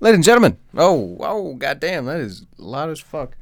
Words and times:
Ladies 0.00 0.16
and 0.16 0.24
gentlemen, 0.24 0.58
oh, 0.76 1.16
oh, 1.20 1.54
goddamn, 1.54 2.06
that 2.06 2.18
is 2.18 2.44
loud 2.58 2.90
as 2.90 2.98
fuck. 2.98 3.36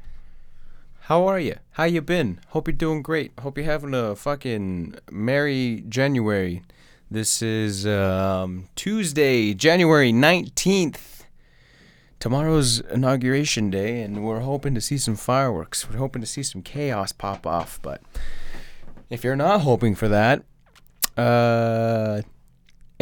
How 1.01 1.25
are 1.25 1.39
you? 1.39 1.55
How 1.71 1.85
you 1.85 1.99
been? 1.99 2.39
Hope 2.49 2.67
you're 2.67 2.75
doing 2.77 3.01
great. 3.01 3.31
Hope 3.39 3.57
you're 3.57 3.65
having 3.65 3.95
a 3.95 4.15
fucking 4.15 4.95
merry 5.11 5.83
January. 5.89 6.61
This 7.09 7.41
is 7.41 7.87
um, 7.87 8.69
Tuesday, 8.75 9.55
January 9.55 10.13
19th. 10.13 11.23
Tomorrow's 12.19 12.81
inauguration 12.81 13.71
day, 13.71 14.03
and 14.03 14.23
we're 14.23 14.41
hoping 14.41 14.75
to 14.75 14.81
see 14.81 14.99
some 14.99 15.15
fireworks. 15.15 15.89
We're 15.89 15.97
hoping 15.97 16.21
to 16.21 16.27
see 16.27 16.43
some 16.43 16.61
chaos 16.61 17.11
pop 17.11 17.47
off, 17.47 17.79
but 17.81 17.99
if 19.09 19.23
you're 19.23 19.35
not 19.35 19.61
hoping 19.61 19.95
for 19.95 20.07
that, 20.07 20.43
uh, 21.17 22.21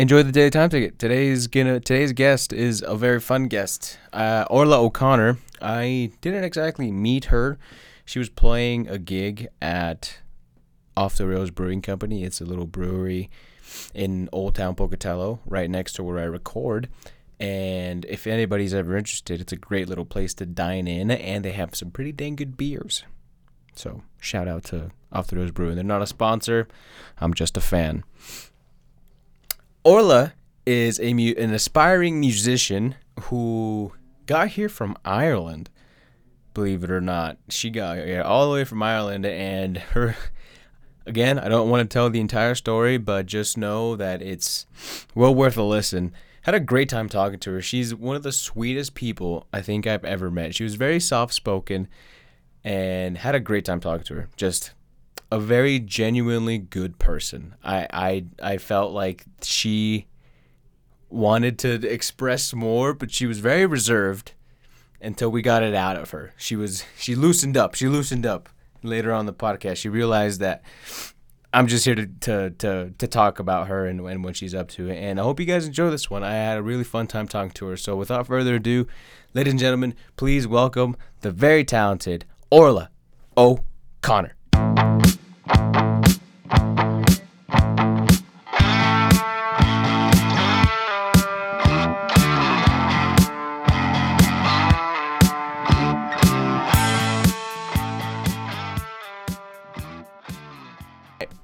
enjoy 0.02 0.23
the 0.23 0.31
daily 0.31 0.49
time 0.49 0.68
ticket. 0.68 0.97
Today's 0.97 1.45
gonna 1.45 1.79
today's 1.79 2.11
guest 2.11 2.51
is 2.51 2.83
a 2.86 2.95
very 2.95 3.20
fun 3.20 3.47
guest. 3.47 4.00
Uh, 4.11 4.45
Orla 4.50 4.82
O'Connor. 4.82 5.37
I 5.61 6.11
didn't 6.21 6.43
exactly 6.43 6.92
meet 6.92 7.25
her. 7.25 7.59
She 8.04 8.18
was 8.18 8.28
playing 8.28 8.87
a 8.87 8.97
gig 8.97 9.47
at 9.61 10.19
Off 10.97 11.18
the 11.18 11.28
Rails 11.28 11.51
Brewing 11.51 11.83
Company. 11.83 12.23
It's 12.23 12.42
a 12.42 12.45
little 12.45 12.65
brewery 12.65 13.29
in 13.93 14.28
Old 14.32 14.56
Town 14.56 14.73
Pocatello, 14.73 15.39
right 15.45 15.69
next 15.69 15.93
to 15.93 16.04
where 16.04 16.18
I 16.18 16.23
record. 16.23 16.89
And 17.39 18.04
if 18.06 18.25
anybody's 18.25 18.73
ever 18.73 18.97
interested, 18.97 19.39
it's 19.39 19.54
a 19.54 19.56
great 19.56 19.87
little 19.87 20.06
place 20.06 20.33
to 20.36 20.47
dine 20.47 20.87
in, 20.87 21.11
and 21.11 21.45
they 21.45 21.51
have 21.51 21.75
some 21.75 21.92
pretty 21.92 22.11
dang 22.11 22.36
good 22.36 22.57
beers. 22.57 23.04
So 23.75 24.01
shout 24.20 24.47
out 24.47 24.64
to 24.65 24.89
Off 25.11 25.28
the 25.28 25.36
Rails 25.36 25.51
Brewing. 25.51 25.75
They're 25.75 25.83
not 25.83 26.01
a 26.01 26.07
sponsor. 26.07 26.68
I'm 27.20 27.36
just 27.36 27.56
a 27.56 27.61
fan. 27.61 28.04
Orla 29.84 30.34
is 30.66 31.00
a 31.00 31.14
mu- 31.14 31.34
an 31.38 31.54
aspiring 31.54 32.20
musician 32.20 32.95
who 33.23 33.94
got 34.26 34.50
here 34.50 34.70
from 34.70 34.95
Ireland. 35.04 35.70
Believe 36.54 36.84
it 36.84 36.92
or 36.92 37.02
not, 37.02 37.38
she 37.50 37.70
got 37.70 37.98
here 37.98 38.22
all 38.22 38.48
the 38.48 38.54
way 38.54 38.64
from 38.64 38.84
Ireland, 38.84 39.26
and 39.26 39.78
her. 39.78 40.16
Again, 41.08 41.40
I 41.40 41.50
don't 41.50 41.70
want 41.70 41.90
to 41.90 41.92
tell 41.92 42.10
the 42.12 42.20
entire 42.20 42.54
story, 42.54 42.98
but 42.98 43.26
just 43.26 43.58
know 43.58 43.96
that 43.96 44.22
it's 44.22 44.68
well 45.16 45.34
worth 45.34 45.58
a 45.58 45.64
listen. 45.64 46.14
Had 46.44 46.54
a 46.54 46.60
great 46.60 46.90
time 46.90 47.10
talking 47.10 47.40
to 47.40 47.54
her. 47.54 47.62
She's 47.62 47.95
one 47.95 48.16
of 48.16 48.23
the 48.23 48.32
sweetest 48.32 48.94
people 48.94 49.48
I 49.52 49.62
think 49.62 49.88
I've 49.88 50.06
ever 50.06 50.30
met. 50.30 50.54
She 50.54 50.64
was 50.64 50.76
very 50.76 51.00
soft 51.00 51.34
spoken 51.34 51.88
and 52.64 53.18
had 53.18 53.34
a 53.34 53.40
great 53.40 53.66
time 53.66 53.80
talking 53.80 54.06
to 54.06 54.14
her. 54.16 54.30
Just 54.36 54.73
a 55.32 55.40
very 55.40 55.80
genuinely 55.80 56.58
good 56.58 57.00
person. 57.00 57.56
I 57.64 57.88
I 57.92 58.26
I 58.42 58.58
felt 58.58 58.92
like 58.92 59.26
she 59.42 60.08
wanted 61.10 61.58
to 61.60 61.88
express 61.88 62.54
more, 62.54 62.94
but 62.94 63.12
she 63.12 63.26
was 63.26 63.40
very 63.40 63.66
reserved 63.66 64.34
until 65.02 65.30
we 65.30 65.42
got 65.42 65.64
it 65.64 65.73
out 65.73 65.96
of 65.96 66.12
her. 66.12 66.34
She 66.38 66.56
was 66.56 66.84
she 66.98 67.16
loosened 67.16 67.58
up. 67.58 67.76
She 67.76 67.88
loosened 67.88 68.26
up 68.26 68.50
later 68.84 69.14
on 69.14 69.26
the 69.26 69.34
podcast. 69.34 69.78
She 69.78 69.90
realized 69.90 70.40
that 70.42 70.64
I'm 71.54 71.68
just 71.68 71.86
here 71.86 71.95
to 71.95 72.08
to 72.08 72.50
to, 72.50 72.94
to 72.98 73.08
talk 73.08 73.40
about 73.40 73.68
her 73.68 73.86
and, 73.86 74.02
and 74.02 74.23
what 74.23 74.36
she's 74.36 74.54
up 74.54 74.68
to. 74.70 74.90
And 74.90 75.20
I 75.20 75.23
hope 75.23 75.40
you 75.40 75.45
guys 75.45 75.66
enjoy 75.66 75.90
this 75.90 76.10
one. 76.10 76.23
I 76.23 76.34
had 76.34 76.58
a 76.58 76.64
really 76.64 76.84
fun 76.84 77.08
time 77.08 77.28
talking 77.28 77.52
to 77.52 77.68
her. 77.68 77.78
So 77.78 77.95
without 77.95 78.28
further 78.28 78.56
ado, 78.56 78.88
ladies 79.34 79.54
and 79.54 79.60
gentlemen, 79.60 79.95
please 80.18 80.45
welcome 80.45 80.95
the 81.22 81.32
very 81.32 81.64
talented 81.64 82.26
Orla 82.50 82.90
O'Connor. 83.38 84.36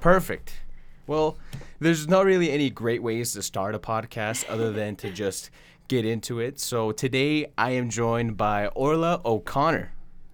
Perfect. 0.07 0.53
Well, 1.06 1.38
there's 1.81 2.07
not 2.07 2.23
really 2.23 2.50
any 2.50 2.69
great 2.69 3.03
ways 3.03 3.34
to 3.34 3.44
start 3.44 3.75
a 3.75 3.79
podcast 3.79 4.50
other 4.50 4.72
than 4.72 4.95
to 4.95 5.12
just 5.12 5.50
get 5.90 6.06
into 6.06 6.40
it. 6.40 6.62
So 6.62 6.94
today 6.94 7.51
I 7.57 7.72
am 7.72 7.90
joined 7.90 8.38
by 8.38 8.67
Orla 8.67 9.19
O'Connor. 9.25 9.91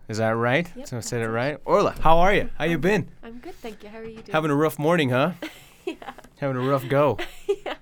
Is 0.07 0.19
that 0.19 0.29
right? 0.29 0.72
Yep, 0.75 0.88
so 0.88 0.97
I 0.97 1.00
said 1.00 1.23
it 1.23 1.28
right. 1.28 1.57
Orla, 1.66 1.95
how 2.01 2.19
are 2.19 2.35
you? 2.35 2.51
How 2.59 2.66
you 2.66 2.78
been? 2.78 3.09
I'm 3.23 3.39
good, 3.39 3.56
thank 3.56 3.81
you. 3.81 3.89
How 3.89 3.97
are 3.97 4.03
you 4.03 4.17
doing? 4.17 4.31
Having 4.31 4.51
a 4.51 4.56
rough 4.56 4.78
morning, 4.78 5.09
huh? 5.09 5.31
yeah. 5.85 5.95
Having 6.38 6.57
a 6.57 6.69
rough 6.69 6.88
go. 6.88 7.17
yeah. 7.66 7.73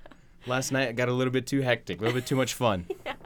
Last 0.46 0.72
night 0.72 0.88
I 0.88 0.92
got 0.92 1.10
a 1.10 1.12
little 1.12 1.30
bit 1.30 1.46
too 1.46 1.60
hectic, 1.60 1.98
a 1.98 2.04
little 2.04 2.18
bit 2.18 2.26
too 2.26 2.36
much 2.36 2.54
fun. 2.54 2.86
Yeah, 3.04 3.16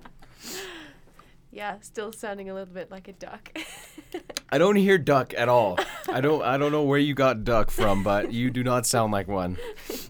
still 1.80 2.12
sounding 2.12 2.50
a 2.50 2.54
little 2.54 2.72
bit 2.72 2.90
like 2.90 3.08
a 3.08 3.12
duck. 3.12 3.56
I 4.50 4.58
don't 4.58 4.76
hear 4.76 4.98
duck 4.98 5.34
at 5.36 5.48
all. 5.48 5.78
I 6.08 6.20
don't 6.20 6.42
I 6.42 6.56
don't 6.56 6.72
know 6.72 6.82
where 6.84 6.98
you 6.98 7.14
got 7.14 7.44
duck 7.44 7.70
from, 7.70 8.02
but 8.02 8.32
you 8.32 8.50
do 8.50 8.62
not 8.62 8.86
sound 8.86 9.12
like 9.12 9.28
one. 9.28 9.56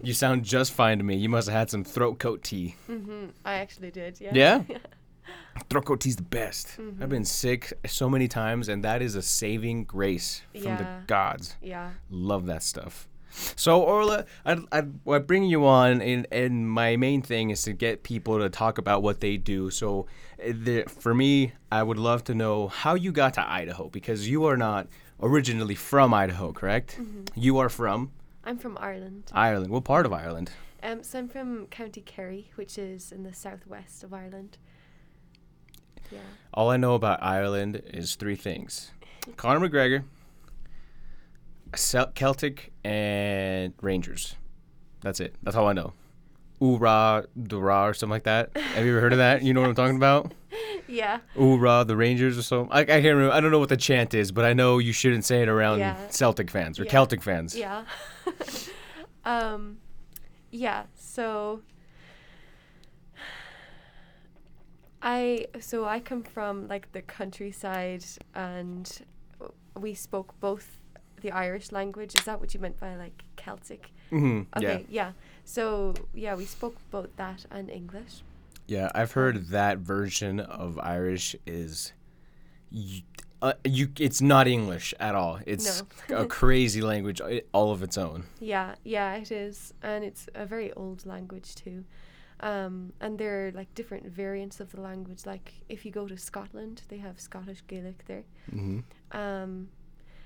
You 0.03 0.13
sound 0.13 0.43
just 0.43 0.73
fine 0.73 0.97
to 0.99 1.03
me. 1.03 1.15
You 1.15 1.29
must 1.29 1.47
have 1.47 1.57
had 1.57 1.69
some 1.69 1.83
throat 1.83 2.19
coat 2.19 2.43
tea. 2.43 2.75
hmm 2.85 3.27
I 3.43 3.55
actually 3.55 3.91
did, 3.91 4.19
yeah. 4.21 4.31
Yeah? 4.33 4.63
Throat 5.69 5.85
coat 5.85 6.01
tea's 6.01 6.15
the 6.15 6.21
best. 6.23 6.67
Mm-hmm. 6.77 7.01
I've 7.01 7.09
been 7.09 7.25
sick 7.25 7.73
so 7.87 8.09
many 8.09 8.27
times, 8.27 8.69
and 8.69 8.83
that 8.83 9.01
is 9.01 9.15
a 9.15 9.21
saving 9.21 9.85
grace 9.85 10.41
from 10.53 10.77
the 10.77 10.87
gods. 11.07 11.55
Yeah. 11.61 11.91
Love 12.09 12.45
that 12.45 12.63
stuff. 12.63 13.07
So 13.55 13.81
Orla, 13.81 14.25
I 14.45 14.57
I, 14.71 14.83
I 15.07 15.17
bring 15.19 15.43
you 15.43 15.65
on, 15.65 16.01
and 16.01 16.27
and 16.31 16.69
my 16.69 16.95
main 16.95 17.21
thing 17.21 17.49
is 17.49 17.61
to 17.63 17.73
get 17.73 18.03
people 18.03 18.39
to 18.39 18.49
talk 18.49 18.77
about 18.77 19.03
what 19.03 19.19
they 19.19 19.37
do. 19.37 19.69
So, 19.69 20.07
the, 20.37 20.83
for 20.87 21.13
me, 21.13 21.53
I 21.71 21.83
would 21.83 21.97
love 21.97 22.23
to 22.25 22.35
know 22.35 22.67
how 22.67 22.95
you 22.95 23.11
got 23.11 23.33
to 23.35 23.49
Idaho 23.49 23.89
because 23.89 24.29
you 24.29 24.45
are 24.45 24.57
not 24.57 24.87
originally 25.21 25.75
from 25.75 26.13
Idaho, 26.13 26.51
correct? 26.51 26.97
Mm-hmm. 26.99 27.23
You 27.35 27.57
are 27.57 27.69
from 27.69 28.11
I'm 28.43 28.57
from 28.57 28.77
Ireland. 28.79 29.25
Ireland. 29.33 29.71
What 29.71 29.83
part 29.83 30.05
of 30.05 30.13
Ireland? 30.13 30.51
Um, 30.81 31.03
so 31.03 31.19
I'm 31.19 31.27
from 31.27 31.65
County 31.67 32.01
Kerry, 32.01 32.49
which 32.55 32.77
is 32.77 33.11
in 33.11 33.23
the 33.23 33.33
southwest 33.33 34.03
of 34.03 34.13
Ireland. 34.13 34.57
Yeah. 36.11 36.19
All 36.53 36.69
I 36.69 36.77
know 36.77 36.95
about 36.95 37.21
Ireland 37.21 37.81
is 37.93 38.15
three 38.15 38.35
things: 38.37 38.91
Conor 39.35 39.67
McGregor, 39.67 40.03
Celtic, 41.75 42.71
and 42.85 43.73
Rangers. 43.81 44.35
That's 45.01 45.19
it. 45.19 45.35
That's 45.43 45.57
all 45.57 45.67
I 45.67 45.73
know. 45.73 45.93
Oorah, 46.61 47.25
Dura, 47.41 47.83
or 47.83 47.93
something 47.93 48.11
like 48.11 48.23
that. 48.23 48.55
Have 48.57 48.85
you 48.85 48.91
ever 48.93 49.01
heard 49.01 49.13
of 49.13 49.19
that? 49.19 49.43
You 49.43 49.53
know 49.53 49.61
what 49.61 49.69
I'm 49.69 49.75
talking 49.75 49.97
about? 49.97 50.33
Yeah. 50.89 51.19
Oorah, 51.35 51.85
the 51.85 51.97
Rangers, 51.97 52.37
or 52.37 52.41
something. 52.41 52.71
I, 52.71 52.79
I 52.79 52.85
can't 52.85 53.03
remember. 53.03 53.33
I 53.33 53.41
don't 53.41 53.51
know 53.51 53.59
what 53.59 53.67
the 53.67 53.75
chant 53.75 54.13
is, 54.13 54.31
but 54.31 54.45
I 54.45 54.53
know 54.53 54.77
you 54.77 54.93
shouldn't 54.93 55.25
say 55.25 55.41
it 55.41 55.49
around 55.49 55.79
Yeah. 55.79 56.07
Celtic 56.07 56.49
fans 56.49 56.79
or 56.79 56.85
Yeah. 56.85 56.91
Celtic 56.91 57.21
fans. 57.21 57.53
Yeah. 57.57 57.83
um, 59.25 59.79
yeah. 60.49 60.83
So 60.95 61.59
I 65.01 65.47
so 65.59 65.85
I 65.85 65.99
come 65.99 66.23
from 66.23 66.67
like 66.67 66.91
the 66.93 67.01
countryside, 67.01 68.05
and 68.33 68.89
we 69.75 69.93
spoke 69.93 70.39
both 70.39 70.79
the 71.21 71.31
Irish 71.31 71.71
language. 71.71 72.15
Is 72.17 72.23
that 72.25 72.39
what 72.39 72.53
you 72.53 72.59
meant 72.59 72.79
by 72.79 72.95
like 72.95 73.23
Celtic? 73.35 73.91
hmm 74.09 74.43
Okay. 74.55 74.85
Yeah. 74.89 75.11
So 75.47 75.93
yeah, 76.13 76.35
we 76.35 76.43
spoke 76.45 76.75
both 76.91 77.15
that 77.15 77.45
and 77.49 77.69
English. 77.69 78.21
Yeah, 78.67 78.91
I've 78.93 79.13
heard 79.13 79.47
that 79.47 79.77
version 79.77 80.41
of 80.41 80.77
Irish 80.79 81.37
is, 81.45 81.93
y- 82.69 83.03
uh, 83.41 83.53
you. 83.63 83.87
It's 83.97 84.21
not 84.21 84.45
English 84.45 84.93
at 84.99 85.15
all. 85.15 85.39
It's 85.45 85.83
a 86.09 86.25
crazy 86.25 86.81
language, 86.81 87.21
all 87.53 87.71
of 87.71 87.81
its 87.81 87.97
own. 87.97 88.25
Yeah, 88.41 88.75
yeah, 88.83 89.15
it 89.15 89.31
is, 89.31 89.73
and 89.81 90.03
it's 90.03 90.27
a 90.35 90.45
very 90.45 90.73
old 90.73 91.05
language 91.05 91.55
too. 91.55 91.85
Um, 92.41 92.91
and 92.99 93.17
there 93.17 93.47
are 93.47 93.51
like 93.53 93.73
different 93.73 94.05
variants 94.05 94.59
of 94.59 94.71
the 94.73 94.81
language. 94.81 95.25
Like 95.25 95.53
if 95.69 95.85
you 95.85 95.91
go 95.91 96.05
to 96.05 96.17
Scotland, 96.17 96.81
they 96.89 96.97
have 96.97 97.21
Scottish 97.21 97.63
Gaelic 97.67 98.03
there. 98.05 98.25
hmm 98.51 98.79
Um, 99.13 99.69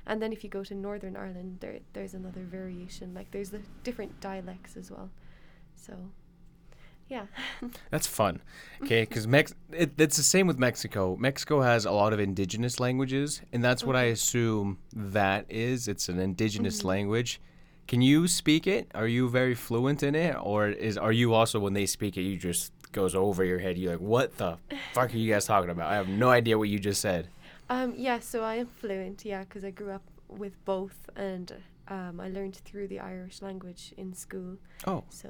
and 0.07 0.21
then 0.21 0.31
if 0.33 0.44
you 0.44 0.50
go 0.50 0.63
to 0.63 0.74
Northern 0.75 1.15
Ireland, 1.15 1.57
there 1.59 1.80
there's 1.94 2.13
another 2.13 2.42
variation. 2.42 3.13
Like 3.13 3.31
there's 3.31 3.50
the 3.51 3.62
different 3.83 4.19
dialects 4.21 4.75
as 4.77 4.89
well. 4.92 5.09
So, 5.75 5.94
yeah. 7.09 7.25
That's 7.89 8.07
fun. 8.07 8.42
Okay, 8.83 9.01
because 9.01 9.27
Mex- 9.27 9.53
it, 9.71 9.92
it's 9.98 10.18
the 10.18 10.24
same 10.24 10.48
with 10.48 10.57
Mexico. 10.59 11.15
Mexico 11.19 11.62
has 11.62 11.86
a 11.86 11.92
lot 11.92 12.13
of 12.13 12.19
indigenous 12.19 12.80
languages, 12.80 13.42
and 13.51 13.63
that's 13.63 13.83
what 13.83 13.95
I 13.95 14.03
assume 14.03 14.77
that 14.94 15.45
is. 15.50 15.88
It's 15.88 16.07
an 16.09 16.19
indigenous 16.19 16.81
Mhm. 16.81 16.86
language. 16.86 17.42
Can 17.88 18.01
you 18.01 18.27
speak 18.27 18.68
it? 18.68 18.89
Are 18.95 19.07
you 19.07 19.27
very 19.27 19.56
fluent 19.56 20.03
in 20.03 20.15
it, 20.15 20.36
or 20.42 20.69
is 20.69 20.98
are 20.98 21.12
you 21.12 21.33
also 21.33 21.59
when 21.59 21.74
they 21.74 21.86
speak 21.86 22.15
it, 22.18 22.21
you 22.21 22.38
just 22.38 22.71
goes 22.94 23.15
over 23.15 23.44
your 23.44 23.59
head? 23.59 23.77
You're 23.77 23.94
like, 23.94 24.01
what 24.01 24.38
the 24.38 24.57
fuck 24.94 25.13
are 25.13 25.18
you 25.18 25.31
guys 25.33 25.45
talking 25.45 25.69
about? 25.69 25.92
I 25.92 25.95
have 25.95 26.07
no 26.07 26.30
idea 26.30 26.57
what 26.57 26.69
you 26.69 26.80
just 26.80 27.01
said. 27.01 27.27
Um, 27.71 27.94
yeah, 27.95 28.19
so 28.19 28.44
I 28.44 28.56
am 28.56 28.68
fluent, 28.68 29.23
yeah, 29.23 29.45
because 29.45 29.63
I 29.63 29.71
grew 29.71 29.91
up 29.91 30.03
with 30.27 30.63
both, 30.65 31.09
and 31.15 31.53
um, 31.88 32.19
I 32.19 32.27
learned 32.27 32.57
through 32.57 32.89
the 32.89 33.00
Irish 33.00 33.41
language 33.41 33.94
in 33.95 34.13
school. 34.13 34.57
Oh, 34.85 35.06
So, 35.09 35.29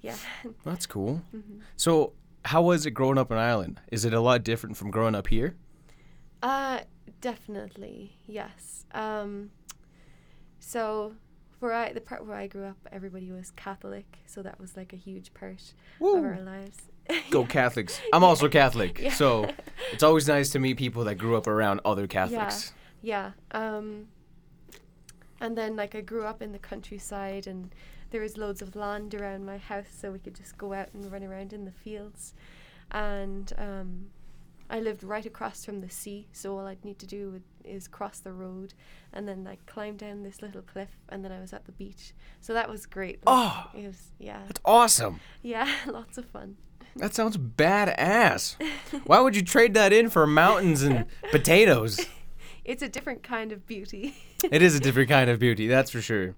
yeah. 0.00 0.16
that's 0.64 0.84
cool. 0.86 1.22
hmm 1.30 1.60
So 1.76 2.12
how 2.44 2.62
was 2.62 2.86
it 2.86 2.90
growing 2.90 3.18
up 3.18 3.30
in 3.30 3.38
Ireland? 3.38 3.80
Is 3.92 4.04
it 4.04 4.12
a 4.12 4.20
lot 4.20 4.42
different 4.42 4.76
from 4.76 4.90
growing 4.90 5.14
up 5.14 5.28
here? 5.28 5.54
Uh, 6.42 6.80
definitely, 7.20 8.16
yes. 8.26 8.84
Um, 8.92 9.50
so 10.58 11.14
where 11.60 11.72
I 11.72 11.92
the 11.92 12.00
part 12.00 12.26
where 12.26 12.36
I 12.36 12.48
grew 12.48 12.64
up, 12.64 12.78
everybody 12.90 13.30
was 13.30 13.52
Catholic, 13.52 14.18
so 14.26 14.42
that 14.42 14.60
was 14.60 14.76
like 14.76 14.92
a 14.92 14.96
huge 14.96 15.32
part 15.34 15.72
of 16.00 16.24
our 16.24 16.40
lives. 16.40 16.78
Go 17.30 17.44
Catholics. 17.46 18.00
I'm 18.12 18.24
also 18.24 18.48
Catholic. 18.48 18.98
Yeah. 19.00 19.12
So 19.12 19.50
it's 19.92 20.02
always 20.02 20.26
nice 20.28 20.50
to 20.50 20.58
meet 20.58 20.76
people 20.76 21.04
that 21.04 21.16
grew 21.16 21.36
up 21.36 21.46
around 21.46 21.80
other 21.84 22.06
Catholics. 22.06 22.72
Yeah. 23.02 23.32
Um, 23.50 24.08
and 25.40 25.56
then 25.58 25.76
like 25.76 25.94
I 25.94 26.00
grew 26.00 26.24
up 26.24 26.40
in 26.40 26.52
the 26.52 26.58
countryside 26.58 27.46
and 27.46 27.74
there 28.10 28.20
was 28.20 28.38
loads 28.38 28.62
of 28.62 28.74
land 28.76 29.14
around 29.14 29.44
my 29.44 29.58
house 29.58 29.88
so 30.00 30.12
we 30.12 30.18
could 30.18 30.34
just 30.34 30.56
go 30.56 30.72
out 30.72 30.88
and 30.94 31.10
run 31.12 31.22
around 31.24 31.52
in 31.52 31.64
the 31.64 31.72
fields. 31.72 32.32
And 32.90 33.52
um, 33.58 34.06
I 34.70 34.80
lived 34.80 35.02
right 35.02 35.26
across 35.26 35.64
from 35.64 35.80
the 35.80 35.90
sea, 35.90 36.28
so 36.32 36.56
all 36.58 36.66
I'd 36.66 36.84
need 36.84 36.98
to 37.00 37.06
do 37.06 37.42
is 37.64 37.88
cross 37.88 38.20
the 38.20 38.32
road 38.32 38.72
and 39.12 39.26
then 39.26 39.42
like 39.44 39.64
climb 39.66 39.96
down 39.96 40.22
this 40.22 40.40
little 40.42 40.62
cliff 40.62 40.90
and 41.08 41.24
then 41.24 41.32
I 41.32 41.40
was 41.40 41.52
at 41.52 41.64
the 41.66 41.72
beach. 41.72 42.14
So 42.40 42.54
that 42.54 42.68
was 42.68 42.86
great. 42.86 43.16
Like, 43.26 43.36
Oh. 43.38 43.70
it 43.76 43.86
was 43.86 44.12
yeah. 44.18 44.42
That's 44.46 44.60
awesome. 44.64 45.20
Yeah, 45.42 45.70
lots 45.86 46.16
of 46.18 46.24
fun. 46.26 46.56
That 46.96 47.14
sounds 47.14 47.36
badass. 47.36 48.56
Why 49.04 49.20
would 49.20 49.34
you 49.36 49.42
trade 49.42 49.74
that 49.74 49.92
in 49.92 50.10
for 50.10 50.26
mountains 50.26 50.82
and 50.82 51.06
potatoes? 51.30 52.00
It's 52.64 52.82
a 52.82 52.88
different 52.88 53.22
kind 53.22 53.52
of 53.52 53.66
beauty. 53.66 54.14
It 54.50 54.62
is 54.62 54.74
a 54.74 54.80
different 54.86 55.08
kind 55.08 55.28
of 55.28 55.38
beauty, 55.38 55.66
that's 55.66 55.90
for 55.90 56.00
sure. 56.00 56.34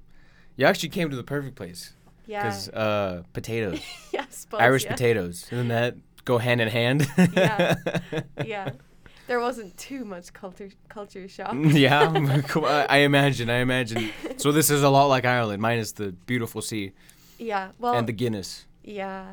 You 0.56 0.66
actually 0.66 0.88
came 0.88 1.10
to 1.10 1.16
the 1.16 1.22
perfect 1.22 1.56
place 1.56 1.92
yeah. 2.26 2.42
because 2.42 2.68
uh, 2.70 3.22
potatoes, 3.32 3.80
yeah, 4.12 4.24
suppose, 4.30 4.60
Irish 4.60 4.84
yeah. 4.84 4.92
potatoes, 4.92 5.42
doesn't 5.42 5.68
that 5.68 5.96
go 6.24 6.38
hand 6.38 6.60
in 6.60 6.68
hand? 6.68 7.06
Yeah. 7.34 7.74
yeah. 8.44 8.70
There 9.28 9.40
wasn't 9.40 9.76
too 9.76 10.04
much 10.04 10.32
culture 10.32 10.70
culture 10.88 11.28
shock. 11.28 11.54
yeah. 11.58 12.12
I 12.14 12.86
I 12.88 12.96
imagine. 12.98 13.50
I 13.50 13.56
imagine. 13.58 14.10
So 14.36 14.52
this 14.52 14.70
is 14.70 14.82
a 14.84 14.88
lot 14.88 15.06
like 15.06 15.24
Ireland, 15.24 15.60
minus 15.60 15.92
the 15.92 16.12
beautiful 16.12 16.62
sea 16.62 16.92
Yeah. 17.38 17.72
Well. 17.78 17.94
and 17.94 18.06
the 18.08 18.12
Guinness. 18.12 18.66
yeah. 18.84 19.32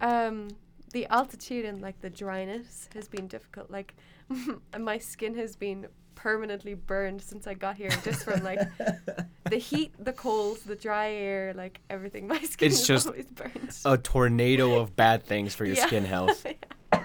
Um, 0.00 0.48
the 0.92 1.06
altitude 1.06 1.64
and 1.64 1.80
like 1.82 2.00
the 2.00 2.10
dryness 2.10 2.88
has 2.94 3.08
been 3.08 3.26
difficult. 3.28 3.70
Like, 3.70 3.94
my 4.78 4.98
skin 4.98 5.34
has 5.36 5.56
been 5.56 5.86
permanently 6.14 6.74
burned 6.74 7.20
since 7.22 7.46
I 7.46 7.54
got 7.54 7.76
here, 7.76 7.90
just 8.02 8.24
from 8.24 8.42
like 8.42 8.60
the 9.50 9.56
heat, 9.58 9.92
the 9.98 10.12
cold, 10.12 10.58
the 10.66 10.74
dry 10.76 11.10
air, 11.12 11.52
like 11.54 11.80
everything. 11.90 12.26
My 12.26 12.40
skin 12.40 12.68
It's 12.68 12.80
is 12.80 12.86
just 12.86 13.06
always 13.06 13.26
burned. 13.26 13.76
A 13.84 13.98
tornado 13.98 14.78
of 14.78 14.96
bad 14.96 15.24
things 15.24 15.54
for 15.54 15.64
your 15.64 15.76
Yeah. 15.76 15.86
skin 15.86 16.04
health. 16.04 16.46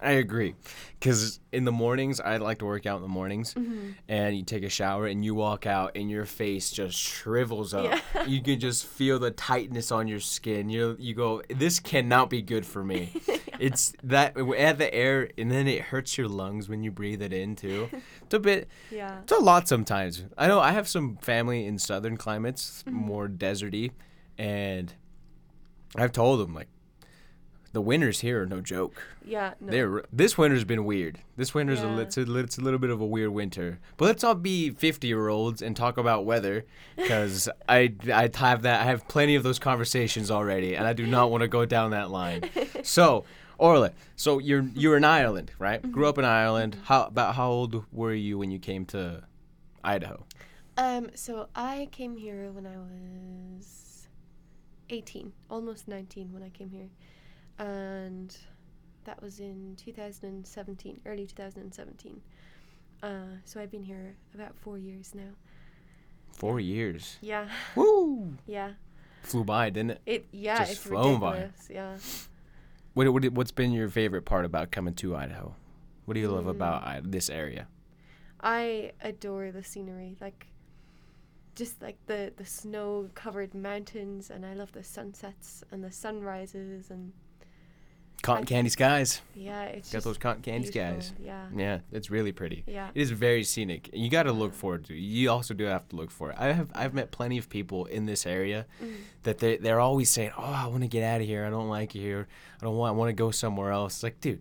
I 0.00 0.12
agree. 0.12 0.54
Because 1.00 1.40
in 1.52 1.64
the 1.64 1.72
mornings, 1.72 2.20
I 2.20 2.36
like 2.36 2.58
to 2.58 2.66
work 2.66 2.84
out 2.84 2.96
in 2.96 3.02
the 3.02 3.08
mornings, 3.08 3.54
Mm-hmm. 3.54 3.90
and 4.08 4.36
you 4.36 4.44
take 4.44 4.62
a 4.62 4.68
shower 4.68 5.06
and 5.06 5.24
you 5.24 5.34
walk 5.34 5.66
out, 5.66 5.92
and 5.96 6.10
your 6.10 6.26
face 6.26 6.70
just 6.70 6.98
shrivels 6.98 7.72
up. 7.72 7.84
Yeah. 8.14 8.24
You 8.26 8.42
can 8.42 8.58
just 8.60 8.84
feel 8.86 9.18
the 9.18 9.30
tightness 9.30 9.90
on 9.92 10.06
your 10.08 10.20
skin. 10.20 10.68
You 10.68 10.96
you 10.98 11.14
go, 11.14 11.42
this 11.48 11.80
cannot 11.80 12.28
be 12.30 12.42
good 12.42 12.66
for 12.66 12.84
me. 12.84 13.12
It's 13.58 13.94
that 14.02 14.36
add 14.58 14.76
the 14.76 14.92
air, 14.94 15.30
and 15.38 15.50
then 15.50 15.66
it 15.66 15.80
hurts 15.80 16.18
your 16.18 16.28
lungs 16.28 16.68
when 16.68 16.82
you 16.82 16.90
breathe 16.90 17.22
it 17.22 17.32
in 17.32 17.56
too. 17.56 17.88
It's 18.22 18.34
a 18.34 18.38
bit. 18.38 18.68
yeah. 18.90 19.20
It's 19.22 19.32
a 19.32 19.38
lot 19.38 19.66
sometimes. 19.66 20.24
I 20.36 20.46
know 20.46 20.60
I 20.60 20.72
have 20.72 20.86
some 20.86 21.16
family 21.22 21.64
in 21.64 21.78
southern 21.78 22.18
climates, 22.18 22.84
Mm-hmm. 22.86 22.94
more 22.98 23.28
deserty, 23.28 23.92
and 24.36 24.92
I've 25.96 26.12
told 26.12 26.40
them 26.40 26.52
like 26.52 26.68
the 27.76 27.82
winters 27.82 28.20
here 28.20 28.42
are 28.42 28.46
no 28.46 28.62
joke. 28.62 28.94
Yeah. 29.22 29.52
No. 29.60 29.70
They're 29.70 30.04
this 30.10 30.38
winter's 30.38 30.64
been 30.64 30.86
weird. 30.86 31.18
This 31.36 31.52
winter's 31.52 31.80
a, 31.82 31.84
Yeah. 31.86 31.94
li- 31.96 32.02
it's, 32.04 32.16
a, 32.16 32.36
it's 32.38 32.56
a 32.56 32.62
little 32.62 32.78
bit 32.78 32.88
of 32.88 33.02
a 33.02 33.06
weird 33.06 33.28
winter. 33.30 33.78
But 33.98 34.06
let's 34.06 34.24
all 34.24 34.34
be 34.34 34.70
50 34.70 35.06
year 35.06 35.28
olds 35.28 35.60
and 35.60 35.76
talk 35.76 35.98
about 35.98 36.24
weather 36.24 36.64
because 36.96 37.50
I 37.68 37.92
I 38.12 38.30
have 38.36 38.62
that 38.62 38.80
I 38.80 38.84
have 38.84 39.06
plenty 39.08 39.34
of 39.34 39.42
those 39.42 39.58
conversations 39.58 40.30
already, 40.30 40.74
and 40.74 40.86
I 40.86 40.94
do 40.94 41.06
not 41.06 41.30
want 41.30 41.42
to 41.42 41.48
go 41.48 41.66
down 41.66 41.90
that 41.90 42.10
line. 42.10 42.42
So. 42.82 43.24
Orla, 43.58 43.92
so 44.16 44.38
you're 44.38 44.66
you're 44.74 44.98
in 44.98 45.04
Ireland, 45.04 45.50
right? 45.58 45.80
Mm-hmm. 45.80 45.90
Grew 45.92 46.06
up 46.08 46.18
in 46.18 46.26
Ireland. 46.26 46.76
How 46.84 47.04
about 47.04 47.36
how 47.36 47.48
old 47.50 47.84
were 47.90 48.12
you 48.12 48.36
when 48.36 48.50
you 48.50 48.58
came 48.58 48.84
to 48.86 49.22
Idaho? 49.82 50.26
Um, 50.76 51.08
so 51.14 51.48
I 51.56 51.88
came 51.90 52.18
here 52.18 52.50
when 52.52 52.66
I 52.66 52.76
was 52.76 54.08
18, 54.90 55.32
almost 55.50 55.88
19 55.88 56.32
when 56.34 56.42
I 56.42 56.50
came 56.50 56.68
here. 56.70 56.88
And 57.58 58.36
that 59.04 59.22
was 59.22 59.40
in 59.40 59.76
2017, 59.76 61.00
early 61.06 61.26
2017. 61.26 62.20
Uh, 63.02 63.08
so 63.44 63.60
I've 63.60 63.70
been 63.70 63.84
here 63.84 64.16
about 64.34 64.56
four 64.56 64.78
years 64.78 65.14
now. 65.14 65.30
Four 66.32 66.60
years. 66.60 67.16
Yeah, 67.20 67.48
Woo! 67.74 68.34
yeah. 68.46 68.72
Flew 69.22 69.44
by, 69.44 69.70
didn't 69.70 69.92
it? 69.92 70.00
It 70.06 70.26
yeah, 70.32 70.58
Just 70.58 70.72
it's 70.72 70.80
flown 70.80 71.18
by. 71.18 71.32
ridiculous. 71.38 71.68
Yeah. 71.70 71.96
What, 72.94 73.12
what 73.12 73.24
what's 73.32 73.52
been 73.52 73.72
your 73.72 73.88
favorite 73.88 74.22
part 74.24 74.44
about 74.44 74.70
coming 74.70 74.94
to 74.94 75.16
Idaho? 75.16 75.54
What 76.04 76.14
do 76.14 76.20
you 76.20 76.28
love 76.28 76.44
Mm. 76.44 76.50
about 76.50 76.82
I, 76.84 77.00
this 77.02 77.28
area? 77.28 77.66
I 78.40 78.92
adore 79.00 79.50
the 79.50 79.64
scenery, 79.64 80.16
like 80.20 80.46
just 81.54 81.80
like 81.82 81.96
the 82.06 82.32
the 82.36 82.44
snow 82.44 83.08
covered 83.14 83.54
mountains 83.54 84.30
and 84.30 84.44
I 84.46 84.54
love 84.54 84.72
the 84.72 84.84
sunsets 84.84 85.64
and 85.72 85.82
the 85.82 85.90
sunrises 85.90 86.90
and 86.90 87.12
Cotton 88.22 88.44
candy 88.46 88.70
skies. 88.70 89.20
yeah, 89.36 89.64
it's 89.66 89.92
Got 89.92 90.02
those 90.02 90.18
cotton 90.18 90.42
candy 90.42 90.68
beautiful, 90.70 91.00
skies. 91.00 91.12
Yeah. 91.24 91.46
Yeah, 91.54 91.78
it's 91.92 92.10
really 92.10 92.32
pretty. 92.32 92.64
Yeah. 92.66 92.88
It 92.92 93.00
is 93.00 93.10
very 93.12 93.44
scenic. 93.44 93.88
You 93.92 94.10
got 94.10 94.24
to 94.24 94.32
look 94.32 94.52
forward 94.52 94.84
to. 94.86 94.94
it. 94.94 94.98
You 95.00 95.30
also 95.30 95.54
do 95.54 95.64
have 95.64 95.86
to 95.90 95.96
look 95.96 96.10
for 96.10 96.30
it. 96.30 96.36
I 96.38 96.52
have 96.52 96.68
I've 96.74 96.92
met 96.94 97.12
plenty 97.12 97.38
of 97.38 97.48
people 97.48 97.84
in 97.84 98.06
this 98.06 98.26
area 98.26 98.66
Mm. 98.82 98.94
that 99.22 99.38
they 99.38 99.58
they're 99.58 99.78
always 99.80 100.10
saying, 100.10 100.32
"Oh, 100.36 100.42
I 100.42 100.66
want 100.66 100.82
to 100.82 100.88
get 100.88 101.04
out 101.04 101.20
of 101.20 101.26
here. 101.26 101.44
I 101.44 101.50
don't 101.50 101.68
like 101.68 101.94
it 101.94 102.00
here. 102.00 102.26
I 102.60 102.64
don't 102.64 102.76
want. 102.76 102.94
I 102.94 102.96
want 102.96 103.10
to 103.10 103.12
go 103.12 103.30
somewhere 103.30 103.70
else." 103.70 103.94
It's 103.94 104.02
like, 104.02 104.20
dude, 104.20 104.40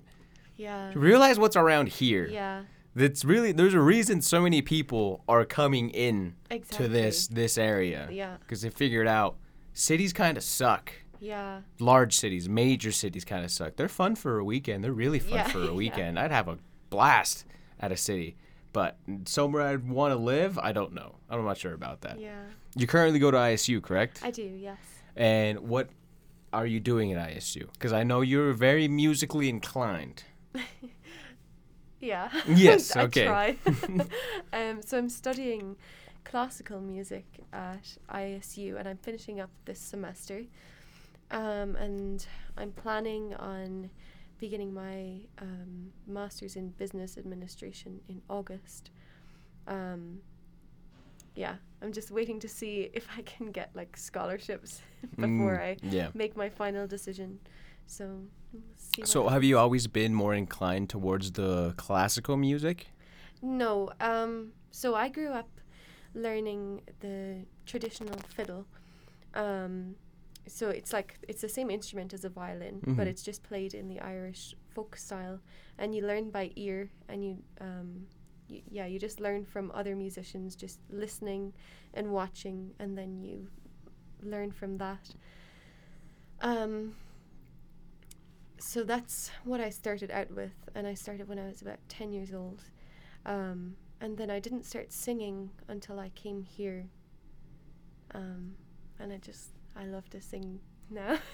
Yeah. 0.58 0.92
realize 0.96 1.38
what's 1.38 1.56
around 1.58 1.90
here. 1.90 2.28
Yeah. 2.28 2.64
That's 2.96 3.24
really 3.26 3.52
there's 3.52 3.74
a 3.74 3.80
reason 3.82 4.22
so 4.22 4.42
many 4.42 4.62
people 4.62 5.22
are 5.28 5.44
coming 5.46 5.90
in 5.90 6.34
Exactly. 6.50 6.88
to 6.88 6.92
this 6.92 7.28
this 7.28 7.58
area 7.58 8.08
Yeah. 8.12 8.38
because 8.40 8.62
they 8.62 8.70
figured 8.70 9.08
out 9.08 9.36
cities 9.74 10.14
kind 10.14 10.38
of 10.38 10.44
suck. 10.44 10.92
Yeah. 11.26 11.62
Large 11.80 12.14
cities, 12.16 12.48
major 12.48 12.92
cities 12.92 13.26
kind 13.26 13.44
of 13.44 13.52
suck. 13.52 13.76
They're 13.76 13.88
fun 13.90 14.16
for 14.16 14.38
a 14.40 14.44
weekend. 14.44 14.84
They're 14.84 14.94
really 15.06 15.20
fun 15.20 15.34
Yeah, 15.40 15.48
for 15.48 15.64
a 15.64 15.74
weekend. 15.84 16.20
I'd 16.20 16.32
have 16.32 16.48
a 16.48 16.58
blast 16.90 17.46
at 17.80 17.92
a 17.92 17.98
city, 17.98 18.36
but 18.74 18.98
somewhere 19.26 19.64
I'd 19.64 19.88
want 19.90 20.12
to 20.12 20.20
live, 20.34 20.58
I 20.60 20.72
don't 20.72 20.94
know. 20.94 21.16
I'm 21.30 21.44
not 21.44 21.58
sure 21.58 21.74
about 21.74 22.02
that. 22.02 22.20
Yeah. 22.20 22.44
You 22.76 22.88
currently 22.88 23.20
go 23.20 23.32
to 23.32 23.38
ISU, 23.38 23.82
correct? 23.82 24.22
I 24.24 24.32
do. 24.32 24.44
Yes. 24.44 24.78
and 25.16 25.60
what 25.62 25.90
are 26.54 26.66
you 26.68 26.80
doing 26.80 27.12
at 27.14 27.30
ISU? 27.30 27.64
Because 27.74 27.92
I 27.92 28.04
know 28.04 28.22
you're 28.22 28.54
very 28.54 28.88
musically 28.88 29.50
inclined. 29.50 30.24
Yeah. 32.00 32.30
Yes, 32.48 32.96
I 32.96 33.04
okay. 33.04 33.26
try. 33.26 33.58
um, 34.54 34.82
so 34.86 34.98
I'm 34.98 35.10
studying 35.10 35.76
classical 36.24 36.80
music 36.80 37.26
at 37.52 37.98
ISU, 38.14 38.78
and 38.78 38.88
I'm 38.88 38.98
finishing 38.98 39.40
up 39.40 39.50
this 39.66 39.80
semester. 39.80 40.44
Um, 41.32 41.76
and 41.76 42.26
I'm 42.58 42.72
planning 42.72 43.34
on 43.36 43.90
beginning 44.38 44.74
my 44.74 45.22
um, 45.42 45.92
master's 46.08 46.56
in 46.56 46.70
business 46.70 47.18
administration 47.18 48.02
in 48.08 48.22
August. 48.30 48.92
Um, 49.68 50.20
yeah, 51.36 51.56
I'm 51.82 51.92
just 51.92 52.12
waiting 52.12 52.40
to 52.42 52.48
see 52.48 52.90
if 52.94 53.08
I 53.18 53.22
can 53.22 53.52
get 53.52 53.72
like 53.76 53.98
scholarships 53.98 54.82
before 55.20 55.56
Mm, 55.56 55.62
I 55.62 55.78
yeah. 55.82 56.10
make 56.14 56.36
my 56.38 56.50
final 56.50 56.88
decision. 56.88 57.40
So, 57.88 58.22
So 59.04 59.28
have 59.28 59.44
you 59.44 59.58
always 59.60 59.88
been 59.88 60.14
more 60.14 60.34
inclined 60.34 60.90
towards 60.90 61.32
the 61.34 61.74
classical 61.78 62.36
music? 62.38 62.88
No. 63.42 63.90
Um. 64.00 64.54
So 64.72 64.96
I 64.96 65.10
grew 65.10 65.30
up 65.30 65.50
learning 66.14 66.82
the 67.00 67.46
traditional 67.66 68.20
fiddle. 68.30 68.66
Um. 69.34 69.96
So 70.48 70.70
it's 70.70 70.94
like 70.94 71.18
it's 71.28 71.42
the 71.42 71.50
same 71.50 71.70
instrument 71.72 72.14
as 72.14 72.24
a 72.26 72.30
violin, 72.30 72.82
Mhm. 72.82 72.96
but 72.96 73.08
it's 73.08 73.24
just 73.24 73.42
played 73.44 73.74
in 73.74 73.88
the 73.88 74.00
Irish 74.00 74.56
folk 74.70 74.96
style, 74.96 75.40
and 75.78 75.96
you 75.96 76.06
learn 76.06 76.30
by 76.32 76.52
ear, 76.56 76.90
and 77.08 77.24
you 77.26 77.44
um. 77.60 78.08
Y- 78.48 78.62
yeah, 78.70 78.86
you 78.86 79.00
just 79.00 79.20
learn 79.20 79.44
from 79.44 79.72
other 79.74 79.96
musicians, 79.96 80.56
just 80.56 80.80
listening 80.92 81.52
and 81.96 82.12
watching, 82.12 82.76
and 82.78 82.96
then 82.96 83.24
you 83.24 83.48
learn 84.22 84.52
from 84.52 84.78
that. 84.78 85.16
Um, 86.42 86.96
so 88.60 88.84
that's 88.84 89.32
what 89.44 89.60
I 89.60 89.72
started 89.72 90.12
out 90.12 90.30
with, 90.30 90.54
and 90.76 90.86
I 90.86 90.94
started 90.94 91.28
when 91.28 91.40
I 91.40 91.48
was 91.48 91.64
about 91.64 91.80
10 91.90 92.14
years 92.14 92.36
old. 92.36 92.62
Um, 93.26 93.78
and 94.00 94.16
then 94.16 94.30
I 94.30 94.40
didn't 94.40 94.64
start 94.64 94.92
singing 94.92 95.50
until 95.68 96.00
I 96.00 96.10
came 96.10 96.44
here. 96.44 96.86
Um, 98.14 98.58
and 99.00 99.12
I 99.12 99.18
just, 99.18 99.55
I 99.76 99.86
love 99.86 100.10
to 100.12 100.22
sing 100.22 100.60
now. 100.90 101.18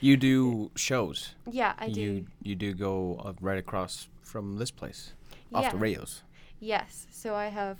You 0.00 0.16
do 0.16 0.70
shows. 0.76 1.34
yeah, 1.50 1.72
I 1.76 1.88
do. 1.88 2.00
You 2.00 2.26
you 2.40 2.54
do 2.54 2.72
go 2.72 3.20
uh, 3.24 3.32
right 3.40 3.58
across 3.58 4.06
from 4.22 4.58
this 4.58 4.70
place, 4.70 5.12
off 5.52 5.64
yeah. 5.64 5.70
the 5.70 5.76
rails. 5.76 6.22
Yes. 6.60 7.08
So 7.10 7.34
I 7.34 7.48
have 7.48 7.78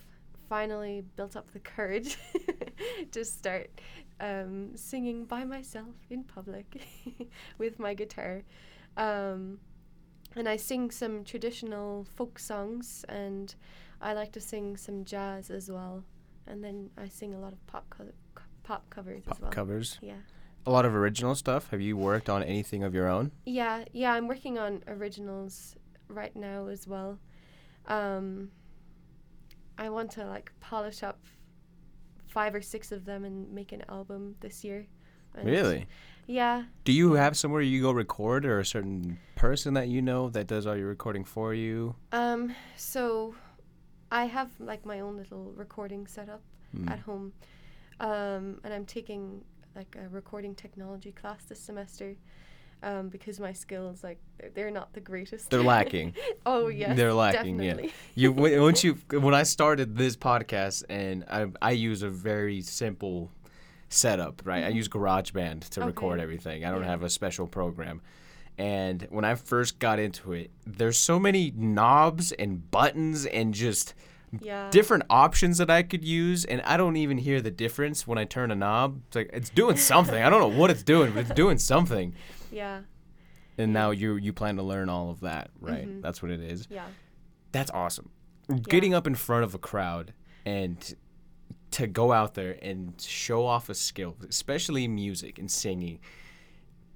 finally 0.48 1.04
built 1.16 1.36
up 1.36 1.52
the 1.52 1.60
courage 1.60 2.18
to 3.12 3.24
start 3.24 3.70
um, 4.20 4.76
singing 4.76 5.24
by 5.24 5.44
myself 5.44 5.94
in 6.10 6.24
public 6.24 6.82
with 7.58 7.78
my 7.78 7.94
guitar. 7.94 8.42
Um, 8.96 9.58
and 10.34 10.48
I 10.48 10.56
sing 10.56 10.90
some 10.90 11.24
traditional 11.24 12.04
folk 12.16 12.38
songs, 12.38 13.04
and 13.08 13.54
I 14.00 14.12
like 14.12 14.32
to 14.32 14.40
sing 14.40 14.76
some 14.76 15.04
jazz 15.04 15.50
as 15.50 15.70
well. 15.70 16.04
And 16.46 16.62
then 16.62 16.90
I 16.96 17.08
sing 17.08 17.34
a 17.34 17.38
lot 17.38 17.52
of 17.52 17.66
pop 17.66 17.86
co- 17.90 18.12
pop 18.66 18.90
covers 18.90 19.22
Pop 19.24 19.36
as 19.36 19.42
well. 19.42 19.50
covers. 19.50 19.98
Yeah. 20.02 20.14
A 20.66 20.70
lot 20.70 20.84
of 20.84 20.94
original 20.94 21.34
stuff. 21.36 21.70
Have 21.70 21.80
you 21.80 21.96
worked 21.96 22.28
on 22.28 22.42
anything 22.42 22.82
of 22.82 22.92
your 22.94 23.08
own? 23.08 23.30
Yeah, 23.44 23.84
yeah, 23.92 24.12
I'm 24.12 24.26
working 24.26 24.58
on 24.58 24.82
originals 24.88 25.76
right 26.08 26.34
now 26.34 26.66
as 26.66 26.86
well. 26.88 27.18
Um, 27.86 28.50
I 29.78 29.88
want 29.90 30.10
to 30.12 30.24
like 30.26 30.50
polish 30.60 31.02
up 31.04 31.20
five 32.26 32.54
or 32.54 32.60
six 32.60 32.90
of 32.90 33.04
them 33.04 33.24
and 33.24 33.52
make 33.52 33.70
an 33.72 33.82
album 33.88 34.34
this 34.40 34.64
year. 34.64 34.86
And 35.34 35.46
Really? 35.48 35.86
Yeah. 36.26 36.64
Do 36.84 36.92
you 36.92 37.12
have 37.12 37.36
somewhere 37.36 37.60
you 37.60 37.80
go 37.82 37.92
record, 37.92 38.44
or 38.44 38.58
a 38.58 38.64
certain 38.64 39.18
person 39.36 39.74
that 39.74 39.86
you 39.86 40.02
know 40.02 40.28
that 40.30 40.48
does 40.48 40.66
all 40.66 40.76
your 40.76 40.88
recording 40.88 41.24
for 41.24 41.54
you? 41.54 41.94
Um, 42.10 42.52
so 42.76 43.36
I 44.10 44.24
have 44.24 44.50
like 44.58 44.84
my 44.84 44.98
own 45.00 45.16
little 45.16 45.52
recording 45.56 46.06
setup 46.08 46.42
Hmm. 46.74 46.88
at 46.88 46.98
home. 47.00 47.32
Um, 48.00 48.60
and 48.64 48.72
I'm 48.74 48.84
taking 48.84 49.42
like 49.74 49.96
a 50.02 50.08
recording 50.08 50.54
technology 50.54 51.12
class 51.12 51.44
this 51.44 51.60
semester. 51.60 52.16
Um, 52.82 53.08
because 53.08 53.40
my 53.40 53.54
skills 53.54 54.04
like 54.04 54.18
they're- 54.38 54.50
they're 54.54 54.70
not 54.70 54.92
the 54.92 55.00
greatest. 55.00 55.48
They're 55.48 55.62
lacking. 55.62 56.14
oh 56.46 56.68
yes, 56.68 56.94
They're 56.94 57.14
lacking, 57.14 57.58
yeah. 57.60 57.76
you 58.14 58.32
when- 58.32 58.60
once 58.68 58.84
you 58.84 58.98
when 59.10 59.32
I 59.34 59.44
started 59.44 59.96
this 59.96 60.14
podcast 60.14 60.84
and 60.90 61.24
I 61.30 61.46
I 61.62 61.70
use 61.70 62.02
a 62.02 62.10
very 62.10 62.60
simple 62.60 63.30
setup, 63.88 64.42
right? 64.44 64.62
I 64.64 64.68
use 64.68 64.88
GarageBand 64.88 65.70
to 65.70 65.80
record 65.86 66.20
everything. 66.20 66.66
I 66.66 66.70
don't 66.70 66.82
Yeah. 66.82 66.88
have 66.88 67.02
a 67.02 67.08
special 67.10 67.46
program. 67.46 68.02
And 68.58 69.06
when 69.10 69.24
I 69.24 69.36
first 69.36 69.78
got 69.78 69.98
into 69.98 70.32
it, 70.34 70.50
there's 70.66 70.98
so 70.98 71.18
many 71.18 71.52
knobs 71.56 72.32
and 72.32 72.70
buttons 72.70 73.24
and 73.24 73.54
just 73.54 73.94
yeah. 74.40 74.70
different 74.70 75.04
options 75.10 75.58
that 75.58 75.70
I 75.70 75.82
could 75.82 76.04
use, 76.04 76.44
and 76.44 76.60
I 76.62 76.76
don't 76.76 76.96
even 76.96 77.18
hear 77.18 77.40
the 77.40 77.50
difference 77.50 78.06
when 78.06 78.18
I 78.18 78.24
turn 78.24 78.50
a 78.50 78.54
knob. 78.54 79.00
It's 79.08 79.16
like 79.16 79.30
it's 79.32 79.50
doing 79.50 79.76
something. 79.76 80.20
I 80.22 80.28
don't 80.30 80.40
know 80.40 80.58
what 80.58 80.70
it's 80.70 80.82
doing, 80.82 81.12
but 81.12 81.20
it's 81.20 81.34
doing 81.34 81.58
something. 81.58 82.14
Yeah. 82.52 82.82
And 83.58 83.72
now 83.72 83.90
you 83.90 84.16
you 84.16 84.32
plan 84.32 84.56
to 84.56 84.62
learn 84.62 84.88
all 84.88 85.10
of 85.10 85.20
that, 85.20 85.50
right? 85.60 85.86
Mhm. 85.86 86.00
That's 86.00 86.22
what 86.22 86.30
it 86.30 86.40
is. 86.40 86.66
Yeah. 86.70 86.86
That's 87.52 87.70
awesome. 87.72 88.10
Getting 88.68 88.94
up 88.94 89.06
in 89.06 89.14
front 89.14 89.44
of 89.44 89.54
a 89.54 89.58
crowd 89.58 90.14
and 90.46 90.94
to 91.72 91.86
go 91.86 92.12
out 92.12 92.34
there 92.34 92.56
and 92.62 92.94
show 93.00 93.44
off 93.44 93.68
a 93.68 93.74
skill, 93.74 94.16
especially 94.28 94.86
music 94.88 95.38
and 95.38 95.50
singing, 95.50 95.98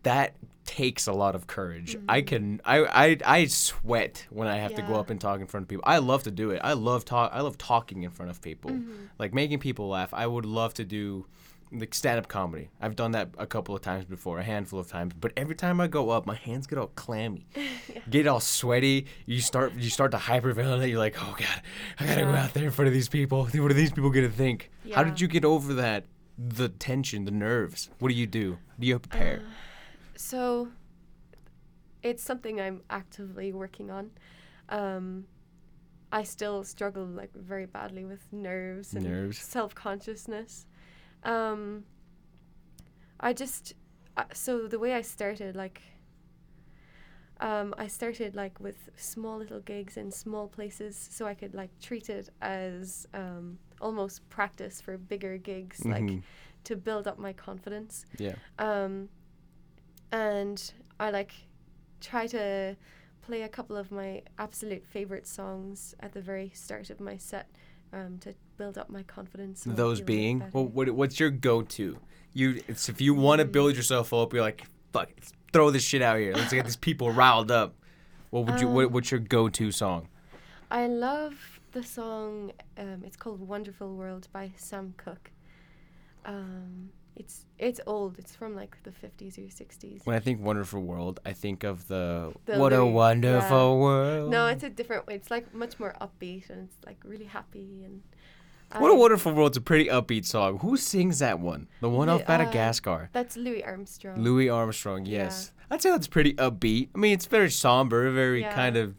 that 0.03 0.35
takes 0.67 1.09
a 1.09 1.13
lot 1.13 1.35
of 1.35 1.47
courage. 1.49 1.97
I 2.09 2.23
can 2.23 2.61
I, 2.65 2.85
I 2.85 3.17
I 3.25 3.45
sweat 3.47 4.27
when 4.31 4.47
I 4.47 4.59
have 4.59 4.75
to 4.77 4.83
go 4.83 4.89
Mm-hmm. 4.89 4.95
Up 5.01 5.11
and 5.11 5.21
talk 5.21 5.41
in 5.41 5.47
front 5.47 5.65
of 5.65 5.69
people. 5.69 5.85
I 5.87 5.99
love 5.99 6.23
to 6.25 6.31
do 6.31 6.51
it. 6.51 6.61
I 6.63 6.75
love 6.75 7.05
talk 7.05 7.33
I 7.35 7.41
love 7.41 7.59
talking 7.59 8.03
in 8.03 8.11
front 8.11 8.31
of 8.31 8.41
people. 8.41 8.71
Mm-hmm. 8.71 8.93
Like 9.19 9.35
making 9.35 9.59
people 9.59 9.89
laugh. 9.89 10.13
I 10.15 10.27
would 10.27 10.47
love 10.47 10.75
to 10.75 10.85
do 10.85 11.27
like 11.73 11.95
stand-up 11.95 12.27
comedy. 12.29 12.69
I've 12.81 12.97
done 12.97 13.13
that 13.13 13.29
a 13.39 13.47
couple 13.47 13.77
of 13.77 13.81
times 13.81 14.05
before, 14.05 14.41
a 14.41 14.43
handful 14.43 14.81
of 14.81 14.89
times. 14.89 15.13
But 15.15 15.33
every 15.37 15.55
time 15.55 15.81
I 15.81 15.87
go 15.87 16.11
up, 16.11 16.27
my 16.27 16.35
hands 16.35 16.67
get 16.67 16.79
all 16.79 16.89
clammy, 16.89 17.47
get 18.11 18.27
all 18.27 18.41
sweaty. 18.41 19.07
You 19.27 19.41
start 19.41 19.75
you 19.75 19.91
start 19.91 20.11
to 20.13 20.19
hyperventilate. 20.19 20.91
You're 20.91 20.99
like, 20.99 21.17
oh 21.21 21.35
god, 21.39 21.63
I 21.99 22.07
gotta 22.07 22.23
go 22.23 22.31
out 22.31 22.55
there 22.55 22.65
in 22.65 22.71
front 22.71 22.89
of 22.89 22.95
these 22.95 23.09
people. 23.09 23.45
What 23.45 23.71
are 23.71 23.75
these 23.75 23.93
people 23.93 24.11
gonna 24.11 24.29
think? 24.29 24.71
How 24.93 25.03
did 25.05 25.21
you 25.21 25.29
get 25.29 25.45
over 25.45 25.75
that? 25.75 26.05
The 26.39 26.69
tension, 26.71 27.25
the 27.27 27.31
nerves. 27.33 27.91
What 27.99 28.09
do 28.09 28.15
you 28.15 28.27
do? 28.27 28.59
Do 28.79 28.87
you 28.87 28.99
prepare? 28.99 29.43
So 30.21 30.69
it's 32.03 32.23
something 32.23 32.61
I'm 32.61 32.83
actively 32.91 33.53
working 33.55 33.91
on. 33.91 34.11
Um, 34.69 35.25
I 36.13 36.25
still 36.25 36.63
struggle 36.63 37.07
like 37.07 37.33
very 37.35 37.65
badly 37.67 38.05
with 38.05 38.31
nerves 38.31 38.93
and 38.95 39.05
Nerves. 39.07 39.39
self 39.39 39.75
consciousness. 39.75 40.67
Um, 41.25 41.85
I 43.19 43.33
just 43.33 43.73
uh, 44.17 44.25
so 44.35 44.67
the 44.69 44.79
way 44.79 44.93
I 44.93 45.01
started 45.03 45.57
like. 45.57 45.81
Um, 47.41 47.75
I 47.79 47.87
started 47.87 48.37
like 48.37 48.61
with 48.61 48.91
small 48.97 49.39
little 49.39 49.61
gigs 49.61 49.97
in 49.97 50.11
small 50.11 50.47
places, 50.49 51.09
so 51.11 51.27
I 51.27 51.33
could 51.33 51.55
like 51.55 51.71
treat 51.81 52.11
it 52.11 52.29
as 52.43 53.07
um, 53.15 53.59
almost 53.81 54.29
practice 54.29 54.83
for 54.83 54.99
bigger 54.99 55.39
gigs, 55.39 55.83
like 55.87 56.03
Mhm. 56.03 56.23
to 56.65 56.77
build 56.77 57.09
up 57.09 57.19
my 57.19 57.33
confidence. 57.33 58.05
Yeah. 58.19 58.35
Um, 58.59 59.09
and 60.13 60.73
I 60.99 61.11
like 61.11 61.33
try 62.01 62.27
to 62.29 62.77
play 63.23 63.43
a 63.43 63.49
couple 63.49 63.77
of 63.77 63.91
my 63.93 64.23
absolute 64.39 64.85
favorite 64.87 65.27
songs 65.27 65.95
at 66.01 66.13
the 66.13 66.21
very 66.21 66.51
start 66.55 66.91
of 66.91 67.01
my 67.01 67.17
set 67.17 67.49
um, 67.93 68.19
to 68.21 68.35
build 68.57 68.79
up 68.79 68.89
my 68.91 69.03
confidence. 69.03 69.65
Those 69.67 69.99
feel 69.99 70.05
a 70.05 70.07
bit 70.07 70.07
being, 70.07 70.45
well, 70.53 70.67
what, 70.67 70.91
what's 70.91 71.21
your 71.21 71.31
go-to? 71.31 71.99
You, 72.33 72.63
it's 72.69 72.89
if 72.89 73.01
you 73.01 73.15
want 73.15 73.41
to 73.41 73.45
Mm. 73.47 73.53
build 73.53 73.77
yourself 73.77 74.13
up, 74.15 74.33
you're 74.33 74.43
like, 74.43 74.65
fuck, 74.93 75.11
throw 75.53 75.71
this 75.71 75.83
shit 75.83 76.01
out 76.03 76.19
here. 76.19 76.33
Let's 76.35 76.53
get 76.53 76.65
these 76.65 76.77
people 76.77 77.11
riled 77.11 77.51
up. 77.51 77.75
What 78.31 78.47
would 78.47 78.61
you? 78.61 78.69
What, 78.69 78.87
Um, 78.87 78.93
what's 78.93 79.11
your 79.11 79.21
go-to 79.21 79.73
song? 79.73 80.09
I 80.71 80.87
love 80.87 81.61
the 81.73 81.83
song. 81.83 82.53
Um, 82.79 83.03
it's 83.05 83.17
called 83.17 83.41
"Wonderful 83.41 83.95
World" 83.97 84.29
by 84.33 84.53
Sam 84.57 84.95
Cooke. 84.97 85.33
Um, 86.25 86.91
it's 87.21 87.37
it's 87.59 87.81
old. 87.87 88.19
It's 88.19 88.35
from 88.35 88.53
like 88.63 88.73
the 88.87 88.93
fifties 88.93 89.35
or 89.39 89.49
sixties. 89.51 90.01
When 90.05 90.17
I 90.17 90.21
think 90.21 90.37
"Wonderful 90.41 90.81
World," 90.93 91.21
I 91.31 91.33
think 91.43 91.59
of 91.65 91.77
the, 91.93 92.33
The 92.47 92.59
"What 92.59 92.73
a 92.73 92.85
Wonderful 92.85 93.67
yeah. 93.75 93.85
World." 93.85 94.31
No, 94.31 94.47
it's 94.47 94.65
a 94.71 94.71
different 94.71 95.07
way. 95.07 95.15
It's 95.21 95.31
like 95.31 95.47
much 95.55 95.75
more 95.83 95.95
upbeat 96.01 96.49
and 96.51 96.59
it's 96.67 96.79
like 96.89 96.99
really 97.05 97.27
happy 97.39 97.85
and. 97.87 98.03
"What 98.83 98.91
a 98.91 98.95
Wonderful 98.95 99.33
World's 99.35 99.57
a 99.57 99.61
pretty 99.61 99.87
upbeat 99.97 100.25
song. 100.25 100.59
Who 100.61 100.77
sings 100.77 101.19
that 101.19 101.39
one? 101.41 101.69
The 101.81 101.91
one 101.91 102.09
off 102.09 102.23
uh, 102.23 102.33
Madagascar. 102.33 103.11
That's 103.13 103.37
Louis 103.37 103.63
Armstrong. 103.65 104.17
Louis 104.27 104.49
Armstrong. 104.49 105.05
Yes, 105.05 105.53
I'd 105.71 105.83
say 105.83 105.91
that's 105.91 106.07
pretty 106.17 106.35
upbeat. 106.35 106.89
I 106.95 106.99
mean, 106.99 107.13
it's 107.13 107.27
very 107.27 107.51
somber, 107.51 108.11
very 108.11 108.41
Yeah. 108.41 108.55
kind 108.55 108.77
of. 108.77 108.95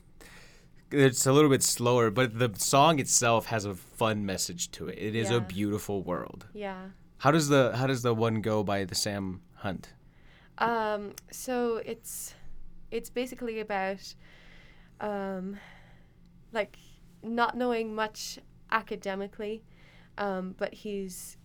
It's 0.91 1.25
a 1.25 1.31
little 1.31 1.49
bit 1.49 1.63
slower, 1.63 2.11
but 2.11 2.37
the 2.37 2.51
song 2.57 2.99
itself 2.99 3.45
has 3.45 3.63
a 3.63 3.73
fun 3.73 4.25
message 4.25 4.71
to 4.71 4.89
it. 4.89 4.97
It 4.99 5.15
is 5.15 5.29
a 5.31 5.39
beautiful 5.39 6.03
world. 6.03 6.47
Yeah. 6.53 6.81
How 7.21 7.29
does 7.29 7.49
the 7.49 7.71
How 7.75 7.85
does 7.85 8.01
the 8.01 8.15
one 8.15 8.41
go 8.41 8.63
by 8.63 8.83
the 8.83 8.95
Sam 8.95 9.41
Hunt? 9.53 9.93
Um, 10.57 11.13
so 11.29 11.79
it's 11.85 12.33
it's 12.89 13.11
basically 13.11 13.59
about 13.59 14.15
um, 14.99 15.57
like 16.51 16.79
not 17.21 17.55
knowing 17.55 17.93
much 17.93 18.39
academically, 18.71 19.61
um, 20.17 20.55
but 20.57 20.73
he's 20.73 21.37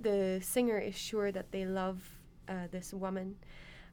the 0.00 0.38
singer 0.44 0.78
is 0.78 0.96
sure 0.96 1.32
that 1.32 1.50
they 1.50 1.64
love 1.64 2.08
uh, 2.48 2.68
this 2.70 2.94
woman, 2.94 3.34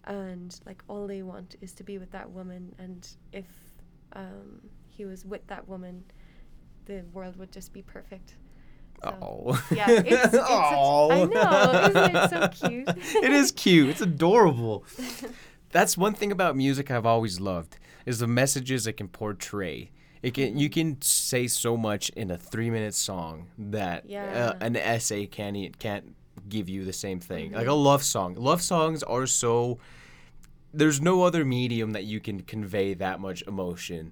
and 0.04 0.60
like 0.68 0.84
all 0.88 1.08
they 1.08 1.24
want 1.24 1.56
is 1.62 1.74
to 1.74 1.84
be 1.84 1.98
with 1.98 2.12
that 2.12 2.30
woman, 2.30 2.76
and 2.78 3.10
if 3.34 3.48
um, 4.14 4.62
he 4.88 5.04
was 5.06 5.26
with 5.26 5.48
that 5.48 5.68
woman, 5.68 6.04
the 6.86 7.04
world 7.12 7.38
would 7.38 7.52
just 7.52 7.74
be 7.74 7.82
perfect. 7.82 8.36
So, 9.04 9.18
Oh. 9.22 9.63
Yeah, 9.74 9.89
it's, 9.89 10.12
it's 10.12 10.32
such, 10.34 10.50
I 10.50 11.24
know, 11.25 11.89
isn't 11.89 12.16
it 12.16 12.30
so 12.30 12.68
cute? 12.70 12.88
it 13.24 13.32
is 13.32 13.51
cute. 13.51 13.89
It's 13.89 14.01
adorable. 14.01 14.86
That's 15.72 15.98
one 15.98 16.13
thing 16.13 16.32
about 16.32 16.56
music 16.56 16.89
I've 16.92 17.06
always 17.06 17.39
loved 17.39 17.77
is 18.06 18.20
the 18.20 18.27
messages 18.27 18.88
it 18.88 18.94
can 18.94 19.08
portray. 19.10 19.92
It 20.24 20.34
can 20.34 20.58
you 20.58 20.70
can 20.70 21.00
say 21.01 21.48
so 21.48 21.77
much 21.77 22.10
in 22.10 22.32
a 22.32 22.38
three 22.38 22.70
minute 22.70 22.96
song 22.96 23.48
that 23.58 24.06
Yeah. 24.10 24.54
uh, 24.56 24.58
an 24.62 24.75
essay 24.75 25.25
can't 25.27 25.56
e- 25.56 25.72
can't 25.77 26.16
give 26.50 26.68
you 26.70 26.86
the 26.86 26.94
same 26.94 27.20
thing. 27.20 27.51
Like 27.51 27.68
a 27.68 27.70
Mm-hmm. 27.70 27.84
love 27.84 28.04
song. 28.04 28.36
Love 28.36 28.62
songs 28.62 29.04
are 29.04 29.27
so. 29.27 29.77
There's 30.74 31.01
no 31.01 31.24
other 31.24 31.46
medium 31.46 31.92
that 31.92 32.04
you 32.06 32.20
can 32.20 32.42
convey 32.42 32.94
that 32.96 33.20
much 33.20 33.42
emotion. 33.48 34.12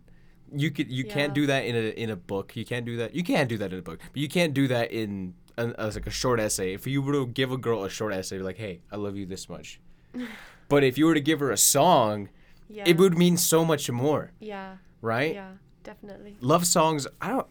You 0.54 0.72
could 0.72 0.92
you 0.92 1.04
can't 1.06 1.34
do 1.34 1.46
that 1.48 1.66
in 1.66 1.76
a 1.76 1.90
in 2.04 2.10
a 2.10 2.16
book. 2.16 2.56
You 2.56 2.66
can't 2.66 2.86
do 2.86 2.98
that. 2.98 3.16
You 3.16 3.24
can't 3.24 3.50
do 3.50 3.58
that 3.58 3.74
in 3.74 3.80
a 3.80 3.82
book, 3.82 4.00
but 4.12 4.18
you 4.18 4.28
can't 4.30 4.54
do 4.54 4.68
that 4.68 4.92
in 4.92 5.34
an, 5.58 5.74
as 5.78 5.96
like 5.96 6.08
a 6.08 6.12
short 6.12 6.40
essay. 6.40 6.74
If 6.74 6.86
you 6.88 7.02
were 7.02 7.14
to 7.14 7.26
give 7.26 7.52
a 7.52 7.58
girl 7.58 7.84
a 7.84 7.90
short 7.90 8.14
essay, 8.14 8.40
like, 8.40 8.58
"Hey, 8.58 8.82
I 8.92 8.96
love 8.98 9.16
you 9.16 9.26
this 9.26 9.50
much," 9.50 9.80
but 10.70 10.84
if 10.84 10.98
you 10.98 11.06
were 11.08 11.14
to 11.16 11.22
give 11.22 11.40
her 11.40 11.52
a 11.52 11.58
song, 11.58 12.30
yeah. 12.70 12.84
it 12.86 12.98
would 12.98 13.18
mean 13.18 13.38
so 13.38 13.66
much 13.66 13.90
more, 13.90 14.32
Yeah, 14.40 14.78
right? 15.02 15.34
yeah, 15.34 15.52
definitely. 15.84 16.38
Love 16.42 16.66
songs. 16.68 17.08
I 17.22 17.30
don't. 17.30 17.48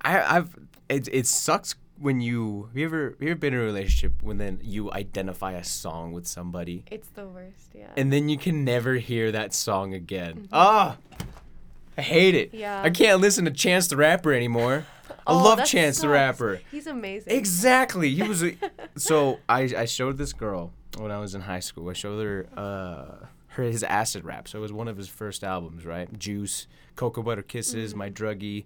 I 0.00 0.36
I've 0.36 0.54
it 0.88 1.08
it 1.10 1.26
sucks 1.26 1.74
when 1.98 2.20
you 2.20 2.64
have 2.68 2.76
you 2.76 2.84
ever 2.86 3.10
have 3.10 3.22
you 3.22 3.30
ever 3.30 3.38
been 3.40 3.54
in 3.54 3.60
a 3.60 3.64
relationship 3.64 4.22
when 4.22 4.38
then 4.38 4.60
you 4.62 4.92
identify 4.92 5.52
a 5.52 5.64
song 5.64 6.12
with 6.12 6.26
somebody 6.28 6.84
It's 6.92 7.08
the 7.08 7.26
worst. 7.26 7.74
Yeah. 7.74 7.90
and 7.96 8.12
then 8.12 8.28
you 8.28 8.38
can 8.38 8.64
never 8.64 8.94
hear 8.94 9.32
that 9.32 9.52
song 9.52 9.94
again. 9.94 10.46
Ah, 10.52 10.96
I 11.98 12.02
hate 12.02 12.34
it. 12.34 12.48
Mm-hmm. 12.52 12.60
Yeah. 12.60 12.80
I 12.82 12.90
can't 12.90 13.20
listen 13.20 13.44
to 13.44 13.50
Chance 13.50 13.88
the 13.88 13.96
Rapper 13.96 14.32
anymore. 14.32 14.86
I 15.26 15.32
Oh, 15.32 15.42
love 15.44 15.64
Chance 15.64 16.00
the. 16.00 16.08
Rapper. 16.08 16.60
He's 16.70 16.86
amazing. 16.86 17.32
Exactly. 17.36 18.14
He 18.14 18.22
was. 18.22 18.42
A, 18.44 18.56
so 18.96 19.40
I 19.48 19.62
I 19.76 19.84
showed 19.84 20.16
this 20.16 20.32
girl 20.32 20.72
when 20.96 21.10
I 21.10 21.18
was 21.18 21.34
in 21.34 21.42
high 21.42 21.60
school. 21.60 21.90
I 21.90 21.92
showed 21.92 22.24
her 22.24 22.46
uh 22.56 23.26
her 23.48 23.62
his 23.64 23.82
acid 23.82 24.24
rap. 24.24 24.48
So 24.48 24.58
it 24.58 24.62
was 24.62 24.72
one 24.72 24.88
of 24.88 24.96
his 24.96 25.08
first 25.08 25.42
albums, 25.44 25.84
right? 25.84 26.16
Juice, 26.18 26.66
Cocoa 26.96 27.22
Butter 27.22 27.42
Kisses, 27.42 27.94
My 27.94 28.08
Druggie. 28.08 28.64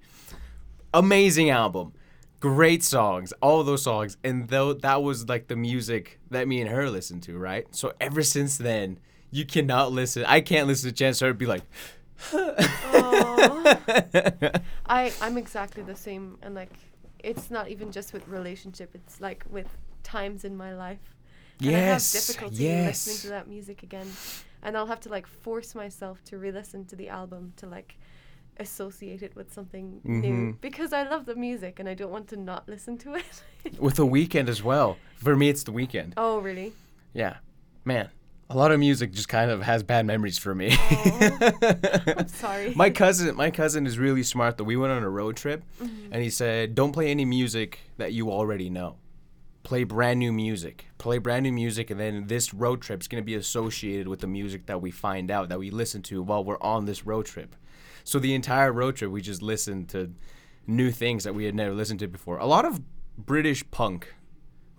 Amazing 0.95 1.51
album. 1.51 1.95
Great 2.39 2.83
songs, 2.83 3.33
all 3.41 3.62
those 3.62 3.83
songs, 3.83 4.17
and 4.25 4.49
though 4.49 4.73
that 4.75 5.03
was 5.03 5.29
like 5.29 5.47
the 5.47 5.55
music 5.57 6.19
that 6.31 6.47
me 6.49 6.61
and 6.61 6.69
her 6.69 6.91
listened 6.91 7.23
to, 7.23 7.39
right? 7.39 7.67
So 7.75 7.93
ever 8.01 8.23
since 8.25 8.59
then, 8.59 8.99
you 9.31 9.47
cannot 9.47 9.93
listen. 9.93 10.25
I 10.27 10.41
can't 10.41 10.67
listen 10.67 10.91
to 10.91 10.95
Chance 10.95 11.21
the 11.21 11.27
Rapper 11.27 11.31
and 11.31 11.39
be 11.39 11.47
like. 11.47 11.62
I 14.87 15.12
I'm 15.21 15.37
exactly 15.38 15.83
the 15.83 15.97
same, 15.97 16.38
and 16.43 16.55
like, 16.55 16.73
it's 17.19 17.50
not 17.50 17.69
even 17.69 17.91
just 17.93 18.12
with 18.12 18.26
relationship. 18.29 18.91
It's 18.95 19.21
like 19.21 19.45
with 19.50 19.69
times 20.02 20.45
in 20.45 20.57
my 20.57 20.75
life. 20.75 21.17
And 21.61 21.76
I 21.76 21.79
have 21.79 22.02
difficulty 22.02 22.57
yes. 22.64 23.07
listening 23.07 23.19
to 23.23 23.29
that 23.31 23.49
music 23.49 23.83
again, 23.83 24.11
and 24.62 24.76
I'll 24.76 24.87
have 24.87 25.00
to 25.00 25.09
like 25.09 25.26
force 25.26 25.75
myself 25.75 26.23
to 26.25 26.38
re-listen 26.38 26.85
to 26.87 26.97
the 26.97 27.09
album 27.09 27.52
to 27.59 27.67
like 27.67 27.97
associate 28.59 29.23
it 29.23 29.35
with 29.35 29.52
something 29.52 30.00
new 30.05 30.52
Mhm. 30.52 30.61
because 30.61 30.93
I 30.93 31.05
love 31.09 31.25
the 31.25 31.35
music 31.35 31.81
and 31.81 31.88
I 31.88 31.95
don't 31.95 32.11
want 32.11 32.29
to 32.29 32.37
not 32.37 32.69
listen 32.69 32.99
to 32.99 33.14
it. 33.14 33.43
With 33.79 33.95
the 33.97 34.07
Weeknd 34.07 34.49
as 34.49 34.62
well. 34.62 34.99
For 35.17 35.35
me, 35.37 35.49
it's 35.49 35.62
the 35.62 35.73
Weeknd. 35.73 36.12
oh 36.17 36.38
really? 36.38 36.73
Yeah, 37.14 37.37
man, 37.85 38.11
a 38.52 38.56
lot 38.56 38.71
of 38.73 38.78
music 38.80 39.12
just 39.12 39.28
kind 39.28 39.50
of 39.50 39.62
has 39.62 39.82
bad 39.82 40.04
memories 40.06 40.38
for 40.38 40.54
me. 40.54 40.76
I'm 40.90 42.28
sorry. 42.28 42.73
my 42.75 42.90
cousin, 42.90 43.35
my 43.37 43.50
cousin 43.50 43.87
is 43.87 43.99
really 43.99 44.23
smart. 44.23 44.56
Though 44.59 44.64
we 44.64 44.76
went 44.76 44.92
on 44.92 45.02
a 45.02 45.11
road 45.11 45.37
trip, 45.37 45.62
Mm-hmm. 45.82 46.12
and 46.12 46.23
he 46.23 46.30
said, 46.30 46.75
"Don't 46.75 46.92
play 46.92 47.11
any 47.11 47.25
music 47.25 47.78
that 47.97 48.12
you 48.12 48.30
already 48.30 48.68
know. 48.71 48.97
Play 49.62 49.85
brand 49.85 50.18
new 50.18 50.32
music. 50.32 50.87
Play 50.99 51.18
brand 51.18 51.44
new 51.44 51.52
music, 51.52 51.90
and 51.90 51.99
then 51.99 52.26
this 52.26 52.52
road 52.52 52.82
trip 52.82 53.00
is 53.00 53.09
gonna 53.09 53.23
be 53.23 53.35
associated 53.35 54.09
with 54.09 54.21
the 54.21 54.26
music 54.26 54.66
that 54.66 54.80
we 54.82 54.90
find 54.90 55.30
out 55.30 55.49
that 55.49 55.59
we 55.59 55.71
listen 55.71 56.02
to 56.02 56.23
while 56.23 56.44
we're 56.44 56.61
on 56.61 56.85
this 56.85 57.06
road 57.06 57.26
trip. 57.26 57.54
So 58.04 58.18
the 58.18 58.35
entire 58.35 58.73
road 58.73 58.97
trip, 58.97 59.11
we 59.11 59.23
just 59.23 59.40
listened 59.42 59.88
to 59.90 60.12
new 60.66 60.90
things 60.90 61.25
that 61.25 61.35
we 61.35 61.44
had 61.44 61.54
never 61.54 61.75
listened 61.75 62.00
to 62.00 62.09
before. 62.09 62.38
A 62.38 62.47
lot 62.47 62.64
of 62.64 62.80
British 63.16 63.68
punk 63.71 64.14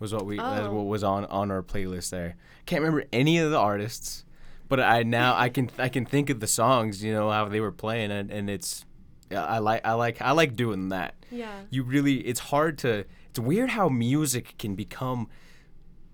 was 0.03 0.13
what 0.13 0.25
we 0.27 0.37
that's 0.37 0.67
Oh. 0.67 0.73
what 0.75 0.85
was 0.85 1.03
on 1.03 1.25
on 1.25 1.49
our 1.49 1.63
playlist 1.63 2.11
there. 2.11 2.35
Can't 2.67 2.81
remember 2.83 3.05
any 3.11 3.39
of 3.39 3.49
the 3.49 3.57
artists, 3.57 4.25
but 4.69 4.79
I 4.79 5.01
now 5.03 5.35
I 5.35 5.49
can 5.49 5.69
I 5.79 5.89
can 5.89 6.05
think 6.05 6.29
of 6.29 6.39
the 6.39 6.47
songs, 6.47 7.03
you 7.03 7.11
know, 7.11 7.31
how 7.31 7.45
they 7.47 7.59
were 7.59 7.71
playing 7.71 8.11
and, 8.11 8.29
and 8.29 8.49
it's 8.49 8.85
I 9.31 9.57
like 9.59 9.81
I 9.85 9.93
like 9.93 10.21
I 10.21 10.31
like 10.31 10.55
doing 10.55 10.89
that. 10.89 11.15
yeah. 11.31 11.61
You 11.71 11.81
really 11.83 12.17
it's 12.27 12.39
hard 12.51 12.77
to 12.79 13.05
it's 13.29 13.39
weird 13.39 13.71
how 13.71 13.89
music 13.89 14.55
can 14.59 14.75
become 14.75 15.27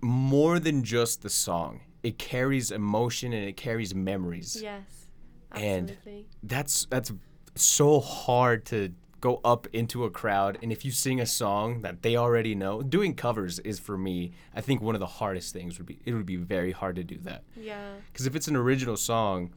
more 0.02 0.60
than 0.60 0.84
just 0.84 1.22
the 1.22 1.30
song. 1.30 1.82
It 2.04 2.18
carries 2.18 2.72
emotion 2.72 3.34
and 3.34 3.44
it 3.46 3.58
carries 3.58 3.94
memories. 3.94 4.60
Yes. 4.62 5.08
Absolutely. 5.52 6.14
And- 6.14 6.26
That's 6.44 6.86
that's 6.90 7.12
so 7.56 8.00
hard 8.00 8.66
to 8.68 8.94
go 9.22 9.42
up 9.44 9.68
into 9.74 10.06
a 10.06 10.10
crowd 10.10 10.58
and 10.62 10.72
if 10.72 10.86
you 10.86 10.92
sing 10.92 11.20
a 11.20 11.26
song 11.26 11.82
that 11.82 12.02
they 12.04 12.16
already 12.16 12.56
know, 12.56 12.82
doing 12.82 13.14
covers 13.16 13.60
is 13.60 13.80
for 13.80 13.98
me, 13.98 14.32
I 14.56 14.62
think 14.62 14.82
one 14.82 14.96
of 14.96 15.00
the 15.00 15.06
hardest 15.08 15.54
things 15.54 15.78
would 15.78 15.86
be 15.88 16.00
it 16.06 16.14
would 16.14 16.26
be 16.26 16.36
very 16.38 16.72
hard 16.72 16.96
to 16.98 17.04
do 17.04 17.18
that. 17.24 17.44
yeah. 17.56 17.94
Because 18.12 18.26
if 18.26 18.36
it's 18.36 18.48
an 18.48 18.56
original 18.56 18.96
song, 18.98 19.52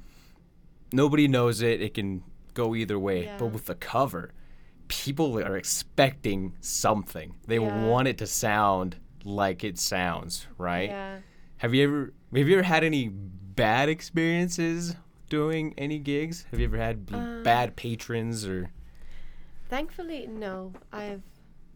nobody 0.92 1.28
knows 1.28 1.62
it. 1.62 1.80
It 1.80 1.94
can 1.94 2.22
go 2.54 2.74
either 2.74 2.98
way. 2.98 3.24
Yeah. 3.24 3.36
But 3.38 3.46
with 3.46 3.66
the 3.66 3.74
cover, 3.74 4.32
people 4.88 5.38
are 5.38 5.56
expecting 5.56 6.54
something. 6.60 7.34
They 7.46 7.58
Yeah. 7.58 7.86
want 7.86 8.08
it 8.08 8.18
to 8.18 8.26
sound 8.26 8.96
like 9.24 9.64
it 9.64 9.78
sounds, 9.78 10.46
right? 10.58 10.90
Yeah. 10.90 11.18
Have 11.58 11.74
you 11.74 11.84
ever 11.84 12.12
have 12.34 12.48
you 12.48 12.54
ever 12.58 12.62
had 12.64 12.82
any 12.82 13.08
bad 13.08 13.88
experiences 13.88 14.96
doing 15.28 15.74
any 15.78 15.98
gigs? 15.98 16.46
Have 16.50 16.58
you 16.60 16.66
ever 16.66 16.76
had 16.78 17.06
b- 17.06 17.14
Uh, 17.14 17.42
bad 17.42 17.76
patrons 17.76 18.46
or 18.46 18.70
Thankfully, 19.72 20.26
no. 20.26 20.74
I've 20.92 21.22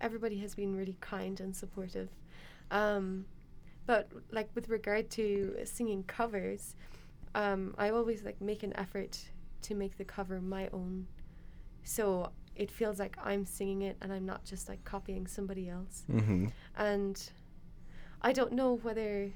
everybody 0.03 0.37
has 0.41 0.55
been 0.55 0.77
really 0.77 0.99
kind 1.01 1.41
and 1.41 1.57
supportive. 1.57 2.11
Um, 2.71 3.25
but 3.87 4.11
like 4.31 4.51
with 4.55 4.69
regard 4.69 5.09
to 5.13 5.57
singing 5.65 6.03
covers, 6.05 6.75
um, 7.35 7.75
I 7.79 7.89
always 7.89 8.23
like 8.23 8.39
make 8.39 8.63
an 8.63 8.77
effort 8.77 9.19
to 9.63 9.75
make 9.75 9.97
the 9.97 10.05
cover 10.05 10.43
my 10.43 10.69
own, 10.75 11.07
so 11.85 12.33
it 12.55 12.71
feels 12.71 12.99
like 12.99 13.17
I'm 13.23 13.47
singing 13.47 13.81
it 13.81 13.97
and 14.03 14.13
I'm 14.13 14.27
not 14.27 14.45
just 14.45 14.69
like 14.69 14.85
copying 14.85 15.27
somebody 15.27 15.71
else. 15.71 16.05
mm-hmm. 16.11 16.49
And 16.77 17.31
I 18.21 18.35
don't 18.35 18.53
know 18.53 18.75
whether 18.83 19.33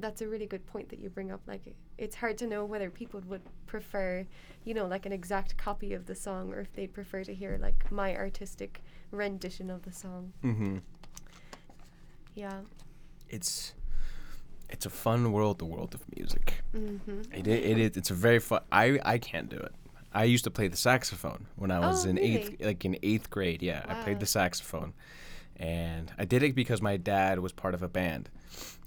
that's 0.00 0.22
a 0.22 0.26
really 0.26 0.46
good 0.46 0.66
point 0.66 0.88
that 0.88 0.98
you 0.98 1.08
bring 1.08 1.30
up. 1.30 1.42
Like, 1.46 1.76
it's 1.98 2.16
hard 2.16 2.38
to 2.38 2.46
know 2.46 2.64
whether 2.64 2.90
people 2.90 3.20
would 3.26 3.42
prefer, 3.66 4.26
you 4.64 4.74
know, 4.74 4.86
like 4.86 5.06
an 5.06 5.12
exact 5.12 5.56
copy 5.56 5.94
of 5.94 6.06
the 6.06 6.14
song 6.14 6.52
or 6.52 6.60
if 6.60 6.72
they'd 6.74 6.92
prefer 6.92 7.24
to 7.24 7.34
hear 7.34 7.58
like 7.60 7.90
my 7.90 8.14
artistic 8.16 8.82
rendition 9.10 9.70
of 9.70 9.82
the 9.82 9.92
song. 9.92 10.32
Mm-hmm. 10.44 10.78
Yeah. 12.34 12.60
It's 13.28 13.74
it's 14.68 14.84
a 14.84 14.90
fun 14.90 15.32
world, 15.32 15.58
the 15.58 15.64
world 15.64 15.94
of 15.94 16.02
music. 16.16 16.60
Mm-hmm. 16.74 17.20
It, 17.32 17.46
it 17.46 17.78
is. 17.78 17.96
It's 17.96 18.10
a 18.10 18.14
very 18.14 18.38
fun. 18.40 18.62
I 18.72 18.98
I 19.04 19.18
can't 19.18 19.48
do 19.48 19.56
it. 19.56 19.72
I 20.12 20.24
used 20.24 20.44
to 20.44 20.50
play 20.50 20.68
the 20.68 20.76
saxophone 20.76 21.46
when 21.56 21.70
I 21.70 21.78
was 21.78 22.06
Oh, 22.06 22.10
in 22.10 22.18
eighth, 22.18 22.64
like 22.64 22.84
in 22.84 22.98
eighth 23.02 23.28
grade. 23.30 23.62
Yeah, 23.62 23.84
I 23.86 24.02
played 24.02 24.18
the 24.18 24.26
saxophone, 24.26 24.94
and 25.56 26.10
I 26.18 26.24
did 26.24 26.42
it 26.42 26.54
because 26.54 26.80
my 26.80 26.96
dad 26.96 27.38
was 27.40 27.52
part 27.52 27.74
of 27.74 27.82
a 27.82 27.88
band 27.88 28.30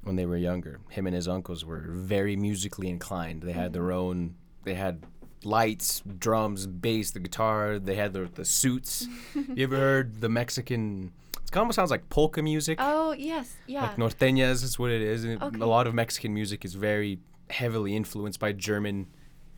when 0.03 0.15
they 0.15 0.25
were 0.25 0.37
younger. 0.37 0.79
Him 0.89 1.07
and 1.07 1.15
his 1.15 1.27
uncles 1.27 1.65
were 1.65 1.85
very 1.89 2.35
musically 2.35 2.87
inclined. 2.89 3.41
They 3.43 3.53
had 3.53 3.73
their 3.73 3.91
own. 3.91 4.35
They 4.63 4.75
had 4.75 5.05
lights, 5.43 6.01
drums, 6.17 6.67
bass, 6.67 7.11
the 7.11 7.19
guitar. 7.19 7.79
They 7.79 7.95
had 7.95 8.13
the 8.13 8.29
the 8.33 8.45
suits. 8.45 9.07
you 9.55 9.63
ever 9.63 9.77
heard 9.77 10.21
the 10.21 10.29
Mexican? 10.29 11.11
It 11.51 11.57
almost 11.57 11.75
sounds 11.77 11.89
like 11.89 12.09
polka 12.09 12.43
music 12.43 12.77
Oh 12.79 13.11
yes, 13.13 13.55
yeah. 13.65 13.81
like 13.81 13.95
norteñas 13.95 14.63
is 14.63 14.77
what 14.77 14.91
it 14.91 15.01
is 15.01 15.23
and 15.23 15.41
Okay. 15.41 15.59
a 15.59 15.65
lot 15.65 15.87
of 15.87 15.95
mexican 15.95 16.31
music 16.31 16.63
is 16.63 16.75
very 16.75 17.17
heavily 17.49 17.95
influenced 17.95 18.39
by 18.39 18.51
german 18.51 19.07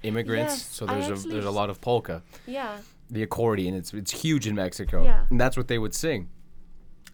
immigrants 0.01 0.53
Yes, 0.53 0.65
so 0.73 0.85
there's 0.85 1.09
a 1.09 1.27
there's 1.27 1.43
a 1.43 1.51
lot 1.51 1.69
of 1.69 1.81
polka 1.81 2.23
yeah. 2.47 2.77
the 3.09 3.23
accordion 3.23 3.75
it's 3.75 3.93
it's 3.93 4.11
huge 4.23 4.47
in 4.47 4.55
mexico 4.55 5.03
Yeah. 5.03 5.25
and 5.29 5.37
that's 5.37 5.57
what 5.57 5.67
they 5.67 5.77
would 5.77 5.93
sing 5.93 6.29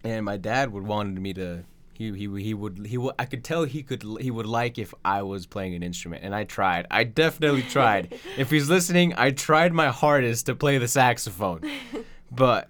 and 0.04 0.24
my 0.24 0.36
dad 0.36 0.72
would 0.72 0.84
wanted 0.86 1.20
me 1.20 1.32
to 1.34 1.64
he, 1.98 2.12
he, 2.12 2.42
he 2.42 2.54
would 2.54 2.86
he 2.86 2.96
would 2.96 3.14
I 3.18 3.24
could 3.26 3.42
tell 3.44 3.64
he 3.64 3.82
could 3.82 4.04
he 4.20 4.30
would 4.30 4.46
like 4.46 4.78
if 4.78 4.94
I 5.04 5.22
was 5.22 5.46
playing 5.46 5.74
an 5.74 5.82
instrument 5.82 6.22
and 6.24 6.32
I 6.34 6.44
tried 6.44 6.86
I 6.90 7.02
definitely 7.04 7.62
tried 7.62 8.14
if 8.38 8.50
he's 8.50 8.70
listening 8.70 9.14
I 9.18 9.32
tried 9.32 9.72
my 9.72 9.88
hardest 9.88 10.46
to 10.46 10.54
play 10.54 10.78
the 10.78 10.86
saxophone 10.88 11.62
but 12.30 12.68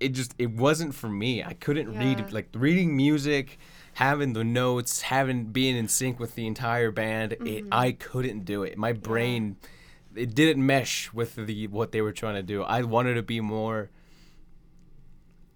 it 0.00 0.10
just 0.10 0.34
it 0.38 0.50
wasn't 0.50 0.94
for 0.94 1.08
me. 1.08 1.42
I 1.42 1.54
couldn't 1.54 1.92
Yeah. 1.92 1.98
read 1.98 2.32
like 2.32 2.48
reading 2.54 2.96
music, 2.96 3.58
having 3.94 4.32
the 4.34 4.44
notes, 4.44 5.02
having 5.02 5.46
being 5.46 5.76
in 5.76 5.88
sync 5.88 6.18
with 6.20 6.34
the 6.34 6.46
entire 6.46 6.90
band. 6.90 7.32
It 7.32 7.40
Mm-hmm. 7.40 7.68
I 7.72 7.92
couldn't 7.92 8.44
do 8.44 8.62
it. 8.64 8.76
My 8.78 8.92
brain 8.92 9.56
it 10.14 10.34
didn't 10.34 10.64
mesh 10.64 11.12
with 11.12 11.34
the 11.34 11.66
what 11.68 11.90
they 11.92 12.00
were 12.02 12.12
trying 12.12 12.34
to 12.36 12.42
do. 12.42 12.62
I 12.62 12.82
wanted 12.82 13.14
to 13.14 13.22
be 13.22 13.40
more 13.40 13.90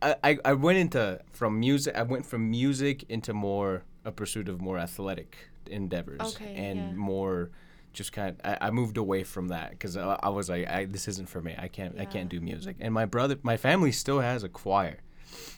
I, 0.01 0.39
I, 0.45 0.53
went 0.53 0.79
into 0.79 1.21
from 1.33 1.59
music 1.59 1.97
I 1.97 2.03
went 2.03 2.25
from 2.25 2.51
music 2.51 3.05
into 3.09 3.33
more 3.35 3.83
a 4.05 4.13
pursuit 4.13 4.49
of 4.49 4.61
more 4.61 4.79
athletic 4.79 5.37
endeavors 5.67 6.21
Okay, 6.21 6.55
and 6.55 6.79
yeah. 6.79 6.93
more 6.93 7.51
just 7.93 8.13
kind 8.13 8.31
of, 8.31 8.37
I, 8.45 8.69
I 8.69 8.71
moved 8.71 8.97
away 8.97 9.25
from 9.25 9.49
that 9.49 9.71
because 9.71 9.97
I, 9.97 10.19
I 10.23 10.29
was 10.29 10.49
like 10.49 10.69
I, 10.69 10.85
this 10.85 11.09
isn't 11.09 11.29
for 11.29 11.43
me. 11.43 11.55
I 11.59 11.69
can't 11.69 11.99
I 11.99 12.05
can't 12.05 12.29
do 12.29 12.41
music. 12.41 12.77
And 12.81 12.95
my 12.95 13.05
brother 13.05 13.37
my 13.43 13.57
family 13.57 13.93
still 13.93 14.21
has 14.21 14.45
a 14.45 14.49
choir. 14.49 14.99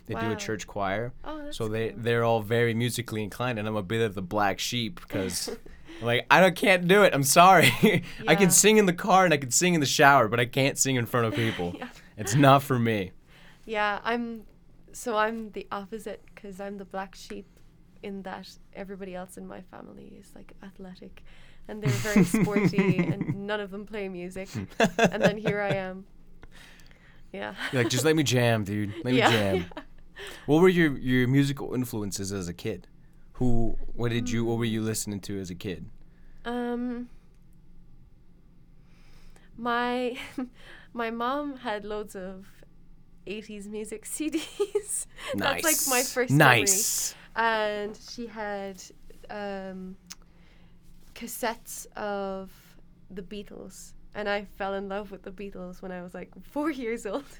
They 0.06 0.14
do 0.14 0.32
a 0.32 0.36
church 0.36 0.66
choir. 0.66 1.12
Oh, 1.24 1.44
that's 1.44 1.56
so 1.56 1.68
they 1.68 1.90
cool. 1.90 1.98
they're 2.00 2.24
all 2.24 2.42
very 2.42 2.74
musically 2.74 3.22
inclined 3.22 3.58
and 3.58 3.68
I'm 3.68 3.76
a 3.76 3.82
bit 3.82 4.00
of 4.00 4.14
the 4.14 4.22
black 4.22 4.58
sheep 4.58 5.00
because 5.00 5.54
like 6.02 6.26
I 6.30 6.40
don't 6.40 6.56
can't 6.56 6.88
do 6.88 7.02
it. 7.02 7.14
I'm 7.14 7.24
sorry. 7.24 8.02
I 8.26 8.34
can 8.34 8.50
sing 8.50 8.78
in 8.78 8.86
the 8.86 8.92
car 8.92 9.24
and 9.24 9.34
I 9.34 9.36
can 9.36 9.50
sing 9.50 9.74
in 9.74 9.80
the 9.80 9.86
shower 9.86 10.26
but 10.28 10.40
I 10.40 10.46
can't 10.46 10.78
sing 10.78 10.96
in 10.96 11.06
front 11.06 11.26
of 11.26 11.34
people. 11.34 11.74
Yeah. 11.80 11.88
it's 12.18 12.34
not 12.34 12.62
for 12.62 12.78
me 12.78 13.12
Yeah, 13.70 14.00
I'm. 14.02 14.42
So 14.92 15.16
I'm 15.16 15.52
the 15.52 15.64
opposite 15.70 16.22
because 16.34 16.60
I'm 16.60 16.76
the 16.78 16.84
black 16.84 17.14
sheep, 17.14 17.46
in 18.02 18.22
that 18.22 18.48
everybody 18.74 19.14
else 19.14 19.36
in 19.36 19.46
my 19.46 19.60
family 19.60 20.12
is 20.18 20.32
like 20.34 20.54
athletic, 20.60 21.22
and 21.68 21.80
they're 21.80 21.90
very 21.90 22.24
sporty, 22.24 22.98
and 23.12 23.46
none 23.46 23.60
of 23.60 23.70
them 23.70 23.86
play 23.86 24.08
music. 24.08 24.48
and 24.98 25.22
then 25.22 25.38
here 25.38 25.60
I 25.60 25.74
am. 25.74 26.04
Yeah. 27.32 27.54
You're 27.70 27.84
like 27.84 27.92
just 27.92 28.04
let 28.04 28.16
me 28.16 28.24
jam 28.24 28.64
dude 28.64 28.92
let 29.04 29.12
me 29.12 29.18
yeah. 29.18 29.30
jam 29.30 29.66
what 30.46 30.60
were 30.60 30.68
your 30.68 30.98
your 30.98 31.28
musical 31.28 31.74
influences 31.74 32.32
as 32.32 32.48
a 32.48 32.52
kid? 32.52 32.88
Who? 33.34 33.76
What 33.94 34.10
did 34.10 34.28
you? 34.28 34.44
What 34.44 34.58
were 34.58 34.64
you 34.64 34.82
listening 34.82 35.20
to 35.20 35.38
as 35.38 35.48
a 35.48 35.54
kid? 35.54 35.88
Um, 36.44 37.08
my 39.56 40.18
my 40.92 41.12
mom 41.12 41.58
had 41.58 41.84
loads 41.84 42.16
of 42.16 42.46
80s 43.30 43.66
music 43.66 44.04
CDs. 44.14 45.06
Nice. 45.34 45.62
That's 45.62 45.64
like 45.64 45.96
my 45.98 46.02
first 46.02 46.32
memory. 46.32 46.60
Nice. 46.60 47.14
And 47.36 47.96
she 48.10 48.26
had 48.26 48.82
um, 49.30 49.96
cassettes 51.14 51.86
of 51.96 52.50
the 53.10 53.22
Beatles. 53.22 53.92
And 54.14 54.28
I 54.28 54.44
fell 54.58 54.74
in 54.74 54.88
love 54.88 55.12
with 55.12 55.22
the 55.22 55.30
Beatles 55.30 55.80
when 55.82 55.92
I 55.92 56.02
was 56.02 56.14
like 56.14 56.30
four 56.50 56.70
years 56.70 57.06
old. 57.06 57.24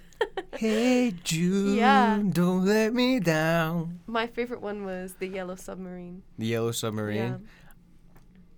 Hey 0.55 1.15
Jude, 1.25 1.79
Yeah. 1.79 2.21
don't 2.31 2.67
let 2.67 2.93
me 2.93 3.21
down. 3.21 4.01
My 4.07 4.27
favorite 4.27 4.61
one 4.61 4.85
was 4.85 5.15
the 5.15 5.27
Yellow 5.27 5.55
Submarine. 5.55 6.23
The 6.37 6.45
Yellow 6.47 6.73
Submarine. 6.73 7.17
Yeah. 7.17 7.37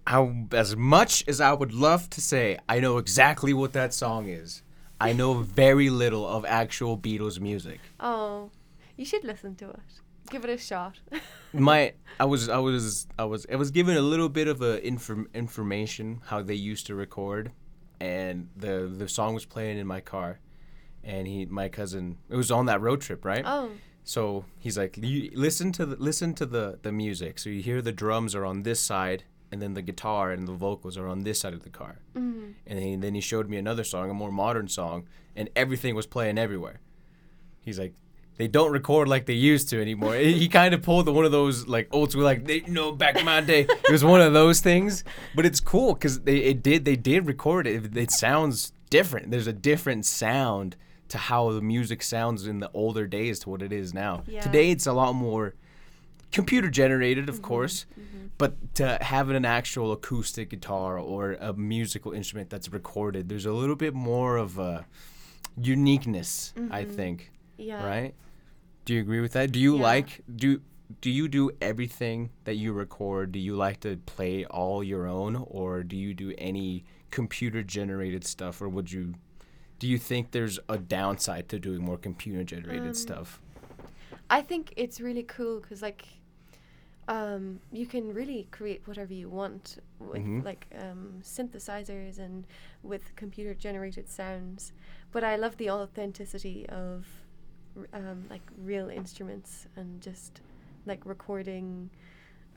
How 0.09 0.35
as 0.51 0.75
much 0.75 1.23
as 1.29 1.41
I 1.41 1.53
would 1.53 1.73
love 1.73 2.11
to 2.11 2.21
say 2.21 2.59
I 2.69 2.81
know 2.81 2.99
exactly 2.99 3.53
what 3.55 3.73
that 3.75 3.95
song 3.95 4.29
is, 4.29 4.65
I 5.09 5.13
know 5.13 5.35
very 5.35 5.91
little 5.91 6.27
of 6.27 6.45
actual 6.45 6.97
Beatles 6.97 7.41
music. 7.41 7.81
Oh, 8.01 8.51
you 8.97 9.05
should 9.05 9.25
listen 9.25 9.55
to 9.57 9.71
it. 9.71 9.81
Give 10.31 10.45
it 10.45 10.51
a 10.51 10.59
shot. 10.59 10.99
My 11.53 11.93
I 12.21 12.25
was 12.25 12.49
I 12.49 12.59
was 12.59 13.07
I 13.19 13.25
was 13.25 13.47
I 13.53 13.57
was 13.57 13.71
given 13.71 13.97
a 13.97 14.01
little 14.03 14.29
bit 14.29 14.49
of 14.49 14.63
a 14.63 14.85
inform, 14.87 15.29
information 15.35 16.21
how 16.27 16.43
they 16.43 16.55
used 16.55 16.87
to 16.87 16.95
record, 16.95 17.53
and 18.01 18.49
the 18.57 18.91
the 18.97 19.09
song 19.09 19.35
was 19.35 19.45
playing 19.45 19.79
in 19.79 19.87
my 19.87 20.01
car, 20.01 20.39
and 21.03 21.27
he 21.27 21.47
my 21.47 21.69
cousin 21.69 22.19
it 22.31 22.37
was 22.37 22.51
on 22.51 22.67
that 22.67 22.81
road 22.81 23.01
trip 23.01 23.25
right. 23.25 23.45
oh, 23.47 23.71
So 24.05 24.45
he's 24.59 24.79
like, 24.79 24.99
listen 25.47 25.73
to 25.73 25.85
the 25.87 25.97
listen 25.97 26.35
to 26.35 26.47
the 26.47 26.79
the 26.83 26.93
music. 26.93 27.39
So 27.39 27.51
you 27.51 27.61
hear 27.63 27.83
the 27.83 27.93
drums 27.93 28.35
are 28.35 28.45
on 28.47 28.63
this 28.63 28.81
side, 28.81 29.25
and 29.53 29.63
then 29.63 29.75
the 29.75 29.83
guitar 29.83 30.33
and 30.33 30.49
the 30.49 30.53
vocals 30.53 30.97
are 30.99 31.07
on 31.07 31.23
this 31.23 31.39
side 31.41 31.53
of 31.55 31.63
the 31.63 31.71
car. 31.71 31.99
mm, 32.17 32.55
And 32.67 32.79
then, 32.79 33.01
then 33.01 33.15
he 33.15 33.21
showed 33.21 33.49
me 33.49 33.57
another 33.59 33.85
song, 33.85 34.11
a 34.11 34.15
more 34.15 34.33
modern 34.33 34.67
song, 34.67 35.05
and 35.37 35.49
everything 35.55 35.95
was 35.95 36.07
playing 36.07 36.39
everywhere. 36.39 36.81
He's 37.61 37.79
like, 37.79 37.93
they 38.39 38.49
don't 38.49 38.73
record 38.73 39.09
like 39.09 39.27
they 39.27 39.35
used 39.35 39.69
to 39.69 39.81
anymore. 39.81 40.15
he 40.15 40.49
kind 40.49 40.73
of 40.75 40.83
pulled 40.83 41.07
one 41.09 41.25
of 41.27 41.33
those 41.33 41.69
like 41.69 41.87
old 41.93 42.11
school, 42.11 42.25
like 42.25 42.47
they 42.47 42.63
you 42.63 42.73
know 42.73 42.91
back 42.91 43.17
in 43.17 43.25
my 43.27 43.41
day. 43.43 43.61
It 43.69 43.93
was 43.93 44.03
one 44.03 44.23
of 44.23 44.33
those 44.33 44.61
things, 44.61 45.05
but 45.37 45.45
it's 45.47 45.61
cool 45.61 45.93
because 45.95 46.21
they 46.21 46.39
it 46.39 46.63
did 46.63 46.85
they 46.87 46.97
did 46.97 47.27
record 47.27 47.67
it. 47.67 47.85
It, 47.85 47.97
it 47.97 48.11
sounds 48.11 48.73
different. 48.91 49.31
There's 49.31 49.47
a 49.47 49.53
different 49.53 50.07
sound 50.07 50.77
to 51.09 51.19
how 51.19 51.53
the 51.53 51.61
music 51.61 52.03
sounds 52.03 52.47
in 52.47 52.59
the 52.61 52.71
older 52.73 53.07
days 53.07 53.39
to 53.41 53.51
what 53.51 53.61
it 53.61 53.71
is 53.73 53.93
now. 53.93 54.25
Yeah. 54.27 54.41
Today 54.41 54.71
it's 54.71 54.87
a 54.87 54.95
lot 54.95 55.13
more 55.13 55.55
computer 56.33 56.71
generated, 56.71 57.29
of 57.29 57.37
mm-hmm. 57.37 57.45
course, 57.45 57.87
mm-hmm. 57.93 58.27
but 58.39 58.75
to 58.77 58.99
have 59.01 59.31
an 59.31 59.45
actual 59.45 59.93
acoustic 59.93 60.51
guitar 60.51 60.99
or 60.99 61.33
a 61.35 61.53
musical 61.53 62.13
instrument 62.13 62.51
that's 62.51 62.73
recorded, 62.73 63.29
there's 63.29 63.47
a 63.47 63.53
little 63.53 63.77
bit 63.77 63.95
more 63.95 64.37
of 64.37 64.59
a 64.59 64.87
uniqueness, 65.57 66.53
I 66.57 66.85
mm-hmm. 66.85 66.93
think, 66.93 67.31
yeah. 67.57 67.85
right? 67.87 68.15
Do 68.85 68.95
you 68.95 69.01
agree 69.01 69.21
with 69.21 69.33
that? 69.33 69.53
Do 69.53 69.61
you 69.61 69.77
Yeah. 69.77 69.83
like 69.83 70.23
do 70.35 70.61
do 71.01 71.11
you 71.11 71.27
do 71.27 71.51
everything 71.61 72.31
that 72.45 72.57
you 72.57 72.73
record? 72.73 73.33
Do 73.33 73.39
you 73.39 73.57
like 73.57 73.81
to 73.81 73.97
play 74.05 74.45
all 74.45 74.85
your 74.85 75.07
own 75.07 75.37
or 75.37 75.83
do 75.83 75.97
you 75.97 76.13
do 76.13 76.35
any 76.37 76.85
computer 77.11 77.63
generated 77.63 78.25
stuff 78.25 78.61
or 78.61 78.69
would 78.69 78.93
you 78.93 79.15
do 79.79 79.87
you 79.89 79.99
think 79.99 80.31
there's 80.31 80.59
a 80.69 80.79
downside 80.79 81.49
to 81.49 81.59
doing 81.59 81.83
more 81.83 81.99
computer 81.99 82.45
generated 82.45 82.89
Um, 82.89 82.95
stuff? 82.95 83.41
I 84.31 84.41
think 84.43 84.73
it's 84.77 85.01
really 85.01 85.23
cool 85.23 85.61
because 85.61 85.83
like 85.83 86.05
um, 87.09 87.61
you 87.73 87.87
can 87.87 88.15
really 88.15 88.47
create 88.51 88.83
whatever 88.87 89.13
you 89.13 89.29
want 89.29 89.79
with 89.99 90.23
Mhm. 90.23 90.45
like 90.45 90.67
um, 90.79 91.21
synthesizers 91.23 92.19
and 92.19 92.47
with 92.83 93.15
computer 93.17 93.55
generated 93.55 94.09
sounds. 94.09 94.73
But 95.11 95.25
I 95.25 95.37
love 95.37 95.57
the 95.57 95.71
authenticity 95.71 96.67
of 96.69 97.07
r- 97.77 97.89
um, 97.93 98.27
like 98.31 98.43
real 98.57 98.89
instruments 98.89 99.67
and 99.77 100.01
just 100.01 100.41
like 100.87 101.05
recording 101.05 101.91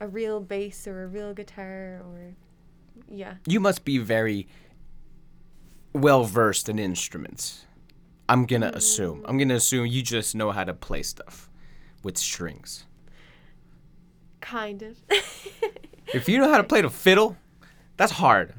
a 0.00 0.06
real 0.06 0.40
bass 0.40 0.86
or 0.86 1.04
a 1.04 1.08
real 1.08 1.32
guitar 1.34 2.02
or 2.04 2.34
yeah. 3.08 3.34
you 3.46 3.60
must 3.60 3.84
be 3.84 3.98
very 3.98 4.46
well 5.92 6.24
versed 6.24 6.68
in 6.68 6.78
instruments. 6.78 7.64
I'm 8.28 8.44
gonna 8.46 8.70
assume. 8.74 9.24
I'm 9.26 9.38
gonna 9.38 9.54
assume 9.54 9.86
you 9.86 10.02
just 10.02 10.34
know 10.34 10.50
how 10.50 10.64
to 10.64 10.74
play 10.74 11.02
stuff 11.02 11.50
with 12.02 12.16
strings. 12.18 12.84
Kind 14.46 14.82
of. 14.82 14.96
If 16.14 16.28
you 16.28 16.38
know 16.38 16.48
how 16.48 16.58
to 16.58 16.64
play 16.64 16.80
the 16.82 16.90
fiddle, 16.90 17.36
that's 17.96 18.12
hard. 18.12 18.54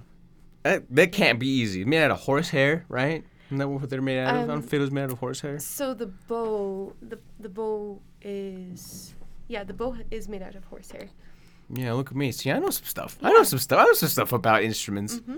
That, 0.64 0.84
that 0.94 1.14
can't 1.14 1.40
be 1.40 1.48
easy. 1.48 1.86
Made 1.86 2.04
out 2.04 2.12
of 2.12 2.20
horsehair, 2.20 2.86
right? 2.90 3.24
Isn't 3.48 3.60
that 3.60 3.70
what 3.70 3.90
they're 3.90 4.02
made 4.02 4.20
out 4.20 4.36
of? 4.36 4.50
Um, 4.50 4.62
fiddles 4.62 4.92
made 4.92 5.04
out 5.04 5.14
of 5.14 5.20
horsehair. 5.20 5.60
So 5.60 5.94
the 5.94 6.08
bow, 6.08 6.94
the 7.02 7.20
the 7.40 7.48
bow 7.48 8.02
is 8.22 9.16
yeah, 9.48 9.64
the 9.64 9.74
bow 9.74 9.96
is 10.12 10.28
made 10.28 10.42
out 10.42 10.56
of 10.56 10.66
horsehair. 10.66 11.08
Yeah, 11.70 11.94
look 11.94 12.12
at 12.12 12.18
me. 12.18 12.34
See, 12.34 12.52
I 12.52 12.60
know 12.60 12.70
some 12.70 12.86
stuff. 12.86 13.18
I 13.22 13.32
know 13.32 13.44
some 13.44 13.60
stuff. 13.60 13.80
I 13.80 13.84
know 13.86 13.94
some 13.94 14.10
stuff 14.10 14.34
about 14.34 14.64
instruments. 14.64 15.16
Mm-hmm. 15.16 15.38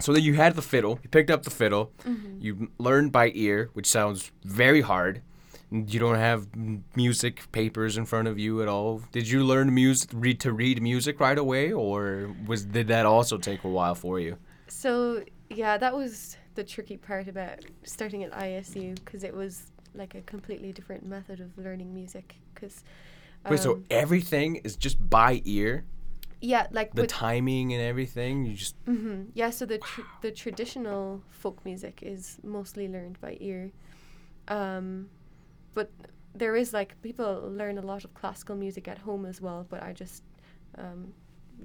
So 0.00 0.12
then 0.12 0.24
you 0.24 0.34
had 0.34 0.56
the 0.56 0.62
fiddle. 0.62 0.98
You 1.02 1.08
picked 1.08 1.30
up 1.30 1.44
the 1.44 1.50
fiddle. 1.50 1.92
Mm-hmm. 2.04 2.40
You 2.40 2.70
learned 2.78 3.12
by 3.12 3.30
ear, 3.34 3.70
which 3.74 3.86
sounds 3.86 4.32
very 4.42 4.80
hard. 4.80 5.22
You 5.70 5.98
don't 5.98 6.16
have 6.16 6.48
music 6.96 7.50
papers 7.52 7.96
in 7.96 8.06
front 8.06 8.28
of 8.28 8.38
you 8.38 8.62
at 8.62 8.68
all. 8.68 9.02
Did 9.12 9.28
you 9.28 9.44
learn 9.44 9.74
music, 9.74 10.10
read 10.12 10.40
to 10.40 10.52
read 10.52 10.80
music 10.82 11.18
right 11.20 11.36
away, 11.38 11.72
or 11.72 12.30
was 12.46 12.64
did 12.64 12.88
that 12.88 13.06
also 13.06 13.38
take 13.38 13.64
a 13.64 13.68
while 13.68 13.94
for 13.94 14.20
you? 14.20 14.36
So 14.68 15.24
yeah, 15.50 15.76
that 15.78 15.94
was 15.94 16.36
the 16.54 16.64
tricky 16.64 16.96
part 16.96 17.28
about 17.28 17.58
starting 17.82 18.22
at 18.22 18.32
ISU 18.32 18.94
because 19.04 19.24
it 19.24 19.34
was 19.34 19.72
like 19.94 20.14
a 20.14 20.20
completely 20.22 20.72
different 20.72 21.04
method 21.06 21.40
of 21.40 21.56
learning 21.58 21.92
music. 21.94 22.36
Because 22.54 22.84
Wait, 23.48 23.60
so 23.60 23.82
everything 23.90 24.56
is 24.56 24.76
just 24.76 25.10
by 25.10 25.42
ear, 25.44 25.84
yeah, 26.40 26.66
like 26.70 26.94
the 26.94 27.06
timing 27.06 27.72
and 27.72 27.82
everything. 27.82 28.44
You 28.44 28.54
just 28.54 28.76
hmm 28.86 29.24
yeah, 29.34 29.50
so 29.50 29.66
the 29.66 29.78
tr- 29.78 30.00
the 30.20 30.30
traditional 30.30 31.22
folk 31.30 31.64
music 31.64 32.00
is 32.02 32.38
mostly 32.42 32.88
learned 32.88 33.20
by 33.20 33.36
ear, 33.40 33.70
um, 34.48 35.08
but 35.74 35.90
there 36.34 36.56
is 36.56 36.72
like 36.72 37.00
people 37.02 37.50
learn 37.52 37.78
a 37.78 37.82
lot 37.82 38.04
of 38.04 38.14
classical 38.14 38.56
music 38.56 38.88
at 38.88 38.98
home 38.98 39.26
as 39.26 39.40
well. 39.40 39.66
But 39.68 39.82
I 39.82 39.92
just 39.92 40.22
um, 40.78 41.12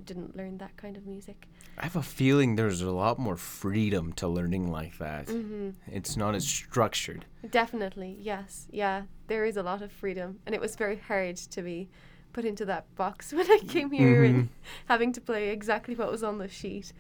didn't 0.05 0.35
learn 0.35 0.57
that 0.59 0.75
kind 0.77 0.97
of 0.97 1.05
music. 1.05 1.47
I 1.77 1.83
have 1.83 1.95
a 1.95 2.03
feeling 2.03 2.55
there's 2.55 2.81
a 2.81 2.91
lot 2.91 3.17
more 3.19 3.37
freedom 3.37 4.13
to 4.13 4.27
learning 4.27 4.69
like 4.71 4.97
that. 4.97 5.29
hmm 5.29 5.69
It's 5.87 6.17
not 6.17 6.35
as 6.35 6.45
structured. 6.47 7.25
Definitely, 7.49 8.17
yes, 8.19 8.67
yeah. 8.71 9.03
There 9.27 9.45
is 9.45 9.57
a 9.57 9.63
lot 9.63 9.81
of 9.81 9.91
freedom, 9.91 10.39
and 10.45 10.53
it 10.53 10.61
was 10.61 10.75
very 10.75 10.97
hard 10.97 11.37
to 11.37 11.61
be 11.61 11.89
put 12.33 12.45
into 12.45 12.65
that 12.65 12.93
box 12.95 13.33
when 13.37 13.49
I 13.49 13.59
came 13.67 13.91
here 13.91 14.23
and 14.23 14.49
having 14.87 15.13
to 15.13 15.21
play 15.21 15.49
exactly 15.49 15.95
what 15.95 16.11
was 16.11 16.23
on 16.23 16.37
the 16.37 16.47
sheet. 16.47 16.93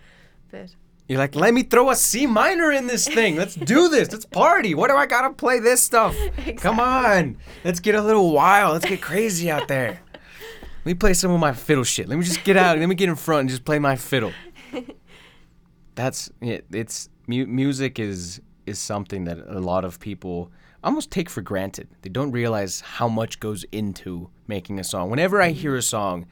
But 0.49 0.75
You're 1.09 1.17
like, 1.17 1.35
let 1.35 1.55
me 1.55 1.63
throw 1.63 1.89
a 1.89 1.95
C 1.95 2.27
minor 2.27 2.71
in 2.71 2.85
this 2.85 3.07
thing. 3.07 3.35
Let's 3.35 3.55
do 3.55 3.89
this. 3.89 4.11
Let's 4.11 4.25
party. 4.25 4.75
What 4.75 4.91
do 4.91 4.95
I 4.95 5.07
gotta 5.07 5.33
play 5.33 5.59
this 5.59 5.81
stuff? 5.81 6.15
Come 6.57 6.79
on. 6.79 7.37
Let's 7.63 7.79
get 7.79 7.95
a 7.95 8.01
little 8.01 8.31
wild. 8.31 8.73
Let's 8.73 8.85
get 8.85 9.01
crazy 9.01 9.49
out 9.49 9.67
there. 9.67 9.99
Let 10.13 10.85
me 10.85 10.93
play 10.93 11.15
some 11.15 11.31
of 11.31 11.39
my 11.39 11.51
fiddle 11.51 11.83
shit. 11.83 12.07
Let 12.07 12.19
me 12.19 12.23
just 12.23 12.43
get 12.43 12.57
out. 12.57 12.77
Let 12.77 12.87
me 12.87 12.93
get 12.93 13.09
in 13.09 13.15
front 13.15 13.41
and 13.41 13.49
just 13.49 13.65
play 13.65 13.79
my 13.79 13.95
fiddle. 13.95 14.33
That's 15.95 16.29
it. 16.41 16.65
It's 16.71 17.09
mu- 17.25 17.47
music 17.47 17.97
is 17.97 18.39
is 18.67 18.77
something 18.77 19.23
that 19.23 19.39
a 19.47 19.59
lot 19.59 19.83
of 19.83 19.99
people 19.99 20.51
almost 20.83 21.09
take 21.09 21.27
for 21.27 21.41
granted. 21.41 21.87
They 22.03 22.09
don't 22.09 22.31
realize 22.31 22.81
how 22.81 23.07
much 23.07 23.39
goes 23.39 23.65
into 23.71 24.29
making 24.47 24.79
a 24.79 24.83
song. 24.83 25.09
Whenever 25.09 25.41
I 25.41 25.49
hear 25.49 25.75
a 25.75 25.81
song, 25.81 26.27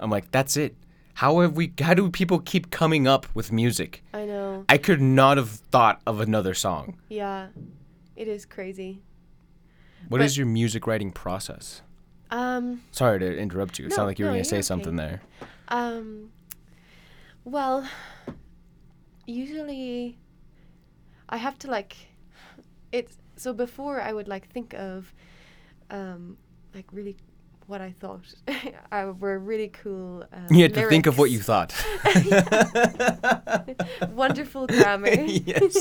I'm 0.00 0.08
like, 0.08 0.30
that's 0.30 0.56
it. 0.56 0.74
How 1.16 1.40
have 1.40 1.56
we? 1.56 1.72
How 1.80 1.94
do 1.94 2.10
people 2.10 2.38
keep 2.40 2.70
coming 2.70 3.06
up 3.08 3.26
with 3.34 3.50
music? 3.50 4.02
I 4.12 4.26
know, 4.26 4.64
I 4.68 4.76
could 4.76 5.00
not 5.00 5.38
have 5.38 5.48
thought 5.48 6.02
of 6.06 6.20
another 6.20 6.52
song. 6.52 6.98
yeah, 7.08 7.48
it 8.14 8.28
is 8.28 8.44
crazy. 8.44 9.00
What 10.08 10.20
is 10.20 10.32
But- 10.32 10.36
your 10.38 10.46
music 10.46 10.86
writing 10.86 11.10
process? 11.12 11.80
Um, 12.30 12.82
Sorry 12.90 13.18
to 13.20 13.38
interrupt 13.38 13.78
you. 13.78 13.86
It 13.86 13.90
No, 13.90 13.96
sounded 13.96 14.08
like 14.08 14.18
you 14.18 14.26
were 14.26 14.32
going 14.32 14.42
to 14.42 14.48
say 14.48 14.56
you're 14.56 14.62
something 14.62 14.96
there. 14.96 15.22
um, 15.68 16.30
well, 17.44 17.88
usually 19.26 20.18
I 21.28 21.38
have 21.38 21.58
to 21.60 21.70
like 21.70 21.96
it's 22.92 23.16
so 23.36 23.52
before 23.54 24.00
I 24.02 24.12
would 24.12 24.28
like 24.28 24.48
think 24.50 24.74
of 24.74 25.12
um 25.90 26.36
like 26.74 26.86
really 26.92 27.16
what 27.66 27.80
I 27.80 27.94
thought 27.98 28.22
uh, 28.92 29.12
were 29.18 29.38
really 29.38 29.68
cool. 29.68 30.24
Um, 30.32 30.46
You 30.50 30.62
had 30.62 30.74
to 30.74 30.88
think 30.88 31.06
of 31.06 31.18
what 31.18 31.30
you 31.30 31.40
thought. 31.40 31.74
Wonderful 34.10 34.66
grammar. 34.66 35.10
Yes. 35.26 35.76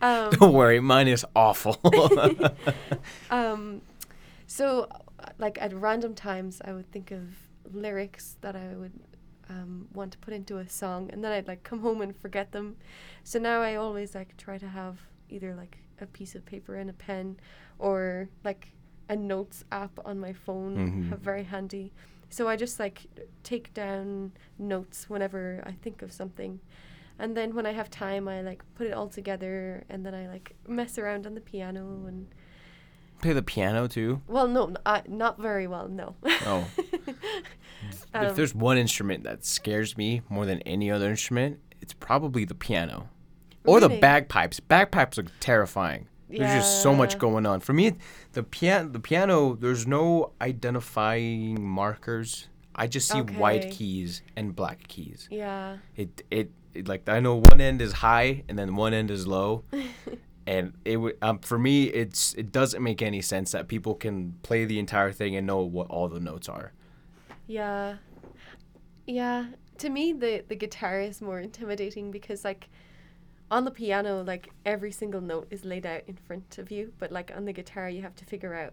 um, 0.00 0.30
Don't 0.30 0.52
worry, 0.52 0.80
mine 0.80 1.08
is 1.08 1.24
awful. 1.34 1.78
um, 3.30 3.80
so, 4.46 4.88
uh, 5.20 5.26
like 5.38 5.58
at 5.60 5.72
random 5.74 6.14
times, 6.14 6.60
I 6.64 6.72
would 6.72 6.90
think 6.92 7.10
of 7.10 7.22
lyrics 7.72 8.36
that 8.42 8.54
I 8.56 8.74
would 8.76 8.92
um, 9.48 9.88
want 9.92 10.12
to 10.12 10.18
put 10.18 10.34
into 10.34 10.58
a 10.58 10.68
song, 10.68 11.10
and 11.12 11.22
then 11.24 11.32
I'd 11.32 11.48
like 11.48 11.62
come 11.62 11.80
home 11.80 12.00
and 12.00 12.16
forget 12.16 12.52
them. 12.52 12.76
So 13.24 13.38
now 13.38 13.60
I 13.62 13.76
always 13.76 14.14
like 14.14 14.36
try 14.36 14.58
to 14.58 14.68
have 14.68 15.00
either 15.28 15.54
like 15.54 15.78
a 16.00 16.06
piece 16.06 16.34
of 16.34 16.44
paper 16.44 16.76
and 16.76 16.90
a 16.90 16.92
pen, 16.92 17.36
or 17.78 18.28
like 18.44 18.68
a 19.08 19.16
notes 19.16 19.64
app 19.70 19.98
on 20.04 20.18
my 20.18 20.32
phone, 20.32 20.76
Mhm. 20.76 21.08
have 21.10 21.20
very 21.20 21.44
handy. 21.44 21.92
So 22.28 22.48
I 22.48 22.56
just 22.56 22.80
like 22.80 23.06
take 23.42 23.72
down 23.72 24.32
notes 24.58 25.08
whenever 25.08 25.62
I 25.64 25.72
think 25.72 26.02
of 26.02 26.10
something. 26.12 26.60
And 27.18 27.36
then 27.36 27.54
when 27.54 27.64
I 27.66 27.72
have 27.72 27.88
time, 27.88 28.28
I 28.28 28.42
like 28.42 28.62
put 28.74 28.86
it 28.88 28.92
all 28.92 29.08
together, 29.08 29.84
and 29.88 30.04
then 30.04 30.14
I 30.14 30.26
like 30.28 30.54
mess 30.68 30.98
around 30.98 31.26
on 31.26 31.34
the 31.34 31.40
piano 31.40 32.04
and 32.06 32.26
Play 33.22 33.32
the 33.32 33.42
piano 33.42 33.86
too. 33.88 34.20
well, 34.26 34.46
no, 34.46 34.74
uh, 34.84 35.00
not 35.08 35.38
very 35.40 35.66
well, 35.66 35.88
no. 35.88 36.16
Oh. 36.44 36.68
Um, 38.14 38.26
if 38.26 38.36
there's 38.36 38.54
one 38.54 38.78
instrument 38.78 39.22
that 39.24 39.44
scares 39.44 39.96
me 39.96 40.22
more 40.28 40.46
than 40.46 40.60
any 40.62 40.90
other 40.90 41.10
instrument, 41.10 41.60
it's 41.80 41.92
probably 41.92 42.44
the 42.44 42.54
piano. 42.54 43.08
Or 43.64 43.80
the 43.80 43.88
bagpipes. 43.88 44.58
Bagpipes 44.60 45.18
are 45.18 45.24
terrifying. 45.40 46.06
There's 46.28 46.54
just 46.54 46.82
so 46.82 46.94
much 46.94 47.18
going 47.18 47.46
on. 47.46 47.60
For 47.60 47.72
me, 47.72 47.92
the 48.32 48.42
piano, 48.42 48.88
the 48.88 49.00
piano, 49.00 49.54
there's 49.54 49.86
no 49.86 50.32
identifying 50.40 51.64
markers. 51.64 52.48
I 52.74 52.86
just 52.86 53.08
see 53.08 53.20
white 53.20 53.70
keys 53.70 54.22
and 54.36 54.54
black 54.54 54.86
keys. 54.88 55.28
yeah, 55.30 55.78
It, 55.96 56.22
it 56.30 56.50
it 56.74 56.88
like 56.88 57.08
I 57.08 57.20
know 57.20 57.36
one 57.36 57.60
end 57.60 57.80
is 57.80 57.92
high 57.94 58.42
and 58.48 58.58
then 58.58 58.76
one 58.76 58.92
end 58.92 59.10
is 59.10 59.26
low. 59.26 59.64
and 60.46 60.74
it 60.84 60.98
um, 61.22 61.38
for 61.38 61.58
me 61.58 61.84
it's 61.84 62.34
it 62.34 62.52
doesn't 62.52 62.82
make 62.82 63.00
any 63.02 63.22
sense 63.22 63.52
that 63.52 63.66
people 63.68 63.94
can 63.94 64.34
play 64.42 64.64
the 64.64 64.78
entire 64.78 65.10
thing 65.12 65.34
and 65.36 65.46
know 65.46 65.60
what 65.60 65.88
all 65.88 66.08
the 66.08 66.20
notes 66.20 66.48
are. 66.48 66.72
yeah, 67.46 67.96
yeah. 69.06 69.46
To 69.78 69.88
me, 69.90 70.12
the 70.12 70.44
the 70.48 70.56
guitar 70.56 71.00
is 71.00 71.20
more 71.20 71.38
intimidating 71.40 72.10
because 72.10 72.44
like 72.44 72.68
on 73.50 73.64
the 73.64 73.70
piano, 73.70 74.22
like 74.22 74.50
every 74.64 74.90
single 74.92 75.20
note 75.20 75.46
is 75.50 75.64
laid 75.64 75.86
out 75.86 76.02
in 76.06 76.16
front 76.16 76.58
of 76.58 76.70
you, 76.70 76.92
but 76.98 77.12
like 77.12 77.32
on 77.36 77.44
the 77.44 77.52
guitar, 77.52 77.88
you 77.88 78.02
have 78.02 78.14
to 78.16 78.24
figure 78.24 78.54
out 78.54 78.72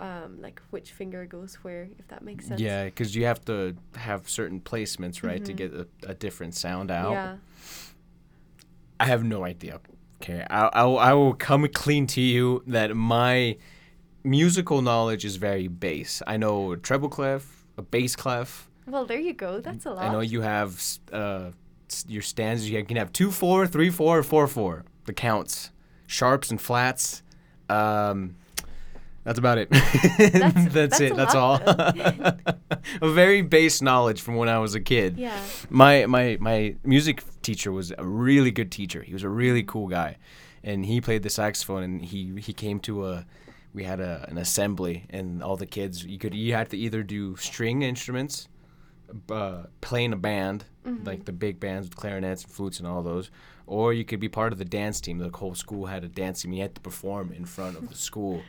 um 0.00 0.40
like 0.40 0.60
which 0.70 0.90
finger 0.92 1.26
goes 1.26 1.54
where, 1.56 1.88
if 1.98 2.08
that 2.08 2.22
makes 2.22 2.46
sense. 2.48 2.60
Yeah, 2.60 2.84
because 2.86 3.14
you 3.14 3.24
have 3.26 3.44
to 3.44 3.76
have 3.96 4.28
certain 4.28 4.60
placements, 4.60 5.22
right, 5.22 5.44
to 5.44 5.52
Mhm. 5.52 5.56
get 5.56 5.74
a, 5.74 5.86
a 6.08 6.14
different 6.14 6.54
sound 6.54 6.90
out. 6.90 7.12
Yeah. 7.12 7.36
I 8.98 9.06
have 9.06 9.24
no 9.24 9.44
idea. 9.44 9.80
Okay, 10.22 10.46
I, 10.48 10.70
I, 10.72 10.84
will- 10.84 10.98
I 10.98 11.12
will 11.12 11.34
come 11.34 11.66
clean 11.68 12.06
to 12.08 12.20
you 12.20 12.62
that 12.68 12.94
my 12.96 13.56
musical 14.24 14.80
knowledge 14.80 15.24
is 15.24 15.36
very 15.36 15.66
base. 15.68 16.22
I 16.26 16.36
know 16.36 16.72
a 16.72 16.76
treble 16.76 17.08
clef, 17.08 17.66
a 17.76 17.82
bass 17.82 18.14
clef. 18.14 18.68
Well, 18.86 19.04
there 19.04 19.18
you 19.18 19.32
go. 19.34 19.60
That's 19.60 19.84
a 19.86 19.90
lot. 19.90 20.04
I 20.04 20.12
know 20.12 20.20
you 20.20 20.40
have 20.42 20.80
uh, 21.12 21.50
your 22.08 22.22
stanzas. 22.22 22.70
You 22.70 22.84
can 22.84 22.96
have 22.96 23.12
two 23.12 23.30
four, 23.30 23.66
three 23.66 23.90
four, 23.90 24.22
four 24.22 24.46
four. 24.46 24.84
The 25.04 25.12
counts, 25.12 25.70
sharps 26.06 26.50
and 26.50 26.60
flats. 26.60 27.22
Um, 27.68 28.36
that's 29.24 29.38
about 29.38 29.58
it. 29.58 29.70
that's, 30.18 30.74
that's 30.74 31.00
it. 31.00 31.14
That's 31.14 31.34
all. 31.34 31.60
a 31.64 32.48
very 33.02 33.42
base 33.42 33.80
knowledge 33.80 34.20
from 34.20 34.36
when 34.36 34.48
I 34.48 34.58
was 34.58 34.74
a 34.74 34.80
kid. 34.80 35.16
Yeah. 35.16 35.40
My 35.70 36.06
my 36.06 36.38
my 36.40 36.74
music 36.84 37.22
teacher 37.42 37.70
was 37.70 37.92
a 37.96 38.04
really 38.04 38.50
good 38.50 38.72
teacher. 38.72 39.02
He 39.02 39.12
was 39.12 39.22
a 39.22 39.28
really 39.28 39.62
cool 39.62 39.86
guy, 39.86 40.16
and 40.64 40.84
he 40.84 41.00
played 41.00 41.22
the 41.22 41.30
saxophone. 41.30 41.82
And 41.82 42.02
he 42.02 42.40
he 42.40 42.52
came 42.52 42.80
to 42.80 43.06
a 43.06 43.26
we 43.72 43.84
had 43.84 44.00
a, 44.00 44.26
an 44.28 44.38
assembly, 44.38 45.06
and 45.10 45.42
all 45.42 45.56
the 45.56 45.66
kids 45.66 46.04
you 46.04 46.18
could 46.18 46.34
you 46.34 46.54
had 46.54 46.70
to 46.70 46.76
either 46.76 47.02
do 47.04 47.36
string 47.36 47.82
instruments, 47.82 48.48
uh, 49.30 49.64
play 49.80 50.04
in 50.04 50.12
a 50.12 50.16
band 50.16 50.64
like 51.04 51.24
the 51.24 51.32
big 51.32 51.60
bands 51.60 51.88
with 51.88 51.96
clarinets 51.96 52.42
and 52.42 52.52
flutes 52.52 52.78
and 52.78 52.88
all 52.88 53.02
those, 53.02 53.30
or 53.66 53.92
you 53.92 54.04
could 54.04 54.20
be 54.20 54.28
part 54.28 54.52
of 54.52 54.58
the 54.58 54.64
dance 54.64 55.00
team. 55.00 55.18
The 55.18 55.30
whole 55.30 55.54
school 55.54 55.86
had 55.86 56.04
a 56.04 56.08
dance 56.08 56.42
team. 56.42 56.52
You 56.52 56.62
had 56.62 56.74
to 56.74 56.80
perform 56.80 57.32
in 57.32 57.44
front 57.44 57.76
of 57.76 57.88
the 57.88 57.94
school. 57.94 58.42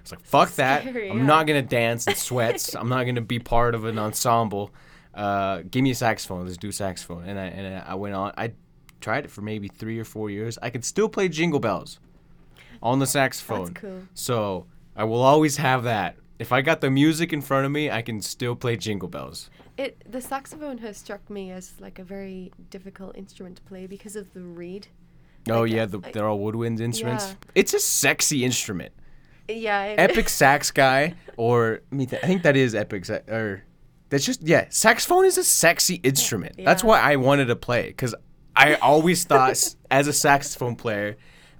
It's 0.00 0.12
like 0.12 0.20
fuck 0.20 0.50
that. 0.52 0.82
Scary, 0.88 1.10
I'm 1.10 1.18
yeah. 1.18 1.26
not 1.26 1.46
gonna 1.46 1.62
dance 1.62 2.06
in 2.06 2.14
sweats. 2.14 2.74
I'm 2.78 2.88
not 2.88 3.04
gonna 3.04 3.20
be 3.20 3.38
part 3.38 3.74
of 3.74 3.84
an 3.84 3.98
ensemble. 3.98 4.70
Uh, 5.14 5.62
give 5.68 5.82
me 5.82 5.90
a 5.90 5.94
saxophone. 5.94 6.46
Let's 6.46 6.56
do 6.56 6.70
saxophone. 6.70 7.24
And 7.24 7.38
I 7.38 7.46
and 7.46 7.76
I 7.84 7.92
I 7.92 7.94
went 7.94 8.14
on. 8.14 8.32
I 8.36 8.52
tried 9.00 9.24
it 9.24 9.30
for 9.30 9.42
maybe 9.42 9.68
three 9.68 9.98
or 9.98 10.04
four 10.04 10.30
years. 10.30 10.58
I 10.62 10.70
could 10.70 10.84
still 10.84 11.08
play 11.08 11.28
Jingle 11.28 11.60
Bells 11.60 11.98
on 12.82 12.98
the 12.98 13.06
saxophone. 13.06 13.66
That's 13.66 13.80
cool. 13.80 14.02
So 14.14 14.66
I 14.94 15.04
will 15.04 15.22
always 15.22 15.56
have 15.56 15.84
that. 15.84 16.16
If 16.40 16.52
I 16.52 16.62
got 16.62 16.80
the 16.80 16.90
music 16.90 17.34
in 17.34 17.42
front 17.42 17.66
of 17.66 17.70
me, 17.70 17.90
I 17.90 18.00
can 18.00 18.22
still 18.22 18.56
play 18.56 18.74
Jingle 18.78 19.08
Bells. 19.08 19.50
It 19.76 20.02
the 20.10 20.22
saxophone 20.22 20.78
has 20.78 20.96
struck 20.96 21.28
me 21.28 21.50
as 21.50 21.74
like 21.78 21.98
a 21.98 22.02
very 22.04 22.50
difficult 22.70 23.14
instrument 23.14 23.56
to 23.56 23.62
play 23.62 23.86
because 23.86 24.16
of 24.16 24.32
the 24.32 24.40
reed. 24.40 24.88
Oh 25.50 25.60
Like, 25.62 25.72
yeah, 25.72 25.82
uh, 25.82 25.86
the, 25.86 25.98
like- 25.98 26.12
they're 26.14 26.26
all 26.26 26.38
woodwind 26.38 26.80
instruments. 26.80 27.26
Yeah. 27.28 27.34
It's 27.54 27.74
a 27.74 27.78
sexy 27.78 28.42
instrument. 28.42 28.92
Yeah. 29.48 29.84
It, 29.84 29.96
Epic 30.10 30.30
sax 30.30 30.70
guy, 30.70 31.14
or 31.36 31.80
I 31.92 31.94
mean, 31.94 32.08
I 32.22 32.26
think 32.26 32.42
that 32.44 32.56
is 32.56 32.74
epic. 32.74 33.04
sa- 33.04 33.20
Or 33.28 33.62
that's 34.08 34.24
just 34.24 34.42
yeah. 34.42 34.64
Saxophone 34.70 35.26
is 35.26 35.36
a 35.36 35.44
sexy 35.44 35.96
instrument. 35.96 36.54
Yeah. 36.56 36.64
That's 36.64 36.82
why 36.82 37.00
I 37.00 37.16
wanted 37.16 37.46
to 37.46 37.56
play 37.56 37.88
because 37.88 38.14
I 38.56 38.76
always 38.76 39.24
thought 39.24 39.62
as 39.90 40.06
a 40.08 40.12
saxophone 40.14 40.74
player, 40.76 41.18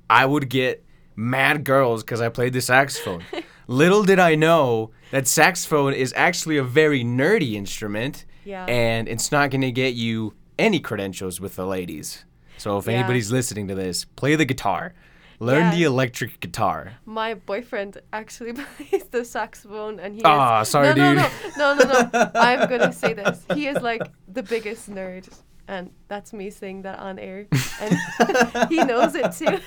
I 0.09 0.25
would 0.25 0.49
get 0.49 0.85
mad 1.17 1.65
girls 1.65 2.03
because 2.03 2.23
I 2.23 2.31
played 2.31 2.55
the 2.55 2.63
saxophone. 2.63 3.23
Little 3.71 4.03
did 4.03 4.19
I 4.19 4.35
know 4.35 4.91
that 5.13 5.29
saxophone 5.29 5.93
is 5.95 6.13
actually 6.17 6.57
a 6.57 6.65
very 6.65 7.05
nerdy 7.05 7.53
instrument, 7.53 8.25
Yeah. 8.45 8.65
and 8.67 9.07
it's 9.09 9.31
not 9.31 9.51
going 9.51 9.61
to 9.61 9.71
get 9.71 9.95
you 9.95 10.35
any 10.59 10.81
credentials 10.81 11.41
with 11.41 11.55
the 11.55 11.65
ladies. 11.65 12.25
So 12.59 12.79
if 12.79 12.87
Yeah. 12.89 12.95
anybody's 12.95 13.31
listening 13.31 13.69
to 13.69 13.77
this, 13.77 14.05
play 14.05 14.35
the 14.35 14.45
guitar. 14.45 14.93
Learn 15.39 15.67
Yeah. 15.67 15.75
the 15.77 15.83
electric 15.85 16.41
guitar. 16.41 16.95
my 17.07 17.35
boyfriend 17.35 17.99
actually 18.13 18.53
plays 18.77 19.05
the 19.13 19.25
saxophone, 19.25 20.01
and 20.01 20.17
he. 20.17 20.23
Ah, 20.25 20.63
is, 20.63 20.69
sorry, 20.69 20.89
no, 20.89 20.95
dude. 21.15 21.25
No, 21.57 21.75
no, 21.75 21.85
no, 21.85 21.85
no, 21.85 22.11
no. 22.13 22.31
I'm 22.35 22.69
gonna 22.69 22.93
say 22.93 23.13
this. 23.15 23.45
He 23.55 23.69
is 23.69 23.81
like 23.81 24.03
the 24.27 24.43
biggest 24.43 24.91
nerd, 24.91 25.29
and 25.69 25.93
that's 26.09 26.33
me 26.33 26.51
saying 26.51 26.83
that 26.83 26.99
on 26.99 27.21
air, 27.21 27.47
and 27.81 27.97
he 28.69 28.83
knows 28.83 29.15
it 29.15 29.31
too. 29.31 29.61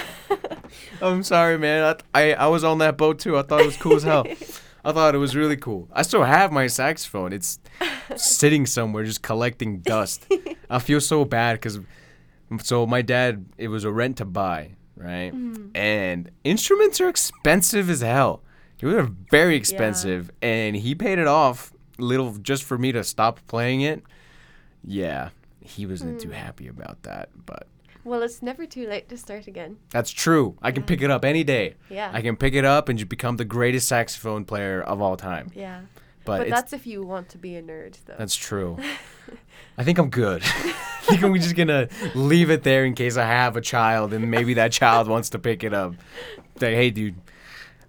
I'm 1.02 1.22
sorry, 1.22 1.58
man. 1.58 1.96
I, 2.14 2.32
I 2.32 2.34
I 2.34 2.46
was 2.48 2.64
on 2.64 2.78
that 2.78 2.96
boat 2.96 3.18
too. 3.18 3.36
I 3.36 3.42
thought 3.42 3.60
it 3.60 3.66
was 3.66 3.76
cool 3.76 3.96
as 3.96 4.02
hell. 4.02 4.26
I 4.84 4.92
thought 4.92 5.16
it 5.16 5.18
was 5.18 5.34
really 5.34 5.56
cool. 5.56 5.88
I 5.92 6.02
still 6.02 6.22
have 6.22 6.52
my 6.52 6.68
saxophone. 6.68 7.32
It's 7.32 7.58
sitting 8.14 8.66
somewhere 8.66 9.02
just 9.02 9.20
collecting 9.20 9.80
dust. 9.80 10.26
I 10.70 10.78
feel 10.78 11.00
so 11.00 11.24
bad 11.24 11.54
because 11.54 11.80
so 12.62 12.86
my 12.86 13.02
dad 13.02 13.46
it 13.58 13.66
was 13.68 13.82
a 13.82 13.90
rent 13.90 14.18
to 14.18 14.24
buy, 14.24 14.76
right? 14.96 15.34
Mm. 15.34 15.76
And 15.76 16.30
instruments 16.44 17.00
are 17.00 17.08
expensive 17.08 17.90
as 17.90 18.00
hell. 18.00 18.42
They 18.78 18.86
were 18.86 19.10
very 19.30 19.56
expensive, 19.56 20.30
and 20.42 20.76
he 20.76 20.94
paid 20.94 21.18
it 21.18 21.26
off 21.26 21.72
little 21.98 22.36
just 22.38 22.62
for 22.62 22.78
me 22.78 22.92
to 22.92 23.02
stop 23.02 23.40
playing 23.48 23.80
it. 23.80 24.02
Yeah, 24.84 25.30
he 25.60 25.86
wasn't 25.86 26.20
too 26.20 26.28
mm. 26.28 26.34
happy 26.34 26.68
about 26.68 27.02
that, 27.02 27.30
but 27.44 27.66
Well, 28.06 28.22
it's 28.22 28.40
never 28.40 28.64
too 28.66 28.86
late 28.88 29.08
to 29.08 29.16
start 29.16 29.46
again. 29.48 29.78
that's 29.90 30.10
true. 30.12 30.56
I 30.62 30.70
can 30.70 30.84
pick 30.84 31.02
it 31.02 31.10
up 31.10 31.24
any 31.24 31.42
day. 31.44 31.74
Yeah. 31.90 32.10
I 32.12 32.22
can 32.22 32.36
pick 32.36 32.54
it 32.54 32.64
up 32.64 32.88
and 32.88 32.98
just 32.98 33.08
become 33.08 33.36
the 33.36 33.44
greatest 33.44 33.88
saxophone 33.88 34.44
player 34.44 34.80
of 34.80 35.02
all 35.02 35.16
time. 35.16 35.50
Yeah. 35.54 35.80
But, 36.24 36.38
But, 36.38 36.48
that's 36.50 36.72
if 36.72 36.86
you 36.86 37.02
want 37.02 37.28
to 37.30 37.38
be 37.38 37.56
a 37.56 37.62
nerd, 37.62 37.96
though. 38.06 38.14
that's 38.18 38.34
true. 38.36 38.78
I 39.78 39.84
think 39.84 39.98
I'm 39.98 40.08
good. 40.10 40.42
I 40.44 40.72
think 41.02 41.22
I'm 41.22 41.34
just 41.34 41.54
gonna 41.56 41.88
leave 42.14 42.50
it 42.50 42.62
there 42.62 42.84
in 42.84 42.94
case 42.94 43.16
I 43.16 43.24
have 43.26 43.56
a 43.56 43.60
child 43.60 44.12
and 44.12 44.30
maybe 44.30 44.54
that 44.54 44.72
child 44.72 45.08
wants 45.08 45.30
to 45.30 45.38
pick 45.38 45.62
it 45.64 45.74
up. 45.74 45.94
Like, 46.60 46.74
hey, 46.74 46.90
dude, 46.90 47.16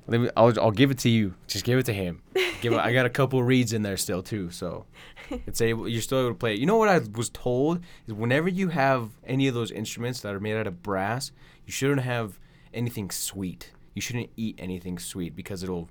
let 0.08 0.22
me. 0.22 0.30
I'll, 0.36 0.54
I'll 0.60 0.72
give 0.72 0.92
it 0.92 0.98
to 1.00 1.10
you. 1.10 1.34
Just 1.48 1.64
give 1.66 1.80
it 1.80 1.86
to 1.88 1.94
him. 1.94 2.22
Give. 2.62 2.74
it- 2.74 2.80
I 2.80 2.92
got 2.94 3.06
a 3.06 3.10
couple 3.10 3.42
reeds 3.44 3.72
in 3.74 3.82
there 3.84 3.98
still 3.98 4.22
too, 4.24 4.50
so 4.52 4.86
it's 5.48 5.62
able. 5.62 5.88
You're 5.88 6.02
still 6.02 6.20
able 6.20 6.30
to 6.30 6.36
play 6.36 6.54
it. 6.54 6.60
You 6.60 6.66
know 6.66 6.78
what 6.78 6.90
I 6.90 7.00
was 7.00 7.30
told 7.30 7.82
is 8.08 8.14
whenever 8.14 8.48
you 8.50 8.70
have 8.70 9.10
any 9.26 9.48
of 9.48 9.54
those 9.54 9.72
instruments 9.72 10.22
that 10.22 10.34
are 10.34 10.40
made 10.40 10.56
out 10.58 10.68
of 10.68 10.82
brass, 10.84 11.32
you 11.66 11.72
shouldn't 11.72 12.02
have 12.02 12.40
anything 12.74 13.10
sweet. 13.12 13.72
You 13.96 14.02
shouldn't 14.02 14.30
eat 14.38 14.56
anything 14.60 15.00
sweet 15.00 15.36
because 15.36 15.64
it'll 15.64 15.90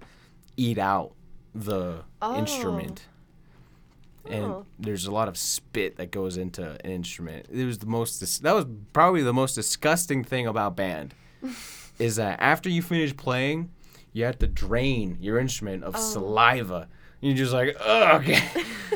eat 0.57 0.79
out 0.79 1.13
the 1.55 2.05
Oh. 2.23 2.39
instrument. 2.39 3.07
And 4.29 4.45
Oh. 4.45 4.67
there's 4.79 5.07
a 5.07 5.11
lot 5.13 5.29
of 5.29 5.37
spit 5.37 5.97
that 5.97 6.11
goes 6.11 6.37
into 6.37 6.73
an 6.85 6.91
instrument. 6.91 7.47
It 7.51 7.65
was 7.65 7.79
the 7.79 7.87
most. 7.87 8.19
dis- 8.19 8.39
That 8.41 8.55
was 8.55 8.67
probably 8.93 9.23
the 9.23 9.33
most 9.33 9.55
disgusting 9.55 10.25
thing 10.25 10.47
about 10.47 10.77
band, 10.77 11.15
is 11.99 12.17
that 12.17 12.41
after 12.41 12.69
you 12.69 12.83
finish 12.83 13.17
playing, 13.17 13.71
you 14.13 14.25
have 14.25 14.39
to 14.41 14.47
drain 14.47 15.19
your 15.21 15.39
instrument 15.39 15.85
of 15.85 15.95
Oh. 15.97 16.01
saliva. 16.01 16.89
You're 17.21 17.37
just 17.37 17.53
like, 17.53 17.77
ugh. 17.81 18.23
Okay. 18.23 18.43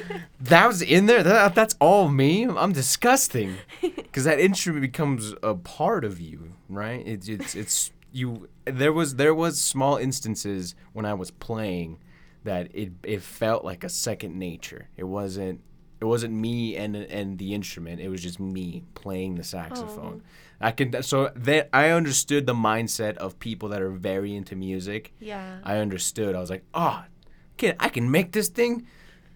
that 0.40 0.66
was 0.66 0.82
in 0.82 1.06
there. 1.06 1.22
That, 1.22 1.54
that's 1.54 1.74
all 1.80 2.08
me. 2.08 2.44
I'm 2.44 2.72
disgusting. 2.72 3.56
Because 4.10 4.24
that 4.24 4.40
instrument 4.40 4.82
becomes 4.82 5.34
a 5.40 5.54
part 5.54 6.04
of 6.04 6.20
you, 6.20 6.54
right? 6.68 7.06
It's 7.06 7.28
it's 7.28 7.54
it's 7.54 7.92
you. 8.10 8.48
There 8.64 8.92
was 8.92 9.14
there 9.14 9.32
was 9.32 9.60
small 9.60 9.96
instances 9.98 10.74
when 10.92 11.06
I 11.06 11.14
was 11.14 11.30
playing 11.30 11.98
that 12.42 12.74
it 12.74 12.90
it 13.04 13.22
felt 13.22 13.64
like 13.64 13.84
a 13.84 13.88
second 13.88 14.36
nature. 14.36 14.88
It 14.96 15.04
wasn't 15.04 15.60
it 16.00 16.06
wasn't 16.06 16.34
me 16.34 16.76
and 16.76 16.96
and 16.96 17.38
the 17.38 17.54
instrument. 17.54 18.00
It 18.00 18.08
was 18.08 18.20
just 18.20 18.40
me 18.40 18.82
playing 18.94 19.36
the 19.36 19.44
saxophone. 19.44 20.22
Oh. 20.24 20.66
I 20.66 20.72
can 20.72 21.02
so 21.02 21.30
that 21.36 21.68
I 21.72 21.90
understood 21.90 22.46
the 22.46 22.54
mindset 22.54 23.16
of 23.16 23.38
people 23.38 23.68
that 23.68 23.80
are 23.80 23.90
very 23.90 24.34
into 24.34 24.56
music. 24.56 25.12
Yeah. 25.20 25.58
I 25.62 25.76
understood. 25.76 26.34
I 26.34 26.40
was 26.40 26.50
like, 26.50 26.64
oh, 26.74 27.04
can 27.60 27.76
I 27.78 27.88
can 27.88 28.10
make 28.10 28.32
this 28.32 28.48
thing 28.48 28.86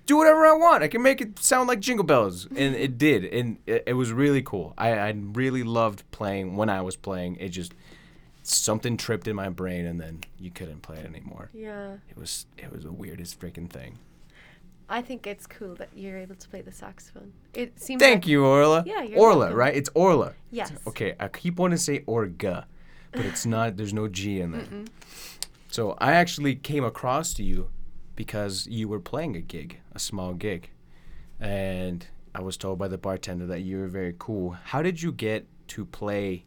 do 0.07 0.17
whatever 0.17 0.45
I 0.45 0.53
want. 0.53 0.83
I 0.83 0.89
can 0.89 1.03
make 1.03 1.21
it 1.21 1.39
sound 1.39 1.69
like 1.69 1.81
jingle 1.81 2.05
bells, 2.05 2.47
and 2.47 2.75
it 2.75 2.99
did, 2.99 3.25
and 3.25 3.59
it, 3.67 3.85
it 3.87 3.93
was 3.95 4.13
really 4.13 4.43
cool. 4.43 4.75
I, 4.77 4.91
I 4.91 5.15
really 5.17 5.63
loved 5.63 6.11
playing 6.11 6.57
when 6.57 6.69
I 6.69 6.83
was 6.83 6.97
playing. 6.97 7.37
It 7.37 7.51
just 7.51 7.73
something 8.43 8.97
tripped 8.97 9.29
in 9.29 9.37
my 9.37 9.49
brain, 9.49 9.87
and 9.87 10.01
then 10.01 10.25
you 10.39 10.51
couldn't 10.51 10.83
play 10.83 10.97
it 10.97 11.07
anymore. 11.07 11.51
yeah. 11.53 11.97
It 12.09 12.17
was 12.17 12.47
it 12.59 12.73
was 12.73 12.85
the 12.85 12.93
weirdest 12.93 13.39
freaking 13.39 13.71
thing. 13.71 13.99
I 14.87 15.01
think 15.01 15.27
it's 15.27 15.47
cool 15.47 15.75
that 15.77 15.89
you're 15.95 16.19
able 16.19 16.35
to 16.35 16.49
play 16.49 16.61
the 16.61 16.73
saxophone. 16.73 17.33
It 17.55 17.81
seems. 17.81 18.03
Thank 18.03 18.25
like, 18.25 18.27
you, 18.27 18.45
Orla. 18.45 18.85
Yeah, 18.87 19.03
you're 19.03 19.19
Orla, 19.19 19.39
welcome. 19.39 19.57
right? 19.57 19.75
It's 19.75 19.91
Orla. 19.95 20.35
Yes. 20.51 20.73
Okay, 20.87 21.15
I 21.21 21.29
keep 21.29 21.59
wanting 21.59 21.79
to 21.79 21.83
say 21.83 22.01
Orga, 22.01 22.65
but 23.13 23.25
it's 23.25 23.47
not. 23.47 23.77
There's 23.77 23.95
no 23.95 24.09
G 24.09 24.41
in 24.41 24.53
there. 24.53 24.67
So 25.71 25.97
I 25.99 26.13
actually 26.13 26.55
came 26.55 26.85
across 26.85 27.35
to 27.35 27.43
you 27.43 27.71
because 28.17 28.67
you 28.67 28.89
were 28.89 29.01
playing 29.01 29.37
a 29.37 29.41
gig, 29.41 29.81
a 29.93 29.99
small 29.99 30.35
gig, 30.35 30.71
and 31.41 32.07
I 32.35 32.41
was 32.43 32.57
told 32.57 32.79
by 32.79 32.89
the 32.89 32.99
bartender 32.99 33.47
that 33.47 33.61
you 33.61 33.79
were 33.79 33.89
very 33.89 34.15
cool. 34.19 34.57
How 34.65 34.83
did 34.83 35.03
you 35.03 35.13
get 35.13 35.47
to 35.69 35.85
play 35.85 36.45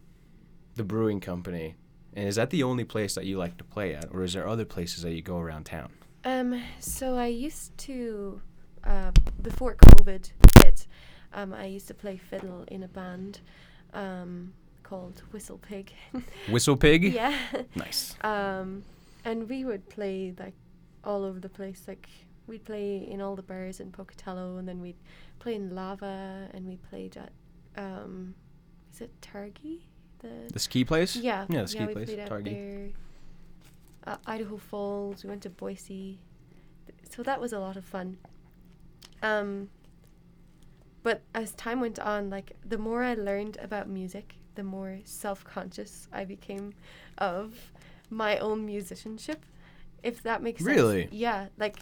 the 0.75 0.83
brewing 0.83 1.19
company? 1.19 1.75
And 2.13 2.27
is 2.27 2.35
that 2.35 2.49
the 2.49 2.63
only 2.63 2.83
place 2.83 3.15
that 3.15 3.25
you 3.25 3.37
like 3.37 3.57
to 3.57 3.63
play 3.63 3.93
at, 3.93 4.05
or 4.11 4.23
is 4.23 4.33
there 4.33 4.47
other 4.47 4.65
places 4.65 5.03
that 5.03 5.11
you 5.13 5.21
go 5.21 5.37
around 5.39 5.65
town? 5.65 5.91
Um. 6.23 6.61
So 6.79 7.15
I 7.15 7.27
used 7.27 7.77
to, 7.79 8.41
uh, 8.83 9.11
before 9.41 9.75
COVID 9.75 10.31
hit, 10.61 10.87
um, 11.33 11.53
I 11.53 11.65
used 11.65 11.87
to 11.87 11.93
play 11.93 12.17
fiddle 12.17 12.65
in 12.69 12.83
a 12.83 12.87
band, 12.87 13.41
um, 13.93 14.53
called 14.83 15.21
Whistle 15.31 15.57
Pig. 15.57 15.91
Whistle 16.49 16.77
Pig. 16.77 17.03
yeah. 17.13 17.37
Nice. 17.75 18.15
Um, 18.21 18.83
and 19.25 19.47
we 19.49 19.65
would 19.65 19.87
play 19.89 20.33
like 20.39 20.53
all 21.07 21.23
over 21.23 21.39
the 21.39 21.49
place. 21.49 21.81
Like 21.87 22.07
we'd 22.45 22.65
play 22.65 22.97
in 23.09 23.21
all 23.21 23.35
the 23.35 23.41
bars 23.41 23.79
in 23.79 23.91
Pocatello, 23.91 24.57
and 24.57 24.67
then 24.67 24.79
we'd 24.81 25.01
play 25.39 25.55
in 25.55 25.73
Lava, 25.73 26.49
and 26.53 26.67
we 26.67 26.75
played 26.89 27.17
at, 27.17 27.31
um, 27.83 28.35
is 28.93 29.01
it 29.01 29.11
Targhee? 29.21 29.79
The 30.19 30.51
The 30.51 30.59
ski 30.59 30.83
place. 30.83 31.15
yeah, 31.15 31.45
Yeah, 31.49 31.61
the 31.63 31.67
ski 31.67 31.85
we 31.85 31.93
place, 31.93 32.09
Targhee. 32.09 32.93
Uh, 34.05 34.17
Idaho 34.25 34.57
Falls. 34.57 35.23
We 35.23 35.29
went 35.29 35.43
to 35.43 35.49
Boise, 35.49 36.19
so 37.09 37.23
that 37.23 37.41
was 37.41 37.51
a 37.53 37.59
lot 37.59 37.75
of 37.77 37.85
fun. 37.85 38.17
Um, 39.21 39.69
but 41.03 41.21
as 41.33 41.51
time 41.53 41.79
went 41.79 41.99
on, 41.99 42.29
like 42.29 42.53
the 42.65 42.77
more 42.77 43.03
I 43.03 43.13
learned 43.15 43.57
about 43.61 43.87
music, 43.89 44.35
the 44.55 44.63
more 44.63 44.99
self-conscious 45.03 46.07
I 46.11 46.25
became 46.25 46.73
of 47.17 47.71
my 48.09 48.37
own 48.39 48.65
musicianship. 48.65 49.45
If 50.03 50.23
that 50.23 50.41
makes 50.41 50.63
sense. 50.63 50.75
Really? 50.75 51.09
Yeah, 51.11 51.47
like 51.57 51.79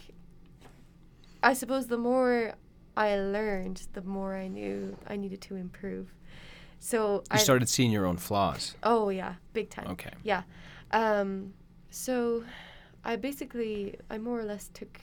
I 1.42 1.52
suppose 1.52 1.86
the 1.86 1.98
more 1.98 2.54
I 2.96 3.16
learned, 3.16 3.86
the 3.92 4.02
more 4.02 4.34
I 4.34 4.48
knew 4.48 4.96
I 5.06 5.16
needed 5.16 5.40
to 5.42 5.56
improve. 5.56 6.14
So 6.78 7.16
You 7.16 7.22
I 7.32 7.36
started 7.38 7.68
seeing 7.68 7.90
your 7.90 8.06
own 8.06 8.16
flaws. 8.16 8.74
Oh 8.82 9.10
yeah, 9.10 9.34
big 9.52 9.70
time. 9.70 9.88
Okay. 9.88 10.12
Yeah. 10.22 10.42
Um, 10.92 11.54
so 11.90 12.44
I 13.04 13.16
basically 13.16 13.96
I 14.10 14.18
more 14.18 14.40
or 14.40 14.44
less 14.44 14.68
took 14.68 15.00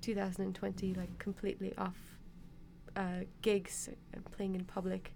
2020 0.00 0.94
like 0.94 1.18
completely 1.18 1.74
off 1.76 1.96
uh, 2.96 3.24
gigs 3.40 3.88
playing 4.32 4.54
in 4.54 4.64
public 4.64 5.14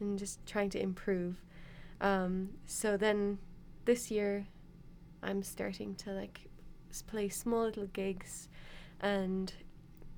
and 0.00 0.18
just 0.18 0.44
trying 0.46 0.70
to 0.70 0.80
improve. 0.80 1.42
Um, 2.00 2.50
so 2.66 2.96
then 2.96 3.38
this 3.84 4.10
year 4.10 4.46
I'm 5.22 5.42
starting 5.42 5.94
to 5.96 6.10
like 6.12 6.48
play 7.00 7.30
small 7.30 7.62
little 7.64 7.86
gigs 7.86 8.48
and 9.00 9.54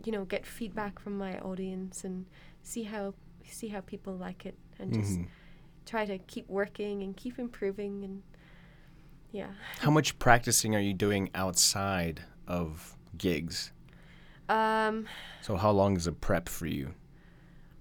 you 0.04 0.10
know 0.10 0.24
get 0.24 0.44
feedback 0.44 0.98
from 0.98 1.16
my 1.16 1.38
audience 1.38 2.02
and 2.02 2.26
see 2.62 2.82
how 2.82 3.14
see 3.44 3.68
how 3.68 3.80
people 3.80 4.14
like 4.16 4.44
it 4.46 4.56
and 4.80 4.92
just 4.92 5.18
Mhm. 5.20 5.28
try 5.87 6.04
to 6.06 6.18
keep 6.18 6.48
working 6.48 7.02
and 7.02 7.16
keep 7.16 7.38
improving 7.38 8.02
and 8.04 8.22
yeah 9.30 9.52
How 9.80 9.90
much 9.90 10.18
practicing 10.18 10.74
are 10.74 10.80
you 10.80 10.94
doing 10.94 11.30
outside 11.34 12.24
of 12.48 12.96
gigs? 13.18 13.70
um 14.48 15.06
So 15.42 15.56
how 15.56 15.70
long 15.70 15.96
is 15.96 16.06
a 16.06 16.12
prep 16.12 16.48
for 16.48 16.66
you? 16.66 16.94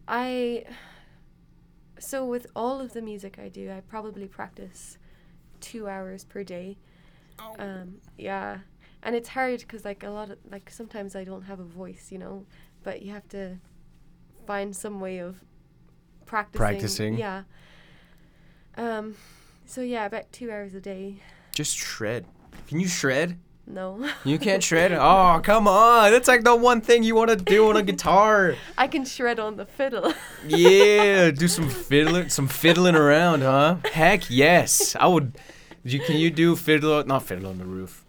i 0.07 0.65
so 1.99 2.25
with 2.25 2.47
all 2.55 2.81
of 2.81 2.91
the 2.93 3.01
music 3.01 3.39
i 3.39 3.47
do 3.47 3.71
i 3.71 3.79
probably 3.81 4.27
practice 4.27 4.97
two 5.61 5.87
hours 5.87 6.25
per 6.25 6.43
day 6.43 6.77
um 7.59 7.95
yeah 8.17 8.59
and 9.03 9.15
it's 9.15 9.29
hard 9.29 9.59
because 9.59 9.83
like 9.85 10.03
a 10.03 10.09
lot 10.09 10.29
of 10.31 10.37
like 10.49 10.69
sometimes 10.69 11.15
i 11.15 11.23
don't 11.23 11.43
have 11.43 11.59
a 11.59 11.63
voice 11.63 12.07
you 12.11 12.17
know 12.17 12.45
but 12.83 13.01
you 13.01 13.11
have 13.11 13.27
to 13.29 13.57
find 14.47 14.75
some 14.75 14.99
way 14.99 15.19
of 15.19 15.37
practicing 16.25 16.57
Practicing. 16.59 17.17
yeah 17.17 17.43
um 18.77 19.15
so 19.65 19.81
yeah 19.81 20.05
about 20.05 20.31
two 20.31 20.51
hours 20.51 20.73
a 20.73 20.81
day 20.81 21.17
Just 21.53 21.75
shred. 21.77 22.25
Can 22.67 22.79
you 22.79 22.87
shred? 22.87 23.37
no 23.67 24.09
You 24.25 24.37
can't 24.39 24.61
shred? 24.69 24.91
Oh, 24.91 25.39
come 25.43 25.67
on. 25.67 26.11
That's 26.11 26.27
like 26.27 26.43
the 26.43 26.55
one 26.55 26.81
thing 26.81 27.03
you 27.03 27.15
want 27.15 27.29
to 27.29 27.35
do 27.37 27.69
on 27.69 27.77
a 27.77 27.83
guitar. 27.83 28.55
i 28.77 28.87
can 28.87 29.05
shred 29.05 29.39
on 29.39 29.55
the 29.57 29.65
fiddle 29.65 30.13
Yeah, 30.47 31.31
do 31.31 31.47
some 31.47 31.69
fiddling, 31.69 32.29
some 32.29 32.47
fiddling 32.47 32.95
around, 32.95 33.41
huh? 33.41 33.77
Heck 33.91 34.29
yes. 34.29 34.95
I 34.99 35.07
would 35.07 35.37
you, 35.85 35.99
can 35.99 36.17
you 36.17 36.29
do 36.31 36.55
fiddle 36.55 37.03
not 37.05 37.23
fiddle 37.23 37.47
on 37.47 37.57
the 37.57 37.65
roof? 37.65 38.02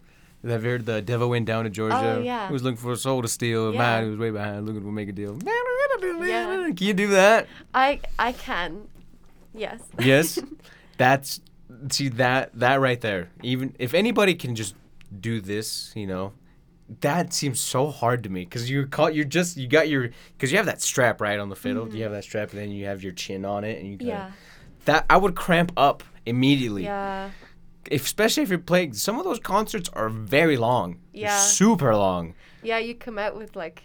Have 0.47 0.63
you 0.63 0.69
heard 0.71 0.85
the 0.85 1.01
devil 1.01 1.29
went 1.29 1.45
down 1.45 1.63
to 1.63 1.69
Georgia? 1.69 2.17
Oh, 2.19 2.21
yeah. 2.21 2.47
He 2.47 2.53
was 2.53 2.63
looking 2.63 2.77
for 2.77 2.91
a 2.91 2.97
soul 2.97 3.21
to 3.21 3.27
steal. 3.27 3.71
Yeah. 3.73 3.79
man 3.79 4.03
he 4.03 4.09
was 4.09 4.19
way 4.19 4.31
behind 4.31 4.65
looking 4.65 4.81
to 4.81 4.91
make 4.91 5.09
a 5.09 5.11
deal. 5.11 5.37
Yeah. 5.43 6.69
Can 6.75 6.87
you 6.87 6.93
do 6.93 7.07
that? 7.09 7.47
I 7.73 7.99
I 8.19 8.31
can. 8.33 8.87
Yes. 9.53 9.81
Yes. 9.99 10.39
That's 10.97 11.41
see 11.91 12.09
that 12.09 12.51
that 12.59 12.79
right 12.79 12.99
there. 13.01 13.29
Even 13.43 13.75
if 13.79 13.93
anybody 13.93 14.35
can 14.35 14.55
just 14.55 14.75
do 15.19 15.41
this, 15.41 15.91
you 15.95 16.07
know, 16.07 16.33
that 17.01 17.33
seems 17.33 17.59
so 17.59 17.89
hard 17.89 18.23
to 18.23 18.29
me 18.29 18.43
because 18.45 18.69
you're 18.69 18.85
caught. 18.87 19.15
You're 19.15 19.25
just 19.25 19.57
you 19.57 19.67
got 19.67 19.89
your 19.89 20.09
because 20.37 20.51
you 20.51 20.57
have 20.57 20.67
that 20.67 20.81
strap 20.81 21.19
right 21.21 21.39
on 21.39 21.49
the 21.49 21.55
fiddle. 21.55 21.93
You 21.93 22.03
have 22.03 22.11
that 22.11 22.23
strap, 22.23 22.51
and 22.51 22.59
then 22.61 22.71
you 22.71 22.85
have 22.85 23.03
your 23.03 23.13
chin 23.13 23.45
on 23.45 23.63
it, 23.63 23.79
and 23.79 23.87
you 23.91 23.97
Mm-hmm. 23.97 24.07
yeah. 24.07 24.31
that. 24.85 25.05
I 25.09 25.17
would 25.17 25.35
cramp 25.35 25.71
up 25.77 26.03
immediately, 26.25 26.83
Yeah. 26.83 27.29
If, 27.91 28.05
especially 28.05 28.43
if 28.43 28.49
you're 28.49 28.57
playing. 28.59 28.93
Some 28.93 29.17
of 29.19 29.23
those 29.25 29.39
concerts 29.39 29.89
are 29.93 30.09
very 30.09 30.57
long. 30.57 30.99
They're 31.13 31.23
Yeah. 31.23 31.39
super 31.39 31.95
long. 31.95 32.33
Yeah. 32.63 32.77
You 32.79 32.95
come 32.95 33.17
out 33.17 33.35
with 33.37 33.55
like. 33.55 33.83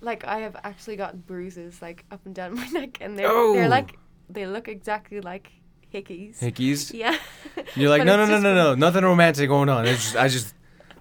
Like 0.00 0.24
I 0.24 0.38
have 0.38 0.54
actually 0.62 0.94
gotten 0.96 1.20
bruises 1.26 1.82
like 1.82 2.04
up 2.10 2.20
and 2.24 2.34
down 2.34 2.54
my 2.60 2.66
neck, 2.68 2.98
and 3.00 3.18
they're 3.18 3.26
Oh. 3.28 3.54
they're 3.54 3.68
like 3.68 3.96
they 4.30 4.46
look 4.46 4.68
exactly 4.68 5.20
like 5.20 5.50
hickeys. 5.92 6.38
Hickeys. 6.38 6.92
Yeah. 6.94 7.16
You're 7.74 7.90
like, 7.90 8.04
no, 8.04 8.16
no, 8.16 8.26
no, 8.26 8.38
no, 8.40 8.54
no, 8.54 8.74
nothing 8.74 9.02
romantic 9.04 9.48
going 9.48 9.68
on. 9.68 9.86
It's 9.86 10.02
just, 10.04 10.16
I 10.16 10.28
just, 10.28 10.54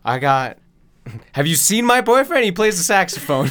I 0.03 0.17
got. 0.19 0.57
Have 1.33 1.45
you 1.47 1.55
seen 1.55 1.85
my 1.85 2.01
boyfriend? 2.01 2.43
He 2.45 2.51
plays 2.51 2.77
the 2.77 2.83
saxophone. 2.83 3.49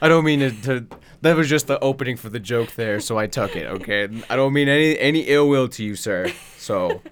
I 0.00 0.08
don't 0.08 0.24
mean 0.24 0.40
to, 0.40 0.50
to. 0.62 0.86
That 1.20 1.36
was 1.36 1.48
just 1.48 1.66
the 1.66 1.80
opening 1.80 2.16
for 2.16 2.28
the 2.28 2.38
joke 2.38 2.74
there, 2.76 3.00
so 3.00 3.18
I 3.18 3.26
took 3.26 3.56
it. 3.56 3.66
Okay, 3.66 4.08
I 4.30 4.36
don't 4.36 4.52
mean 4.52 4.68
any 4.68 4.96
any 4.98 5.20
ill 5.22 5.48
will 5.48 5.66
to 5.70 5.82
you, 5.84 5.96
sir. 5.96 6.30
So, 6.58 7.02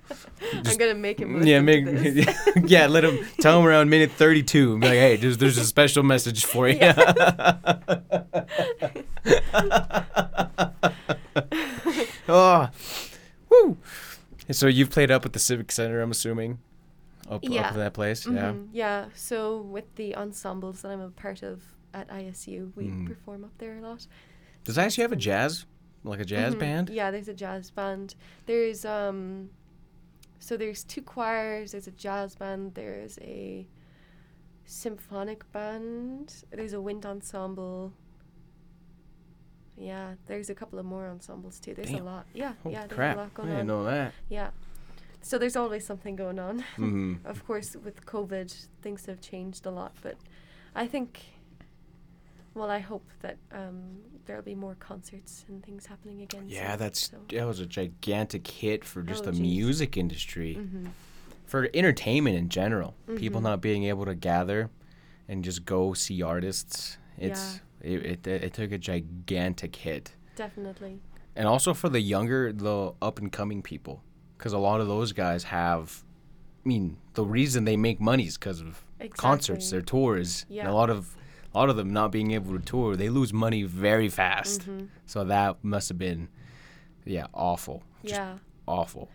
I'm 0.53 0.77
gonna 0.77 0.95
make 0.95 1.19
him 1.19 1.45
yeah, 1.45 1.59
to 1.59 1.63
make 1.63 2.29
yeah, 2.71 2.87
let 2.87 3.05
him 3.05 3.19
tell 3.41 3.59
him 3.61 3.67
around 3.67 3.91
minute 3.91 4.13
thirty-two. 4.13 4.79
Be 4.79 4.87
like, 4.87 4.95
hey, 4.99 5.17
there's 5.17 5.39
there's 5.39 5.59
a 5.59 5.65
special 5.65 6.05
message 6.05 6.45
for 6.45 6.69
you. 6.69 6.79
oh, 12.29 12.69
woo! 13.49 13.77
So 14.51 14.67
you've 14.69 14.91
played 14.91 15.11
up 15.11 15.25
at 15.27 15.33
the 15.33 15.39
Civic 15.39 15.73
Center, 15.73 16.01
I'm 16.01 16.11
assuming, 16.11 16.59
up 17.29 17.41
Yeah. 17.43 17.63
up 17.69 17.73
in 17.73 17.79
that 17.79 17.95
place, 17.95 18.27
yeah. 18.27 18.53
Mhm, 18.53 18.69
Yeah. 18.73 19.07
So 19.15 19.59
with 19.59 19.95
the 19.97 20.15
ensembles 20.17 20.83
that 20.83 20.91
I'm 20.93 21.01
a 21.01 21.11
part 21.11 21.43
of 21.43 21.63
at 21.97 22.09
ISU, 22.11 22.71
we 22.77 22.85
Mm. 22.85 23.07
perform 23.07 23.43
up 23.45 23.57
there 23.59 23.77
a 23.79 23.81
lot. 23.81 24.07
Does 24.65 24.77
ISU 24.79 25.03
have 25.03 25.13
a 25.13 25.17
jazz 25.17 25.65
like 26.05 26.21
a 26.21 26.25
jazz 26.25 26.55
Mhm. 26.55 26.59
band. 26.61 26.91
Yeah, 26.91 27.11
there's 27.11 27.27
a 27.29 27.35
jazz 27.35 27.71
band. 27.71 28.15
There's 28.47 28.85
um 28.85 29.51
so 30.39 30.57
there's 30.57 30.85
two 30.85 31.03
choirs, 31.03 31.73
there's 31.73 31.89
a 31.89 31.97
jazz 32.07 32.37
band, 32.37 32.75
there's 32.75 33.19
a 33.23 33.67
symphonic 34.67 35.51
band, 35.53 36.45
there's 36.51 36.73
a 36.75 36.81
wind 36.81 37.05
ensemble. 37.07 37.93
Yeah, 39.79 40.15
there's 40.27 40.49
a 40.51 40.55
couple 40.55 40.79
of 40.79 40.87
more 40.87 41.07
ensembles 41.09 41.61
too. 41.61 41.75
There's 41.75 41.91
Damn. 41.91 42.01
a 42.03 42.05
lot. 42.05 42.27
Yeah, 42.33 42.55
Holy 42.63 42.75
yeah, 42.75 42.87
there's 42.87 42.93
crap! 42.97 43.17
a 43.17 43.21
lot 43.21 43.35
going 43.35 43.49
I 43.49 43.57
didn't 43.57 43.71
on. 43.71 43.77
know 43.79 43.85
that. 43.85 44.13
Yeah. 44.29 44.51
So 45.23 45.39
there's 45.39 45.57
always 45.57 45.85
something 45.85 46.17
going 46.17 46.39
on. 46.39 46.61
hmm 46.77 47.15
Of 47.25 47.45
course, 47.47 47.77
with 47.77 48.07
COVID, 48.07 48.69
things 48.81 49.07
have 49.07 49.21
changed 49.21 49.67
a 49.67 49.71
lot, 49.71 49.93
but 50.03 50.17
I 50.75 50.87
think, 50.87 51.21
well, 52.57 52.71
I 52.71 52.79
hope 52.81 53.07
that 53.21 53.37
um, 53.53 53.99
there'll 54.25 54.43
be 54.43 54.55
more 54.55 54.75
concerts 54.77 55.45
and 55.49 55.63
things 55.65 55.87
happening 55.87 56.23
again. 56.23 56.45
Yeah, 56.49 56.71
soon, 56.73 56.79
that's 56.81 57.11
so. 57.11 57.19
that 57.29 57.47
was 57.47 57.61
a 57.61 57.67
gigantic 57.67 58.47
hit 58.47 58.85
for 58.85 59.03
just 59.03 59.23
Oh, 59.27 59.31
the 59.31 59.37
jeez. 59.37 59.41
music 59.41 59.97
industry, 59.97 60.57
Mhm. 60.59 60.89
for 61.45 61.69
entertainment 61.75 62.37
in 62.37 62.49
general. 62.49 62.95
People 63.17 63.41
Mhm. 63.41 63.45
not 63.45 63.61
being 63.61 63.85
able 63.85 64.05
to 64.07 64.15
gather 64.15 64.71
and 65.29 65.45
just 65.45 65.65
go 65.65 65.93
see 65.95 66.23
artists. 66.23 66.99
It's 67.19 67.61
it, 67.83 68.05
it 68.05 68.27
it 68.27 68.53
took 68.55 68.73
a 68.73 68.79
gigantic 68.79 69.77
hit. 69.77 70.17
Definitely. 70.35 71.01
and 71.39 71.47
also 71.47 71.73
for 71.75 71.89
the 71.91 72.01
younger 72.01 72.53
the 72.53 72.95
up 73.03 73.19
and 73.19 73.31
coming 73.31 73.63
people 73.63 74.03
because 74.39 74.53
a 74.55 74.59
lot 74.59 74.81
of 74.81 74.87
those 74.87 75.13
guys 75.13 75.45
have 75.45 76.03
i 76.65 76.69
mean 76.69 76.97
the 77.15 77.25
reason 77.25 77.65
they 77.65 77.77
make 77.77 78.01
money 78.01 78.25
is 78.27 78.37
because 78.39 78.61
of 78.61 78.83
concerts 79.17 79.71
their 79.71 79.83
tours 79.83 80.45
and 80.49 80.57
Yeah. 80.57 80.71
a 80.71 80.73
lot 80.73 80.89
of 80.91 81.15
a 81.57 81.59
lot 81.59 81.71
of 81.71 81.77
them 81.77 81.91
not 81.93 82.13
being 82.13 82.33
able 82.33 82.53
to 82.59 82.63
tour 82.65 82.97
they 82.97 83.09
lose 83.09 83.33
money 83.33 83.63
very 83.63 84.09
fast 84.11 84.61
Mhm. 84.69 84.89
so 85.07 85.25
that 85.25 85.57
must 85.65 85.89
have 85.89 85.99
been 85.99 86.29
yeah 87.05 87.27
awful 87.33 87.83
just 88.03 88.15
Yeah. 88.15 88.39
awful 88.69 89.09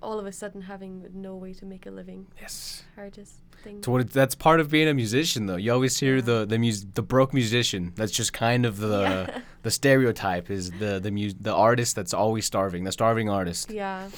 All 0.00 0.20
of 0.20 0.26
a 0.26 0.32
sudden 0.32 0.60
having 0.62 0.92
no 1.12 1.34
way 1.34 1.52
to 1.54 1.64
make 1.66 1.84
a 1.84 1.90
living. 1.90 2.26
yes 2.40 2.84
Hardest 2.94 3.34
thing. 3.64 3.82
so 3.82 3.90
what 3.92 4.10
that's 4.12 4.36
part 4.36 4.60
of 4.60 4.70
being 4.70 4.86
a 4.88 4.94
musician 4.94 5.46
though 5.46 5.56
you 5.56 5.72
always 5.72 5.98
hear 5.98 6.16
Yeah. 6.16 6.22
the 6.30 6.46
the 6.46 6.58
mus- 6.58 6.86
the 6.94 7.02
broke 7.02 7.34
musician 7.34 7.92
that's 7.96 8.12
just 8.12 8.32
kind 8.32 8.64
of 8.64 8.74
the 8.78 9.00
Yeah. 9.02 9.40
the 9.64 9.70
stereotype 9.72 10.46
is 10.58 10.70
the 10.82 11.00
the 11.00 11.10
mu- 11.10 11.32
the 11.48 11.52
artist 11.68 11.96
that's 11.96 12.14
always 12.14 12.44
starving 12.46 12.84
the 12.84 12.92
starving 12.92 13.28
artist 13.28 13.70
yeah. 13.72 14.08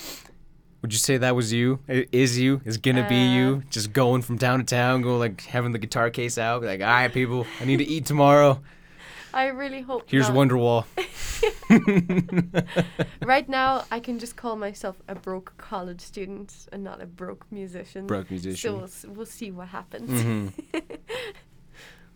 Would 0.83 0.93
you 0.93 0.99
say 0.99 1.18
that 1.18 1.37
was 1.37 1.53
you? 1.53 1.78
Is 1.89 2.39
you? 2.39 2.62
Is 2.64 2.78
gonna 2.78 3.07
be 3.09 3.14
Uh, 3.28 3.35
you? 3.35 3.62
Just 3.70 3.93
going 3.93 4.22
from 4.22 4.39
town 4.39 4.61
to 4.61 4.64
town, 4.64 5.03
go 5.03 5.18
like 5.18 5.43
having 5.43 5.72
the 5.72 5.78
guitar 5.78 6.09
case 6.11 6.39
out, 6.39 6.62
like, 6.62 6.81
all 6.81 6.87
right, 6.87 7.12
people, 7.12 7.47
I 7.61 7.64
need 7.66 7.78
to 7.78 7.85
eat 7.87 8.07
tomorrow. 8.07 8.61
I 9.33 9.47
really 9.49 9.83
hope. 9.83 10.05
Here's 10.11 10.28
not. 10.28 10.37
Wonderwall. 10.37 10.85
Right 13.22 13.49
now, 13.49 13.85
I 13.91 14.01
can 14.01 14.18
just 14.18 14.37
call 14.37 14.57
myself 14.57 15.01
a 15.09 15.14
broke 15.14 15.55
college 15.57 16.01
student 16.01 16.66
and 16.72 16.83
not 16.83 17.01
a 17.01 17.07
broke 17.07 17.47
musician. 17.53 18.07
Broke 18.07 18.31
musician. 18.31 18.57
So 18.57 19.07
we'll, 19.09 19.14
we'll 19.16 19.26
see 19.26 19.51
what 19.51 19.68
happens. 19.68 20.11
Mhm. 20.11 20.53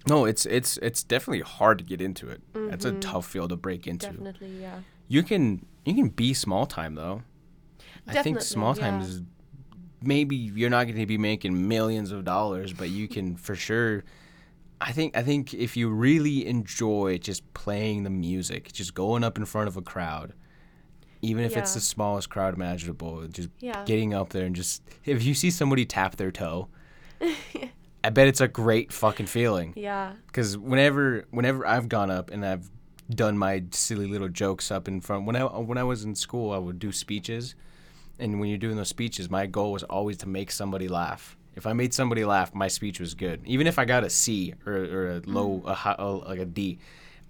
No, 0.06 0.26
it's 0.26 0.44
it's 0.44 0.76
it's 0.82 1.02
definitely 1.02 1.40
hard 1.40 1.78
to 1.78 1.84
get 1.84 2.02
into 2.02 2.28
it. 2.28 2.42
It's 2.54 2.84
a 2.84 2.92
tough 2.92 3.26
field 3.26 3.48
to 3.48 3.56
break 3.56 3.86
into. 3.86 4.08
Definitely, 4.08 4.60
yeah. 4.60 4.80
You 5.08 5.22
can 5.22 5.64
you 5.86 5.94
can 5.94 6.08
be 6.10 6.34
small 6.34 6.66
time 6.66 6.94
though. 6.94 7.22
I 8.06 8.22
think 8.22 8.40
small 8.40 8.74
time 8.74 9.00
yeah. 9.00 9.06
is 9.06 9.22
maybe 10.02 10.36
you're 10.36 10.70
not 10.70 10.84
going 10.84 10.98
to 10.98 11.06
be 11.06 11.18
making 11.18 11.68
millions 11.68 12.12
of 12.12 12.24
dollars, 12.24 12.72
but 12.72 12.90
you 12.90 13.08
can 13.08 13.36
for 13.36 13.54
sure. 13.54 14.04
I 14.80 14.92
think 14.92 15.16
I 15.16 15.22
think 15.22 15.54
if 15.54 15.76
you 15.76 15.88
really 15.88 16.46
enjoy 16.46 17.18
just 17.18 17.52
playing 17.54 18.02
the 18.02 18.10
music, 18.10 18.72
just 18.72 18.94
going 18.94 19.24
up 19.24 19.38
in 19.38 19.44
front 19.44 19.68
of 19.68 19.76
a 19.76 19.82
crowd, 19.82 20.34
even 21.22 21.44
if 21.44 21.56
it's 21.56 21.74
the 21.74 21.80
smallest 21.80 22.28
crowd 22.28 22.54
imaginable, 22.54 23.26
just 23.28 23.48
Yeah. 23.60 23.84
getting 23.84 24.12
up 24.12 24.30
there 24.30 24.44
and 24.44 24.54
just 24.54 24.82
if 25.04 25.24
you 25.24 25.32
see 25.34 25.50
somebody 25.50 25.86
tap 25.86 26.16
their 26.16 26.30
toe, 26.30 26.68
I 28.04 28.10
bet 28.10 28.28
it's 28.28 28.42
a 28.42 28.48
great 28.48 28.92
fucking 28.92 29.26
feeling. 29.26 29.72
Yeah. 29.76 30.12
Because 30.26 30.58
whenever 30.58 31.24
whenever 31.30 31.66
I've 31.66 31.88
gone 31.88 32.10
up 32.10 32.30
and 32.30 32.44
I've 32.44 32.68
done 33.08 33.38
my 33.38 33.62
silly 33.70 34.06
little 34.06 34.28
jokes 34.28 34.70
up 34.70 34.88
in 34.88 35.00
front 35.00 35.24
when 35.26 35.36
I 35.36 35.44
when 35.44 35.78
I 35.78 35.84
was 35.84 36.04
in 36.04 36.14
school 36.14 36.52
I 36.52 36.58
would 36.58 36.78
do 36.78 36.92
speeches, 36.92 37.54
and 38.18 38.40
when 38.40 38.48
you're 38.48 38.58
doing 38.58 38.76
those 38.76 38.88
speeches, 38.88 39.30
my 39.30 39.46
goal 39.46 39.72
was 39.72 39.82
always 39.82 40.16
to 40.18 40.28
make 40.28 40.50
somebody 40.50 40.88
laugh. 40.88 41.36
If 41.56 41.66
I 41.66 41.72
made 41.72 41.94
somebody 41.94 42.24
laugh, 42.24 42.54
my 42.54 42.68
speech 42.68 42.98
was 43.00 43.14
good. 43.14 43.40
Even 43.44 43.66
if 43.66 43.78
I 43.78 43.84
got 43.84 44.04
a 44.04 44.10
C 44.10 44.54
or, 44.66 44.72
or 44.72 45.10
a 45.10 45.22
low 45.24 45.60
mm. 45.64 45.70
a, 45.70 45.74
hi- 45.74 45.96
a 45.98 46.06
like 46.06 46.38
a 46.40 46.44
D, 46.44 46.78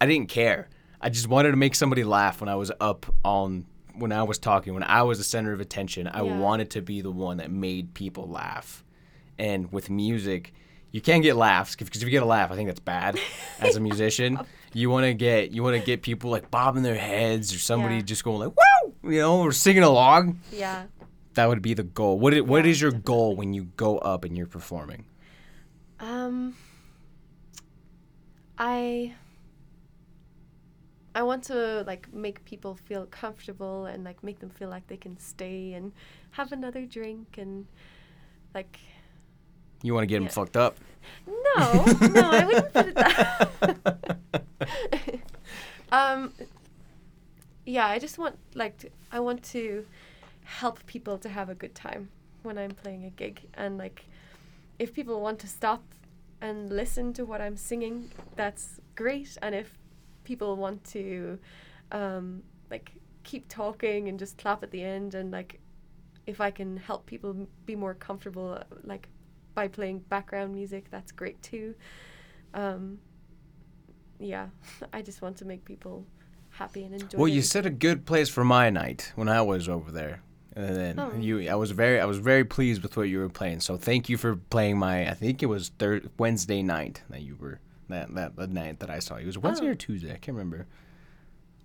I 0.00 0.06
didn't 0.06 0.28
care. 0.28 0.68
I 1.00 1.10
just 1.10 1.28
wanted 1.28 1.50
to 1.50 1.56
make 1.56 1.74
somebody 1.74 2.04
laugh 2.04 2.40
when 2.40 2.48
I 2.48 2.54
was 2.54 2.72
up 2.80 3.06
on 3.24 3.66
when 3.96 4.10
I 4.12 4.22
was 4.22 4.38
talking 4.38 4.74
when 4.74 4.82
I 4.82 5.02
was 5.02 5.18
the 5.18 5.24
center 5.24 5.52
of 5.52 5.60
attention. 5.60 6.08
I 6.08 6.22
Yeah. 6.22 6.38
wanted 6.38 6.70
to 6.70 6.82
be 6.82 7.00
the 7.00 7.10
one 7.10 7.36
that 7.36 7.50
made 7.50 7.94
people 7.94 8.26
laugh. 8.28 8.82
And 9.38 9.70
with 9.72 9.90
music, 9.90 10.52
you 10.90 11.00
can 11.00 11.20
get 11.20 11.36
laughs 11.36 11.74
because 11.76 12.02
if 12.02 12.04
you 12.04 12.10
get 12.10 12.22
a 12.22 12.26
laugh, 12.26 12.50
I 12.50 12.56
think 12.56 12.68
that's 12.68 12.80
bad. 12.80 13.18
As 13.60 13.76
a 13.76 13.80
musician, 13.90 14.38
you 14.74 14.90
want 14.90 15.04
to 15.04 15.14
get 15.14 15.50
you 15.52 15.62
want 15.62 15.76
to 15.78 15.82
get 15.84 16.02
people 16.02 16.30
like 16.30 16.50
bobbing 16.50 16.82
their 16.82 16.94
heads 16.96 17.54
or 17.54 17.58
somebody 17.58 17.96
Yeah. 17.96 18.02
just 18.02 18.24
going 18.24 18.40
like 18.40 18.52
"Woo!" 19.02 19.10
you 19.12 19.20
know, 19.20 19.40
or 19.40 19.52
singing 19.52 19.82
along. 19.84 20.40
Yeah. 20.52 20.86
That 21.34 21.48
would 21.48 21.62
be 21.62 21.74
the 21.74 21.82
goal. 21.82 22.18
What 22.18 22.32
i- 22.34 22.40
what 22.40 22.64
Yeah, 22.64 22.70
is 22.70 22.80
your 22.80 22.92
goal 22.92 23.34
when 23.36 23.54
you 23.54 23.64
go 23.76 23.98
up 23.98 24.24
and 24.24 24.36
you're 24.36 24.46
performing? 24.46 25.04
Um, 26.00 26.54
I 28.58 29.14
I 31.14 31.22
want 31.22 31.44
to 31.44 31.84
like 31.86 32.12
make 32.12 32.44
people 32.44 32.74
feel 32.74 33.06
comfortable 33.06 33.86
and 33.86 34.02
like 34.04 34.22
make 34.24 34.40
them 34.40 34.50
feel 34.50 34.68
like 34.68 34.86
they 34.88 34.96
can 34.96 35.18
stay 35.18 35.72
and 35.74 35.92
have 36.32 36.50
another 36.52 36.86
drink 36.86 37.36
and 37.38 37.66
like 38.54 38.78
You 39.82 39.94
want 39.94 40.02
to 40.02 40.06
get 40.06 40.18
them 40.20 40.28
fucked 40.28 40.56
up. 40.56 40.76
No 41.26 41.84
no 41.84 42.30
I 42.30 42.44
wouldn't 42.44 42.72
put 42.72 42.86
it 42.86 42.94
that. 42.94 43.50
um, 45.92 46.32
yeah, 47.66 47.86
I 47.86 47.98
just 47.98 48.18
want 48.18 48.38
like 48.54 48.78
to, 48.78 48.90
I 49.10 49.20
want 49.20 49.42
to 49.44 49.86
help 50.44 50.84
people 50.86 51.18
to 51.18 51.28
have 51.28 51.48
a 51.48 51.54
good 51.54 51.74
time 51.74 52.10
when 52.42 52.58
I'm 52.58 52.72
playing 52.72 53.04
a 53.04 53.10
gig 53.10 53.40
and 53.54 53.78
like 53.78 54.04
if 54.78 54.92
people 54.92 55.20
want 55.20 55.38
to 55.40 55.46
stop 55.46 55.82
and 56.40 56.70
listen 56.70 57.12
to 57.14 57.24
what 57.24 57.40
I'm 57.40 57.56
singing, 57.56 58.10
that's 58.36 58.80
great. 58.96 59.38
And 59.40 59.54
if 59.54 59.78
people 60.24 60.56
want 60.56 60.84
to 60.84 61.38
um, 61.92 62.42
like 62.70 62.92
keep 63.22 63.48
talking 63.48 64.08
and 64.08 64.18
just 64.18 64.36
clap 64.36 64.62
at 64.62 64.70
the 64.70 64.82
end 64.82 65.14
and 65.14 65.30
like 65.30 65.60
if 66.26 66.40
I 66.40 66.50
can 66.50 66.76
help 66.76 67.06
people 67.06 67.46
be 67.66 67.76
more 67.76 67.94
comfortable 67.94 68.62
like 68.82 69.08
by 69.54 69.68
playing 69.68 70.00
background 70.00 70.52
music, 70.54 70.86
that's 70.90 71.12
great 71.12 71.40
too. 71.42 71.74
Um, 72.54 72.98
yeah, 74.18 74.48
I 74.92 75.02
just 75.02 75.22
want 75.22 75.36
to 75.38 75.44
make 75.44 75.64
people 75.64 76.06
happy 76.50 76.84
and 76.84 76.94
enjoy. 76.94 77.18
Well, 77.18 77.28
you 77.28 77.42
set 77.42 77.66
a 77.66 77.70
good 77.70 78.06
place 78.06 78.28
for 78.28 78.44
my 78.44 78.70
night 78.70 79.12
when 79.16 79.28
I 79.28 79.42
was 79.42 79.68
over 79.68 79.90
there. 79.90 80.22
And 80.56 80.76
then 80.76 80.98
Oh. 81.00 81.12
you, 81.18 81.50
I 81.50 81.56
was 81.56 81.72
very, 81.72 81.98
I 82.00 82.04
was 82.04 82.18
very 82.18 82.44
pleased 82.44 82.82
with 82.84 82.96
what 82.96 83.08
you 83.08 83.18
were 83.18 83.28
playing. 83.28 83.58
So 83.60 83.76
thank 83.76 84.08
you 84.08 84.16
for 84.16 84.36
playing 84.36 84.78
my. 84.78 85.08
I 85.10 85.14
think 85.14 85.42
it 85.42 85.46
was 85.46 85.70
third 85.80 86.10
Wednesday 86.16 86.62
night 86.62 87.02
that 87.10 87.22
you 87.22 87.36
were 87.40 87.58
that 87.88 88.14
that 88.14 88.36
the 88.36 88.46
night 88.46 88.78
that 88.78 88.88
I 88.88 89.00
saw 89.00 89.16
you. 89.16 89.24
It 89.24 89.26
was 89.26 89.38
Wednesday 89.38 89.66
Oh. 89.66 89.70
or 89.70 89.74
Tuesday. 89.74 90.10
I 90.12 90.16
can't 90.18 90.36
remember 90.36 90.66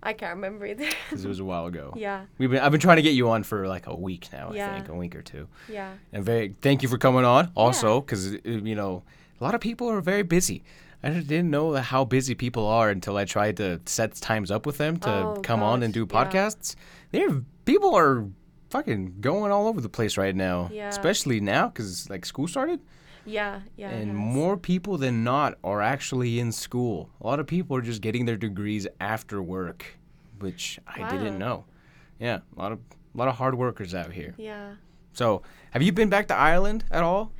I 0.01 0.13
can't 0.13 0.35
remember 0.35 0.65
either. 0.65 0.85
because 1.09 1.25
it 1.25 1.27
was 1.27 1.39
a 1.39 1.45
while 1.45 1.65
ago. 1.65 1.93
yeah, 1.97 2.25
We've 2.37 2.49
been, 2.49 2.59
I've 2.59 2.71
been 2.71 2.79
trying 2.81 2.97
to 2.97 3.01
get 3.01 3.13
you 3.13 3.29
on 3.29 3.43
for 3.43 3.67
like 3.67 3.87
a 3.87 3.95
week 3.95 4.29
now. 4.31 4.51
Yeah. 4.53 4.71
I 4.71 4.75
think 4.75 4.89
a 4.89 4.95
week 4.95 5.15
or 5.15 5.21
two. 5.21 5.47
yeah, 5.67 5.93
And 6.13 6.23
very 6.23 6.55
thank 6.61 6.81
you 6.83 6.89
for 6.89 6.97
coming 6.97 7.25
on. 7.25 7.51
Also, 7.55 8.01
because 8.01 8.33
uh, 8.33 8.37
you 8.45 8.75
know 8.75 9.03
a 9.39 9.43
lot 9.43 9.55
of 9.55 9.61
people 9.61 9.89
are 9.89 10.01
very 10.01 10.23
busy. 10.23 10.63
I 11.01 11.09
didn't 11.11 11.49
know 11.49 11.75
how 11.75 12.03
busy 12.05 12.35
people 12.35 12.67
are 12.67 12.89
until 12.89 13.15
I 13.15 13.23
tried 13.23 13.55
to 13.57 13.79
set 13.85 14.15
times 14.15 14.51
up 14.51 14.65
with 14.65 14.77
them 14.77 14.97
to 14.97 15.09
Oh, 15.09 15.39
come 15.41 15.63
on 15.63 15.81
and 15.83 15.93
do 15.93 16.05
gosh, 16.05 16.33
yeah. 16.33 16.47
podcasts. 16.47 16.75
They're 17.11 17.41
people 17.65 17.95
are 17.95 18.25
fucking 18.69 19.15
going 19.21 19.51
all 19.51 19.67
over 19.67 19.81
the 19.81 19.89
place 19.89 20.17
right 20.17 20.35
now, 20.35 20.69
Yeah. 20.71 20.89
especially 20.89 21.39
now 21.39 21.67
because 21.69 22.09
like 22.09 22.25
school 22.25 22.47
started, 22.47 22.79
yeah, 23.25 23.61
yeah. 23.75 23.89
and 23.89 24.15
more 24.15 24.57
people 24.57 24.97
than 24.97 25.23
not 25.23 25.57
are 25.63 25.81
actually 25.81 26.39
in 26.39 26.51
school. 26.51 27.09
A 27.21 27.27
lot 27.27 27.39
of 27.39 27.47
people 27.47 27.75
are 27.77 27.81
just 27.81 28.01
getting 28.01 28.25
their 28.25 28.37
degrees 28.37 28.87
after 28.99 29.41
work, 29.41 29.97
which 30.39 30.79
I 30.87 31.09
didn't 31.09 31.37
know. 31.37 31.65
Yeah, 32.19 32.39
a 32.55 32.59
lot 32.59 32.71
of 32.71 32.79
a 33.13 33.17
lot 33.17 33.27
of 33.27 33.35
hard 33.35 33.55
workers 33.55 33.95
out 33.95 34.11
here. 34.11 34.35
Yeah. 34.37 34.75
So, 35.13 35.41
have 35.71 35.81
you 35.81 35.91
been 35.91 36.09
back 36.09 36.27
to 36.27 36.35
Ireland 36.35 36.85
at 36.91 37.03
all? 37.03 37.31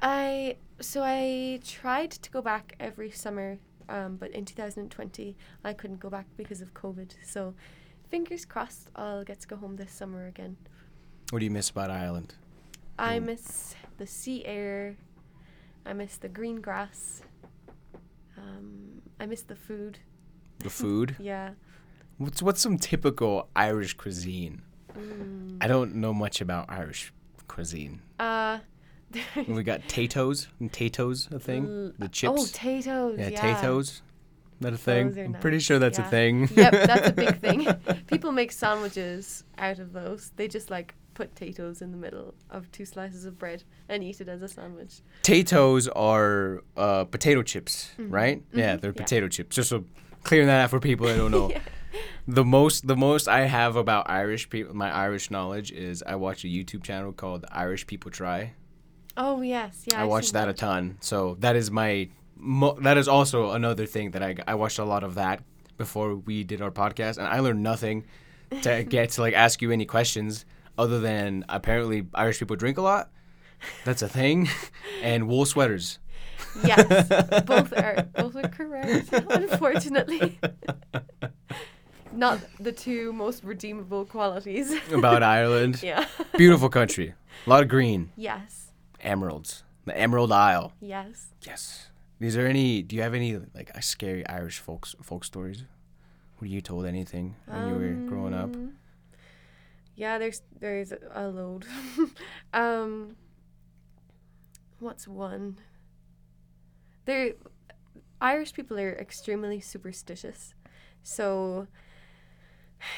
I 0.00 0.56
so 0.80 1.02
I 1.04 1.60
tried 1.64 2.10
to 2.10 2.30
go 2.30 2.42
back 2.42 2.74
every 2.80 3.10
summer, 3.10 3.58
um, 3.88 4.16
but 4.16 4.30
in 4.32 4.44
2020 4.44 5.36
I 5.64 5.72
couldn't 5.72 6.00
go 6.00 6.10
back 6.10 6.26
because 6.36 6.60
of 6.60 6.74
COVID. 6.74 7.14
So, 7.24 7.54
fingers 8.10 8.44
crossed, 8.44 8.88
I'll 8.96 9.24
get 9.24 9.40
to 9.40 9.48
go 9.48 9.56
home 9.56 9.76
this 9.76 9.92
summer 9.92 10.26
again. 10.26 10.56
What 11.30 11.38
do 11.38 11.44
you 11.44 11.50
miss 11.50 11.70
about 11.70 11.90
Ireland? 11.90 12.34
I 12.98 13.18
miss 13.18 13.74
the 13.96 14.06
sea 14.06 14.44
air. 14.44 14.96
I 15.84 15.92
miss 15.92 16.16
the 16.16 16.28
green 16.28 16.60
grass. 16.60 17.22
Um, 18.38 19.02
I 19.20 19.26
miss 19.26 19.42
the 19.42 19.56
food. 19.56 19.98
The 20.60 20.70
food? 20.70 21.16
Yeah, 21.20 21.50
What's 22.18 22.42
what's 22.42 22.60
some 22.60 22.78
typical 22.78 23.48
Irish 23.56 23.94
cuisine? 23.94 24.62
I 25.60 25.66
don't 25.66 25.94
know 25.96 26.12
much 26.12 26.40
about 26.40 26.66
Irish 26.68 27.12
cuisine. 27.48 28.02
Uh, 28.20 28.58
We 29.48 29.62
got 29.62 29.80
tatoes. 29.88 30.48
And 30.60 30.72
tatoes 30.72 31.28
a 31.32 31.38
thing? 31.38 31.92
The 31.98 32.08
chips. 32.08 32.32
oh, 32.40 32.46
potatoes. 32.46 33.18
yeah, 33.18 33.28
Yeah, 33.28 33.40
tatoes. 33.54 34.02
That 34.60 34.74
a 34.74 34.76
thing? 34.76 35.18
I'm 35.18 35.32
pretty 35.34 35.58
sure 35.58 35.80
that's 35.80 35.98
a 35.98 36.04
thing. 36.04 36.48
yep, 36.54 36.70
that's 36.72 37.08
a 37.08 37.12
big 37.12 37.40
thing. 37.40 37.66
People 38.06 38.30
make 38.30 38.52
sandwiches 38.52 39.42
out 39.58 39.80
of 39.80 39.92
those. 39.92 40.30
They 40.36 40.46
just 40.46 40.70
like 40.70 40.94
put 41.14 41.34
potatoes 41.34 41.82
in 41.82 41.90
the 41.90 41.96
middle 41.96 42.34
of 42.50 42.70
two 42.72 42.84
slices 42.84 43.24
of 43.24 43.38
bread 43.38 43.64
and 43.88 44.02
eat 44.02 44.20
it 44.20 44.28
as 44.28 44.42
a 44.42 44.48
sandwich. 44.48 45.00
Potatoes 45.22 45.88
are 45.88 46.62
uh, 46.76 47.04
potato 47.04 47.42
chips, 47.42 47.90
right? 47.98 48.42
Yeah, 48.52 48.76
they're 48.76 48.90
Mm-hmm. 48.92 48.98
yeah. 49.00 49.04
potato 49.04 49.28
chips. 49.28 49.56
Just 49.56 49.68
so 49.70 49.84
clearing 50.22 50.46
that 50.46 50.60
out 50.64 50.70
for 50.70 50.80
people 50.80 51.06
that 51.06 51.16
don't 51.16 51.30
know. 51.30 51.50
Yeah. 51.94 52.00
The 52.26 52.42
most 52.44 52.86
the 52.86 52.96
most 52.96 53.28
I 53.28 53.40
have 53.44 53.76
about 53.76 54.08
Irish 54.08 54.48
people, 54.48 54.74
my 54.74 54.90
Irish 54.90 55.30
knowledge 55.30 55.70
is 55.72 56.02
I 56.06 56.14
watch 56.16 56.42
a 56.42 56.46
YouTube 56.46 56.82
channel 56.84 57.12
called 57.12 57.44
Irish 57.52 57.86
People 57.86 58.10
Try. 58.10 58.54
Oh 59.14 59.42
yes, 59.42 59.84
yeah. 59.86 59.98
I 60.00 60.04
I've 60.04 60.08
watch 60.08 60.32
that 60.32 60.48
a 60.48 60.54
ton. 60.54 60.96
So 61.00 61.36
that 61.40 61.54
is 61.54 61.70
my 61.70 62.08
mo- 62.36 62.78
that 62.80 62.96
is 62.96 63.08
also 63.08 63.50
another 63.50 63.84
thing 63.84 64.12
that 64.12 64.22
I 64.22 64.36
I 64.48 64.54
watched 64.54 64.78
a 64.78 64.84
lot 64.86 65.04
of 65.04 65.16
that 65.16 65.42
before 65.76 66.14
we 66.16 66.44
did 66.44 66.62
our 66.62 66.70
podcast, 66.70 67.18
and 67.18 67.26
I 67.26 67.40
learned 67.40 67.62
nothing 67.62 68.04
to 68.62 68.82
get 68.88 69.10
to 69.10 69.20
like 69.20 69.34
ask 69.34 69.60
you 69.60 69.70
any 69.70 69.84
questions 69.84 70.46
other 70.82 71.00
than 71.00 71.44
apparently 71.48 72.06
Irish 72.14 72.38
people 72.38 72.56
drink 72.56 72.76
a 72.78 72.82
lot. 72.82 73.10
That's 73.84 74.02
a 74.02 74.08
thing, 74.08 74.48
and 75.02 75.28
wool 75.28 75.44
sweaters. 75.46 75.98
Yes, 76.64 77.08
both 77.46 77.72
are 77.72 78.02
both 78.14 78.36
are 78.36 78.48
correct. 78.48 79.12
Unfortunately, 79.12 80.38
not 82.12 82.40
the 82.60 82.72
two 82.72 83.12
most 83.12 83.44
redeemable 83.44 84.04
qualities. 84.04 84.74
About 84.92 85.22
Ireland, 85.22 85.80
yeah. 85.82 86.06
beautiful 86.36 86.68
country, 86.68 87.14
a 87.46 87.50
lot 87.50 87.62
of 87.62 87.68
green, 87.68 88.10
Yes. 88.16 88.72
emeralds, 89.00 89.62
the 89.86 89.96
Emerald 89.96 90.32
Isle. 90.32 90.72
Yes. 90.80 91.28
Yes. 91.46 91.88
Is 92.20 92.34
there 92.34 92.46
any? 92.46 92.82
Do 92.82 92.96
you 92.96 93.02
have 93.02 93.14
any 93.14 93.36
like 93.54 93.70
scary 93.82 94.26
Irish 94.26 94.58
folks 94.58 94.94
folk 95.02 95.24
stories? 95.24 95.64
Were 96.40 96.46
you 96.48 96.60
told 96.60 96.86
anything 96.86 97.36
when 97.46 97.68
you 97.68 97.74
were 97.74 98.08
growing 98.08 98.34
up? 98.34 98.54
Um, 98.56 98.72
Yeah, 99.94 100.18
there's 100.18 100.42
there's 100.58 100.92
a 100.92 101.28
load. 101.28 101.66
um, 102.54 103.16
what's 104.78 105.06
one? 105.06 105.58
There, 107.04 107.32
Irish 108.20 108.52
people 108.52 108.78
are 108.78 108.92
extremely 108.92 109.60
superstitious, 109.60 110.54
so 111.02 111.66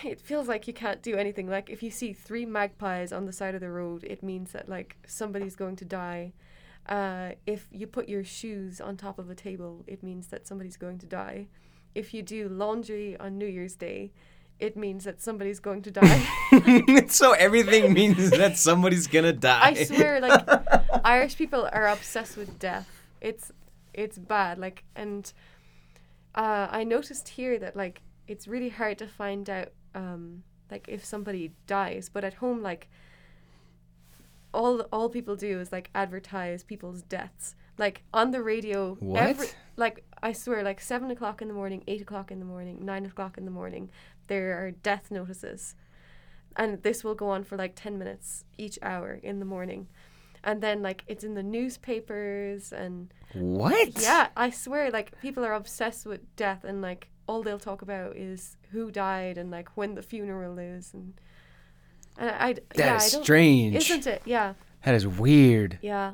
it 0.04 0.20
feels 0.20 0.48
like 0.48 0.66
you 0.66 0.72
can't 0.72 1.02
do 1.02 1.16
anything. 1.16 1.48
Like 1.48 1.68
if 1.70 1.82
you 1.82 1.90
see 1.90 2.12
three 2.12 2.46
magpies 2.46 3.12
on 3.12 3.26
the 3.26 3.32
side 3.32 3.54
of 3.54 3.60
the 3.60 3.70
road, 3.70 4.04
it 4.04 4.22
means 4.22 4.52
that 4.52 4.68
like 4.68 4.96
somebody's 5.06 5.56
going 5.56 5.76
to 5.76 5.84
die. 5.84 6.32
Uh, 6.88 7.30
if 7.46 7.66
you 7.72 7.86
put 7.86 8.08
your 8.08 8.24
shoes 8.24 8.80
on 8.80 8.96
top 8.96 9.18
of 9.18 9.30
a 9.30 9.34
table, 9.34 9.84
it 9.86 10.02
means 10.02 10.28
that 10.28 10.46
somebody's 10.46 10.76
going 10.76 10.98
to 10.98 11.06
die. 11.06 11.48
If 11.94 12.12
you 12.12 12.22
do 12.22 12.48
laundry 12.48 13.16
on 13.18 13.38
New 13.38 13.46
Year's 13.46 13.74
Day, 13.76 14.12
it 14.58 14.76
means 14.76 15.04
that 15.04 15.20
somebody's 15.22 15.60
going 15.60 15.82
to 15.82 15.90
die. 15.90 16.26
so 17.08 17.32
everything 17.32 17.92
means 17.92 18.30
that 18.30 18.56
somebody's 18.58 19.06
gonna 19.06 19.32
die. 19.32 19.60
I 19.62 19.84
swear, 19.84 20.20
like 20.20 20.48
Irish 21.04 21.36
people 21.36 21.68
are 21.72 21.88
obsessed 21.88 22.36
with 22.36 22.58
death. 22.58 22.88
It's 23.20 23.52
it's 23.92 24.18
bad. 24.18 24.58
Like, 24.58 24.84
and 24.96 25.32
uh, 26.34 26.68
I 26.70 26.84
noticed 26.84 27.28
here 27.28 27.58
that 27.58 27.76
like 27.76 28.02
it's 28.26 28.48
really 28.48 28.70
hard 28.70 28.98
to 28.98 29.06
find 29.06 29.48
out 29.48 29.68
um, 29.94 30.42
like 30.70 30.86
if 30.88 31.04
somebody 31.04 31.52
dies, 31.66 32.10
but 32.12 32.24
at 32.24 32.34
home, 32.34 32.62
like 32.62 32.88
all 34.52 34.80
all 34.92 35.08
people 35.08 35.36
do 35.36 35.60
is 35.60 35.72
like 35.72 35.90
advertise 35.94 36.62
people's 36.62 37.02
deaths. 37.02 37.54
Like 37.76 38.02
on 38.14 38.30
the 38.30 38.40
radio, 38.40 38.96
every, 39.16 39.46
What? 39.46 39.56
like 39.76 40.04
I 40.22 40.32
swear, 40.32 40.62
like 40.62 40.80
seven 40.80 41.10
o'clock 41.10 41.42
in 41.42 41.48
the 41.48 41.54
morning, 41.54 41.82
eight 41.88 42.00
o'clock 42.00 42.30
in 42.30 42.38
the 42.38 42.44
morning, 42.44 42.84
nine 42.84 43.04
o'clock 43.04 43.36
in 43.36 43.44
the 43.44 43.50
morning, 43.50 43.90
there 44.28 44.64
are 44.64 44.70
death 44.70 45.10
notices, 45.10 45.74
and 46.56 46.82
this 46.82 47.02
will 47.04 47.14
go 47.14 47.28
on 47.30 47.44
for 47.44 47.56
like 47.56 47.72
ten 47.74 47.98
minutes 47.98 48.44
each 48.58 48.78
hour 48.82 49.18
in 49.22 49.38
the 49.38 49.44
morning, 49.44 49.88
and 50.42 50.60
then 50.62 50.82
like 50.82 51.04
it's 51.06 51.24
in 51.24 51.34
the 51.34 51.42
newspapers 51.42 52.72
and 52.72 53.12
What? 53.32 54.00
yeah, 54.00 54.28
I 54.36 54.50
swear, 54.50 54.90
like 54.90 55.20
people 55.20 55.44
are 55.44 55.54
obsessed 55.54 56.06
with 56.06 56.20
death, 56.36 56.64
and 56.64 56.80
like 56.82 57.08
all 57.26 57.42
they'll 57.42 57.58
talk 57.58 57.82
about 57.82 58.16
is 58.16 58.56
who 58.70 58.90
died 58.90 59.38
and 59.38 59.50
like 59.50 59.76
when 59.76 59.94
the 59.94 60.02
funeral 60.02 60.58
is, 60.58 60.92
and 60.92 61.14
and 62.18 62.30
I, 62.30 62.48
I 62.48 62.52
That 62.52 62.64
yeah, 62.76 62.96
is 62.96 63.14
I 63.14 63.22
strange. 63.22 63.76
isn't 63.76 64.06
it? 64.06 64.22
Yeah, 64.24 64.54
That 64.84 64.94
is 64.94 65.06
weird. 65.06 65.78
yeah, 65.82 66.12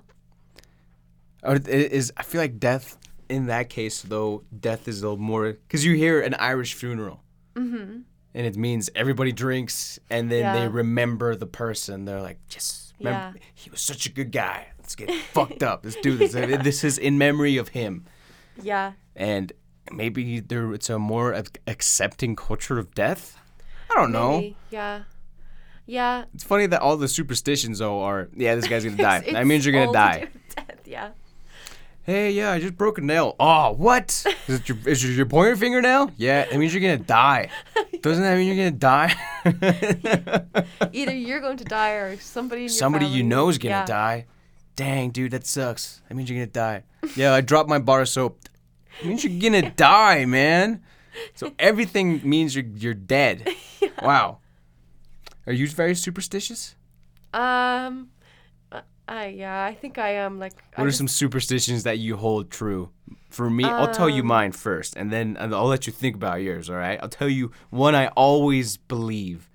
Or 1.43 1.57
it 1.57 1.69
is 1.69 2.13
I 2.17 2.23
feel 2.23 2.41
like 2.41 2.59
death 2.59 2.97
in 3.29 3.47
that 3.47 3.69
case 3.69 4.03
though, 4.03 4.43
death 4.59 4.89
is 4.89 5.03
a 5.03 5.17
more 5.17 5.53
because 5.53 5.85
you 5.85 5.95
hear 5.95 6.21
an 6.21 6.35
Irish 6.35 6.75
funeral. 6.75 7.23
Mm-hmm. 7.55 8.01
And 8.35 8.47
it 8.47 8.57
means 8.57 8.89
everybody 8.95 9.33
drinks, 9.33 9.99
and 10.09 10.31
then 10.31 10.55
they 10.55 10.69
remember 10.69 11.35
the 11.35 11.47
person. 11.47 12.05
They're 12.05 12.21
like, 12.23 12.39
"Yes, 12.51 12.93
remember, 13.01 13.39
Yeah. 13.39 13.43
he 13.55 13.71
was 13.71 13.81
such 13.81 14.07
a 14.07 14.11
good 14.13 14.31
guy. 14.31 14.69
Let's 14.79 14.95
get 14.95 15.11
fucked 15.33 15.63
up. 15.65 15.85
Let's 15.85 15.97
do 15.97 16.17
this. 16.17 16.35
And 16.37 16.63
This 16.65 16.85
is 16.85 16.97
in 16.99 17.19
memory 17.19 17.57
of 17.57 17.69
him." 17.69 18.05
yeah. 18.63 18.93
And 19.17 19.53
maybe 19.93 20.39
there 20.41 20.73
it's 20.73 20.89
a 20.89 20.99
more 20.99 21.43
accepting 21.67 22.37
culture 22.37 22.79
of 22.79 22.95
death. 22.95 23.37
I 23.91 23.95
don't 23.97 24.13
know. 24.13 24.55
Yeah, 24.71 25.03
yeah. 25.87 26.25
It's 26.33 26.45
funny 26.45 26.67
that 26.67 26.81
all 26.81 26.97
the 26.97 27.09
superstitions 27.09 27.81
though 27.81 28.01
are 28.03 28.29
yeah, 28.37 28.55
this 28.55 28.69
guy's 28.69 28.85
gonna 28.85 28.97
die. 29.11 29.19
It's- 29.19 29.33
that 29.33 29.47
means 29.47 29.67
you're 29.67 29.73
gonna 29.75 29.93
die. 29.93 30.29
Death, 30.55 30.81
yeah. 30.87 31.11
Hey, 32.11 32.33
yeah, 32.33 32.51
I 32.51 32.59
just 32.59 32.77
broke 32.77 32.99
a 32.99 33.03
nail. 33.03 33.37
Oh, 33.39 33.71
what? 33.71 34.27
Is 34.49 34.59
it 34.59 34.69
your 34.69 34.79
is 34.85 35.05
it 35.05 35.13
your 35.13 35.27
pointer 35.27 35.55
fingernail? 35.55 36.11
Yeah, 36.17 36.41
it 36.51 36.59
means 36.59 36.75
you're 36.75 36.83
gonna 36.83 36.97
die. 36.97 37.51
Doesn't 38.03 38.25
that 38.25 38.37
mean 38.37 38.49
you're 38.49 38.57
gonna 38.57 38.73
die? 38.73 39.15
Either 40.93 41.15
you're 41.15 41.41
going 41.41 41.59
to 41.59 41.65
die 41.65 41.93
or 41.93 42.17
somebody 42.17 42.63
in 42.63 42.65
your 42.65 42.77
Somebody 42.77 43.07
you 43.07 43.23
know 43.23 43.49
is 43.49 43.59
gonna 43.59 43.77
yeah. 43.77 43.85
die. 43.85 44.27
Dang, 44.75 45.11
dude, 45.11 45.31
that 45.31 45.47
sucks. 45.47 46.03
That 46.09 46.17
means 46.17 46.29
you're 46.29 46.45
gonna 46.45 46.51
die. 46.51 46.83
Yeah, 47.15 47.33
I 47.33 47.43
dropped 47.43 47.69
my 47.69 47.79
bar 47.79 48.01
of 48.01 48.09
soap. 48.09 48.41
It 49.01 49.07
means 49.07 49.23
you're 49.23 49.41
gonna 49.41 49.71
die, 49.77 50.25
man. 50.25 50.83
So 51.37 51.53
everything 51.61 52.29
means 52.29 52.57
you're 52.57 52.65
you're 52.65 52.93
dead. 52.93 53.49
Wow. 54.03 54.39
Are 55.47 55.53
you 55.53 55.69
very 55.69 55.95
superstitious? 55.95 56.75
Um, 57.33 58.11
uh, 59.11 59.15
I 59.15 59.27
yeah, 59.27 59.65
I 59.65 59.75
think 59.75 59.99
I 59.99 60.11
am. 60.11 60.39
Like, 60.39 60.53
I 60.77 60.81
What 60.81 60.85
are 60.85 60.89
just- 60.89 60.99
some 60.99 61.09
superstitions 61.09 61.83
that 61.83 61.99
you 61.99 62.17
hold 62.17 62.51
true? 62.51 62.91
For 63.29 63.49
me, 63.49 63.65
I'll 63.65 63.93
tell 63.95 64.09
you 64.11 64.23
Um, 64.23 64.27
mine 64.29 64.53
first, 64.53 64.97
and 64.97 65.13
then 65.13 65.37
I'll 65.39 65.67
let 65.67 65.87
you 65.87 65.93
think 65.93 66.17
about 66.17 66.43
yours. 66.43 66.69
All 66.69 66.77
right? 66.77 66.99
I'll 67.03 67.09
tell 67.09 67.29
you 67.29 67.53
one 67.71 67.95
I 67.95 68.09
always 68.09 68.77
believe 68.77 69.49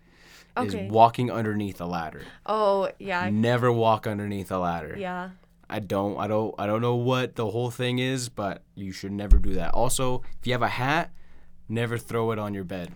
Okay. 0.58 0.86
is 0.86 0.92
walking 0.92 1.30
underneath 1.30 1.82
a 1.82 1.86
ladder. 1.86 2.22
Oh 2.46 2.90
yeah, 3.00 3.20
I- 3.22 3.30
Never 3.32 3.72
walk 3.72 4.08
underneath 4.08 4.52
a 4.52 4.58
ladder. 4.60 4.96
yeah. 4.98 5.32
I 5.70 5.80
don't. 5.80 6.16
I 6.20 6.28
don't. 6.28 6.54
I 6.60 6.68
don't 6.68 6.82
know 6.82 6.96
what 6.96 7.36
the 7.36 7.50
whole 7.50 7.72
thing 7.72 7.98
is, 8.00 8.30
but 8.30 8.62
you 8.76 8.92
should 8.92 9.12
never 9.12 9.40
do 9.40 9.54
that. 9.56 9.74
Also, 9.74 10.22
if 10.40 10.46
you 10.46 10.54
have 10.54 10.62
a 10.62 10.68
hat, 10.68 11.12
never 11.68 11.98
throw 11.98 12.30
it 12.32 12.38
on 12.40 12.54
your 12.54 12.64
bed. 12.64 12.92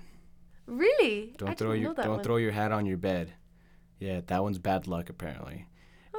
Really? 0.68 1.34
Don't 1.38 1.50
I 1.50 1.54
throw 1.56 1.72
your 1.74 1.90
know 1.90 1.94
that 1.96 2.06
don't 2.06 2.16
one. 2.18 2.24
throw 2.24 2.38
your 2.38 2.52
hat 2.52 2.72
on 2.72 2.86
your 2.86 2.98
bed. 2.98 3.34
Yeah, 4.00 4.22
that 4.28 4.44
one's 4.44 4.60
bad 4.60 4.86
luck 4.88 5.10
apparently. 5.10 5.66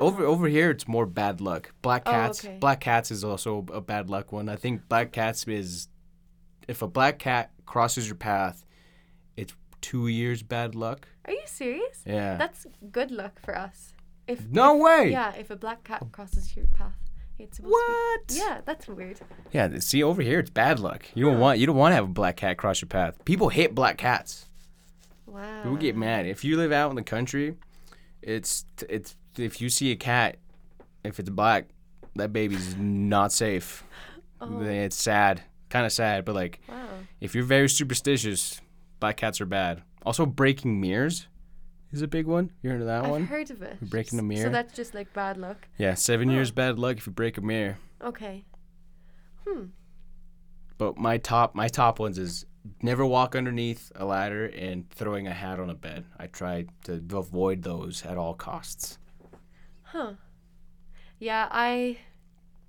Oh. 0.01 0.07
Over 0.07 0.25
over 0.25 0.49
here, 0.49 0.71
it's 0.71 0.89
more 0.89 1.07
bad 1.07 1.41
luck. 1.41 1.73
Black 1.83 2.03
Oh, 2.07 2.11
cats. 2.11 2.45
okay. 2.45 2.57
Black 2.59 2.81
cats 2.81 3.11
is 3.11 3.23
also 3.25 3.65
a 3.73 3.81
bad 3.81 4.09
luck 4.11 4.33
one. 4.33 4.49
I 4.49 4.57
think 4.57 4.89
black 4.89 5.13
cats 5.13 5.47
is, 5.47 5.89
if 6.69 6.83
a 6.83 6.89
black 6.89 7.19
cat 7.19 7.51
crosses 7.67 8.07
your 8.07 8.17
path, 8.17 8.65
it's 9.37 9.55
two 9.81 10.09
years 10.09 10.43
bad 10.43 10.75
luck. 10.75 11.07
Are 11.27 11.33
you 11.33 11.43
serious? 11.47 12.03
Yeah. 12.07 12.37
That's 12.37 12.67
good 12.91 13.11
luck 13.11 13.39
for 13.45 13.57
us. 13.57 13.95
If 14.27 14.47
no 14.49 14.77
way. 14.77 15.11
yeah, 15.11 15.35
if 15.35 15.51
a 15.51 15.57
black 15.57 15.83
cat 15.85 16.03
crosses 16.13 16.57
your 16.57 16.67
path, 16.67 16.93
it's 17.39 17.57
supposed 17.57 17.73
What? 17.73 18.29
to 18.29 18.35
be. 18.35 18.41
Yeah, 18.41 18.61
that's 18.65 18.87
weird. 18.89 19.21
Yeah. 19.53 19.79
See 19.81 20.03
over 20.03 20.23
here, 20.23 20.39
it's 20.41 20.51
bad 20.51 20.79
luck. 20.79 21.05
You 21.15 21.25
don't 21.27 21.39
want 21.41 21.59
you 21.59 21.67
don't 21.67 21.77
want 21.77 21.93
to 21.93 21.97
have 21.97 22.05
a 22.05 22.09
black 22.09 22.37
cat 22.37 22.57
cross 22.59 22.81
your 22.81 22.89
path. 22.89 23.23
People 23.25 23.49
hate 23.49 23.75
black 23.75 23.99
cats. 23.99 24.47
Wow. 25.27 25.63
People 25.63 25.77
get 25.79 25.97
mad 25.97 26.27
if 26.27 26.45
you 26.45 26.57
live 26.57 26.73
out 26.73 26.91
in 26.91 26.97
the 26.97 27.03
country. 27.03 27.57
It's 28.23 28.65
it's 28.89 29.17
if 29.37 29.61
you 29.61 29.69
see 29.69 29.91
a 29.93 29.97
cat, 29.97 30.37
if 31.05 31.19
it's 31.21 31.31
black, 31.31 31.69
that 32.17 32.33
baby's 32.33 32.77
not 32.77 33.33
safe. 33.33 33.85
Oh. 34.41 34.61
It's 34.63 34.97
sad, 34.97 35.43
kind 35.69 35.85
of 35.87 35.93
sad, 35.93 36.25
but 36.25 36.35
like 36.35 36.61
Wow. 36.69 36.87
if 37.21 37.35
you're 37.35 37.45
very 37.45 37.69
superstitious, 37.69 38.61
black 38.99 39.17
cats 39.17 39.41
are 39.41 39.47
bad. 39.47 39.83
Also, 40.05 40.25
breaking 40.27 40.81
mirrors 40.81 41.29
is 41.93 42.03
a 42.03 42.09
big 42.09 42.27
one. 42.27 42.51
You 42.63 42.71
heard 42.71 42.81
of 42.81 42.87
that 42.87 43.07
one? 43.09 43.23
I've 43.23 43.29
heard 43.29 43.51
of 43.51 43.63
it. 43.63 43.81
breaking 43.81 44.19
a 44.19 44.23
mirror? 44.23 44.45
So 44.45 44.51
that's 44.51 44.75
just 44.75 44.95
like 44.95 45.13
bad 45.13 45.37
luck. 45.37 45.69
Yeah, 45.79 45.95
seven 45.95 46.31
years 46.31 46.51
bad 46.51 46.79
luck 46.79 46.97
if 46.97 47.07
you 47.07 47.13
break 47.13 47.37
a 47.37 47.41
mirror. 47.43 47.79
Okay. 48.03 48.45
Hmm. 49.47 49.65
But 50.79 50.97
my 50.97 51.19
top 51.19 51.55
my 51.55 51.69
top 51.69 51.99
ones 51.99 52.19
is 52.19 52.47
never 52.83 53.05
walk 53.05 53.35
underneath 53.37 53.93
a 53.95 54.05
ladder 54.05 54.47
and 54.47 54.89
throwing 54.91 55.27
a 55.27 55.33
hat 55.35 55.61
on 55.61 55.69
a 55.71 55.75
bed. 55.75 56.05
I 56.19 56.27
try 56.27 56.67
to 56.85 57.03
avoid 57.13 57.63
those 57.63 58.05
at 58.07 58.17
all 58.17 58.35
costs. 58.35 58.99
Huh. 59.93 60.13
Yeah, 61.19 61.49
I 61.51 61.99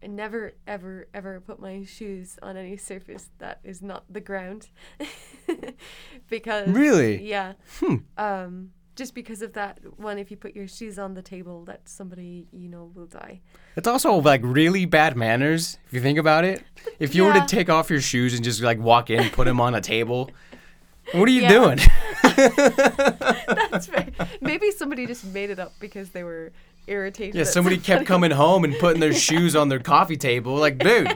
never, 0.05 0.53
ever, 0.67 1.07
ever 1.13 1.39
put 1.39 1.59
my 1.59 1.83
shoes 1.83 2.37
on 2.41 2.57
any 2.57 2.77
surface 2.77 3.29
that 3.37 3.59
is 3.63 3.81
not 3.81 4.03
the 4.09 4.19
ground. 4.21 4.69
because. 6.29 6.67
Really? 6.69 7.27
Yeah. 7.27 7.53
Hmm. 7.79 7.95
Um, 8.17 8.71
just 8.95 9.15
because 9.15 9.41
of 9.41 9.53
that 9.53 9.79
one, 9.97 10.17
if 10.17 10.29
you 10.31 10.37
put 10.37 10.55
your 10.55 10.67
shoes 10.67 10.99
on 10.99 11.13
the 11.13 11.21
table, 11.21 11.63
that 11.65 11.87
somebody 11.87 12.47
you 12.51 12.67
know 12.67 12.91
will 12.93 13.05
die. 13.05 13.39
It's 13.75 13.87
also 13.87 14.13
like 14.15 14.41
really 14.43 14.85
bad 14.85 15.15
manners 15.15 15.77
if 15.87 15.93
you 15.93 16.01
think 16.01 16.19
about 16.19 16.43
it. 16.43 16.63
If 16.99 17.15
you 17.15 17.23
were 17.23 17.33
to 17.33 17.45
take 17.47 17.69
off 17.69 17.89
your 17.89 18.01
shoes 18.01 18.33
and 18.33 18.43
just 18.43 18.61
like 18.61 18.79
walk 18.79 19.09
in, 19.09 19.21
and 19.21 19.31
put 19.31 19.45
them 19.45 19.61
on 19.61 19.75
a 19.75 19.81
table, 19.81 20.29
what 21.13 21.27
are 21.27 21.31
you 21.31 21.43
Yeah. 21.43 21.49
doing? 21.49 21.79
That's 23.71 23.89
right. 23.89 24.13
Maybe 24.41 24.71
somebody 24.71 25.07
just 25.07 25.25
made 25.25 25.49
it 25.49 25.59
up 25.59 25.73
because 25.79 26.09
they 26.09 26.23
were 26.23 26.51
irritated. 26.87 27.35
yeah, 27.35 27.43
somebody 27.43 27.77
kept 27.89 28.05
coming 28.05 28.31
home 28.31 28.63
and 28.63 28.75
putting 28.79 28.99
their 28.99 29.13
shoes 29.13 29.55
on 29.55 29.69
their 29.69 29.79
coffee 29.79 30.17
table. 30.17 30.55
Like, 30.55 30.77
dude, 30.77 31.07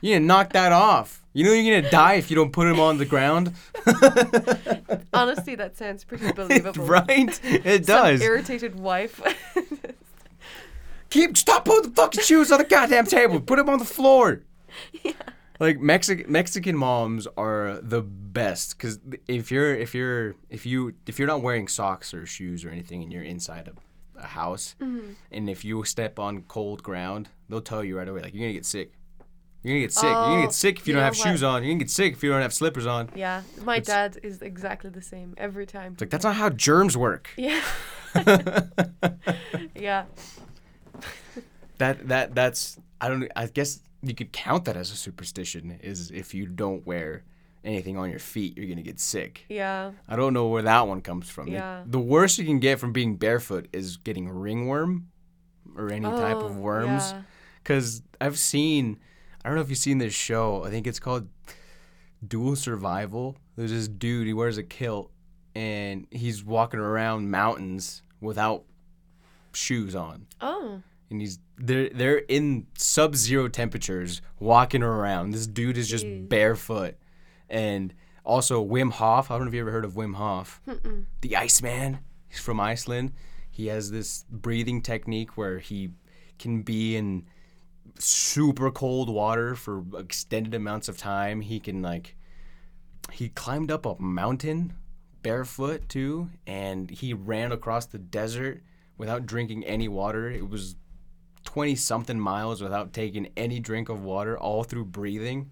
you 0.00 0.12
need 0.14 0.20
to 0.20 0.24
knock 0.24 0.52
that 0.52 0.72
off. 0.72 1.22
You 1.32 1.44
know 1.44 1.52
you're 1.52 1.80
gonna 1.80 1.90
die 1.90 2.14
if 2.14 2.28
you 2.30 2.34
don't 2.34 2.52
put 2.52 2.64
them 2.66 2.80
on 2.80 2.98
the 2.98 3.04
ground, 3.04 3.54
Honestly, 5.12 5.54
that 5.54 5.76
sounds 5.76 6.02
pretty 6.04 6.32
believable. 6.36 6.84
right? 6.84 7.40
It 7.44 7.86
Some 7.86 7.96
does. 7.96 8.20
irritated 8.20 8.78
wife. 8.78 9.20
Keep 11.10 11.36
stop 11.36 11.64
putting 11.64 11.90
the 11.90 11.96
fucking 11.96 12.22
shoes 12.22 12.50
on 12.52 12.58
the 12.58 12.64
goddamn 12.64 13.06
table. 13.06 13.40
Put 13.40 13.56
them 13.56 13.68
on 13.68 13.78
the 13.78 13.84
floor. 13.84 14.42
Yeah. 15.02 15.12
Like 15.58 15.78
Mexican 15.80 16.30
Mexican 16.30 16.76
moms 16.76 17.26
are 17.36 17.78
the 17.82 18.00
best 18.02 18.76
because 18.78 18.98
if 19.28 19.50
you're 19.50 19.74
if 19.74 19.94
you're 19.94 20.34
if 20.48 20.64
you 20.64 20.94
if 21.06 21.18
you're 21.18 21.28
not 21.28 21.42
wearing 21.42 21.68
socks 21.68 22.14
or 22.14 22.26
shoes 22.26 22.64
or 22.64 22.70
anything 22.70 23.02
and 23.02 23.12
you're 23.12 23.22
inside 23.24 23.68
a, 23.68 23.72
a 24.20 24.26
house 24.28 24.74
Mm-hmm. 24.80 25.12
and 25.32 25.48
if 25.50 25.64
you 25.64 25.84
step 25.84 26.18
on 26.18 26.42
cold 26.42 26.82
ground, 26.82 27.28
they'll 27.48 27.60
tell 27.60 27.82
you 27.84 27.96
right 27.98 28.08
away 28.08 28.20
like 28.22 28.34
you're 28.34 28.42
gonna 28.44 28.52
get 28.54 28.66
sick. 28.66 28.92
You're 29.62 29.74
gonna 29.74 29.80
get 29.84 29.92
sick. 29.92 30.04
you're 30.04 30.14
gonna 30.14 30.38
Oh, 30.38 30.42
get 30.42 30.52
sick 30.54 30.78
if 30.78 30.86
you, 30.88 30.92
you 30.92 30.96
don't 30.96 31.04
have 31.04 31.16
shoes 31.16 31.42
on. 31.42 31.62
You're 31.62 31.72
gonna 31.72 31.80
get 31.84 31.90
sick 31.90 32.14
if 32.14 32.22
you 32.22 32.30
don't 32.30 32.40
have 32.40 32.54
slippers 32.54 32.86
on. 32.86 33.10
yeah, 33.14 33.42
my 33.64 33.76
It's- 33.76 33.86
dad 33.86 34.18
is 34.22 34.40
exactly 34.40 34.88
the 34.90 35.02
same 35.02 35.34
every 35.36 35.66
time. 35.66 35.92
It's 35.92 36.00
like 36.00 36.10
that's 36.10 36.24
not 36.24 36.36
how 36.36 36.48
germs 36.50 36.96
work. 36.96 37.28
Yeah. 37.36 37.60
yeah. 39.74 40.04
That 41.78 42.08
that 42.08 42.34
that's 42.34 42.78
I 43.00 43.08
don't 43.08 43.30
I 43.36 43.46
guess 43.46 43.80
you 44.02 44.14
could 44.14 44.32
count 44.32 44.64
that 44.66 44.76
as 44.76 44.90
a 44.90 44.96
superstition 44.96 45.78
is 45.82 46.10
if 46.10 46.34
you 46.34 46.46
don't 46.46 46.86
wear 46.86 47.22
anything 47.64 47.96
on 47.98 48.08
your 48.10 48.18
feet 48.18 48.56
you're 48.56 48.66
gonna 48.68 48.82
get 48.82 48.98
sick. 49.00 49.44
Yeah. 49.48 49.92
I 50.08 50.16
don't 50.16 50.32
know 50.32 50.48
where 50.48 50.62
that 50.62 50.86
one 50.88 51.00
comes 51.02 51.28
from. 51.28 51.48
Yeah. 51.48 51.82
the 51.86 51.98
worst 52.00 52.38
you 52.38 52.44
can 52.44 52.58
get 52.60 52.78
from 52.78 52.92
being 52.92 53.16
barefoot 53.16 53.68
is 53.72 53.96
getting 53.98 54.28
ringworm 54.28 55.08
or 55.76 55.90
any 55.92 56.06
type 56.06 56.36
of 56.38 56.56
Oh, 56.56 56.60
worms. 56.60 57.12
yeah. 57.12 57.22
Cause 57.64 58.02
I've 58.20 58.38
seen 58.38 58.98
I 59.44 59.48
don't 59.48 59.56
know 59.56 59.62
if 59.62 59.70
you've 59.70 59.78
seen 59.78 59.98
this 59.98 60.14
show. 60.14 60.64
I 60.64 60.70
think 60.70 60.86
it's 60.86 61.00
called 61.00 61.28
Dual 62.26 62.56
Survival. 62.56 63.36
There's 63.56 63.70
this 63.70 63.88
dude, 63.88 64.26
he 64.26 64.32
wears 64.34 64.58
a 64.58 64.62
kilt 64.62 65.10
and 65.54 66.06
he's 66.10 66.44
walking 66.44 66.80
around 66.80 67.30
mountains 67.30 68.02
without 68.20 68.64
shoes 69.52 69.94
on 69.96 70.26
Oh. 70.40 70.80
and 71.10 71.20
he's 71.20 71.38
they're 71.58 71.88
they're 71.90 72.18
in 72.18 72.66
sub-zero 72.76 73.48
temperatures 73.48 74.22
walking 74.38 74.82
around. 74.82 75.32
This 75.32 75.46
dude 75.46 75.76
is 75.76 75.88
just 75.88 76.04
Jeez. 76.06 76.28
barefoot, 76.28 76.96
and 77.50 77.94
also 78.24 78.64
Wim 78.64 78.92
Hof. 78.92 79.30
I 79.30 79.34
don't 79.34 79.44
know 79.44 79.48
if 79.48 79.54
you 79.54 79.60
ever 79.60 79.70
heard 79.70 79.84
of 79.84 79.94
Wim 79.94 80.14
Hof, 80.14 80.60
Mm-mm. 80.66 81.04
the 81.20 81.36
Iceman. 81.36 81.98
He's 82.28 82.40
from 82.40 82.60
Iceland. 82.60 83.12
He 83.50 83.66
has 83.66 83.90
this 83.90 84.24
breathing 84.30 84.82
technique 84.82 85.36
where 85.36 85.58
he 85.58 85.90
can 86.38 86.62
be 86.62 86.96
in 86.96 87.26
super 87.98 88.70
cold 88.70 89.10
water 89.10 89.54
for 89.54 89.84
extended 89.98 90.54
amounts 90.54 90.88
of 90.88 90.96
time. 90.96 91.40
He 91.40 91.60
can 91.60 91.82
like 91.82 92.16
he 93.12 93.28
climbed 93.28 93.70
up 93.70 93.84
a 93.86 94.00
mountain 94.00 94.72
barefoot 95.22 95.88
too 95.88 96.30
and 96.46 96.90
he 96.90 97.12
ran 97.12 97.52
across 97.52 97.86
the 97.86 97.98
desert 97.98 98.62
without 98.96 99.26
drinking 99.26 99.64
any 99.64 99.88
water. 99.88 100.30
It 100.30 100.48
was 100.48 100.76
20 101.44 101.74
something 101.74 102.18
miles 102.18 102.62
without 102.62 102.92
taking 102.92 103.28
any 103.36 103.60
drink 103.60 103.88
of 103.88 104.02
water 104.02 104.38
all 104.38 104.62
through 104.62 104.84
breathing. 104.86 105.50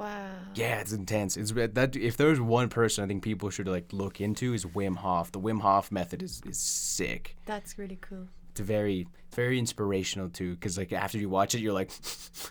Wow. 0.00 0.30
Yeah, 0.54 0.80
it's 0.80 0.92
intense. 0.92 1.36
It's 1.36 1.52
that 1.52 1.94
if 1.94 2.16
there's 2.16 2.40
one 2.40 2.70
person 2.70 3.04
I 3.04 3.06
think 3.06 3.22
people 3.22 3.50
should 3.50 3.68
like 3.68 3.92
look 3.92 4.18
into 4.18 4.54
is 4.54 4.64
Wim 4.64 4.96
Hof. 4.96 5.30
The 5.30 5.38
Wim 5.38 5.60
Hof 5.60 5.92
method 5.92 6.22
is 6.22 6.40
is 6.48 6.58
sick. 6.58 7.36
That's 7.44 7.78
really 7.78 7.98
cool. 8.00 8.28
It's 8.52 8.60
very 8.60 9.06
very 9.34 9.58
inspirational 9.58 10.30
too 10.30 10.56
cuz 10.56 10.78
like 10.78 10.94
after 10.94 11.18
you 11.18 11.28
watch 11.28 11.54
it 11.54 11.60
you're 11.60 11.74
like 11.74 11.90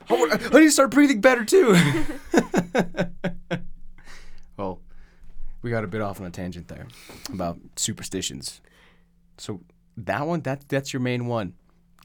I, 0.10 0.14
want, 0.14 0.32
I 0.32 0.60
need 0.60 0.66
to 0.66 0.72
start 0.72 0.92
breathing 0.92 1.22
better 1.22 1.44
too. 1.44 1.74
well, 4.58 4.80
we 5.64 5.72
got 5.72 5.84
a 5.84 5.88
bit 5.88 6.02
off 6.02 6.22
on 6.22 6.28
a 6.28 6.32
tangent 6.32 6.68
there 6.68 6.86
about 7.34 7.58
superstitions. 7.78 8.62
So 9.40 9.62
that 9.98 10.28
one 10.28 10.42
that 10.42 10.70
that's 10.70 10.94
your 10.94 11.02
main 11.02 11.26
one. 11.26 11.56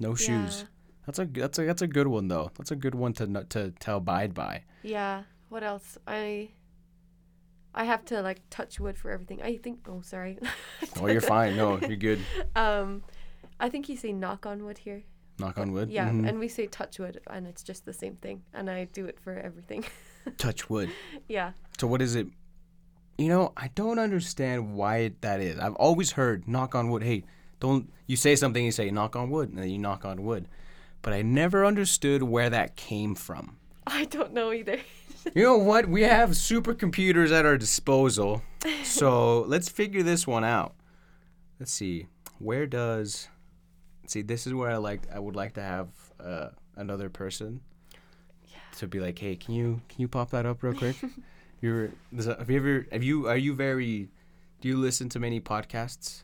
No 0.01 0.15
shoes. 0.15 0.61
Yeah. 0.61 0.69
That's 1.05 1.19
a 1.19 1.27
that's 1.27 1.59
a 1.59 1.67
that's 1.67 1.83
a 1.83 1.87
good 1.87 2.07
one 2.07 2.29
though. 2.29 2.51
That's 2.57 2.71
a 2.71 2.77
good 2.77 2.95
one 2.95 3.13
to 3.13 3.27
to 3.51 3.73
to 3.73 3.97
abide 3.97 4.33
by. 4.33 4.63
Yeah. 4.83 5.25
What 5.49 5.63
else? 5.63 5.99
I 6.07 6.51
I 7.75 7.85
have 7.85 8.05
to 8.07 8.23
like 8.23 8.41
touch 8.51 8.79
wood 8.81 8.97
for 8.99 9.11
everything. 9.11 9.43
I 9.43 9.57
think 9.57 9.81
oh 9.89 10.01
sorry. 10.03 10.39
Oh, 11.01 11.07
you're 11.07 11.21
fine. 11.21 11.57
No, 11.57 11.79
you're 11.79 11.97
good. 11.97 12.21
um 12.57 13.03
I 13.61 13.69
think 13.69 13.89
you 13.89 13.97
say 13.97 14.13
knock 14.13 14.47
on 14.47 14.65
wood 14.65 14.79
here. 14.79 15.03
Knock 15.39 15.59
on 15.59 15.73
wood. 15.73 15.91
Yeah, 15.91 16.09
Mhm. 16.11 16.29
and 16.29 16.39
we 16.39 16.49
say 16.49 16.67
touch 16.67 16.99
wood 16.99 17.21
and 17.29 17.47
it's 17.47 17.63
just 17.63 17.85
the 17.85 17.93
same 17.93 18.17
thing. 18.17 18.43
And 18.53 18.71
I 18.71 18.85
do 18.85 19.07
it 19.07 19.19
for 19.21 19.35
everything. 19.39 19.85
touch 20.39 20.71
wood. 20.71 20.91
yeah. 21.29 21.53
So 21.79 21.87
what 21.87 22.01
is 22.03 22.15
it? 22.15 22.27
You 23.19 23.29
know, 23.29 23.53
I 23.57 23.69
don't 23.75 23.99
understand 24.01 24.75
why 24.75 25.13
that 25.21 25.41
is. 25.41 25.59
I've 25.59 25.75
always 25.77 26.13
heard 26.13 26.49
knock 26.49 26.75
on 26.75 26.91
wood. 26.91 27.03
Hey, 27.05 27.25
don't 27.61 27.93
you 28.09 28.17
say 28.17 28.35
something? 28.35 28.65
You 28.65 28.73
say 28.73 28.91
knock 28.91 29.15
on 29.15 29.31
wood, 29.31 29.51
and 29.51 29.59
then 29.59 29.71
you 29.71 29.79
knock 29.79 30.05
on 30.05 30.25
wood. 30.25 30.49
But 31.01 31.13
I 31.13 31.23
never 31.23 31.65
understood 31.65 32.25
where 32.25 32.51
that 32.51 32.75
came 32.75 33.15
from. 33.15 33.57
I 33.87 34.07
don't 34.07 34.33
know 34.33 34.53
either. 34.53 34.81
You 35.35 35.43
know 35.43 35.57
what? 35.59 35.89
We 35.89 36.03
have 36.03 36.31
supercomputers 36.31 37.33
at 37.33 37.47
our 37.47 37.57
disposal, 37.57 38.43
so 38.83 39.41
let's 39.49 39.69
figure 39.69 40.03
this 40.03 40.27
one 40.27 40.45
out. 40.45 40.75
Let's 41.59 41.73
see. 41.73 42.09
Where 42.39 42.67
does? 42.67 43.29
See, 44.07 44.23
this 44.23 44.47
is 44.47 44.53
where 44.55 44.71
I 44.71 44.77
like. 44.77 45.03
I 45.13 45.19
would 45.19 45.35
like 45.35 45.55
to 45.55 45.63
have 45.63 45.89
uh, 46.23 46.49
another 46.77 47.09
person 47.09 47.61
to 48.77 48.87
be 48.87 49.01
like, 49.01 49.19
"Hey, 49.19 49.37
can 49.37 49.55
you 49.55 49.81
can 49.89 50.01
you 50.03 50.09
pop 50.09 50.31
that 50.31 50.47
up 50.47 50.63
real 50.63 50.75
quick?" 50.75 50.97
You're. 51.61 51.91
Have 52.15 52.51
you 52.51 52.57
ever? 52.57 52.87
Have 52.93 53.03
you? 53.03 53.29
Are 53.29 53.37
you 53.37 53.55
very? 53.55 54.11
Do 54.61 54.69
you 54.69 54.77
listen 54.77 55.09
to 55.11 55.19
many 55.19 55.41
podcasts? 55.41 56.23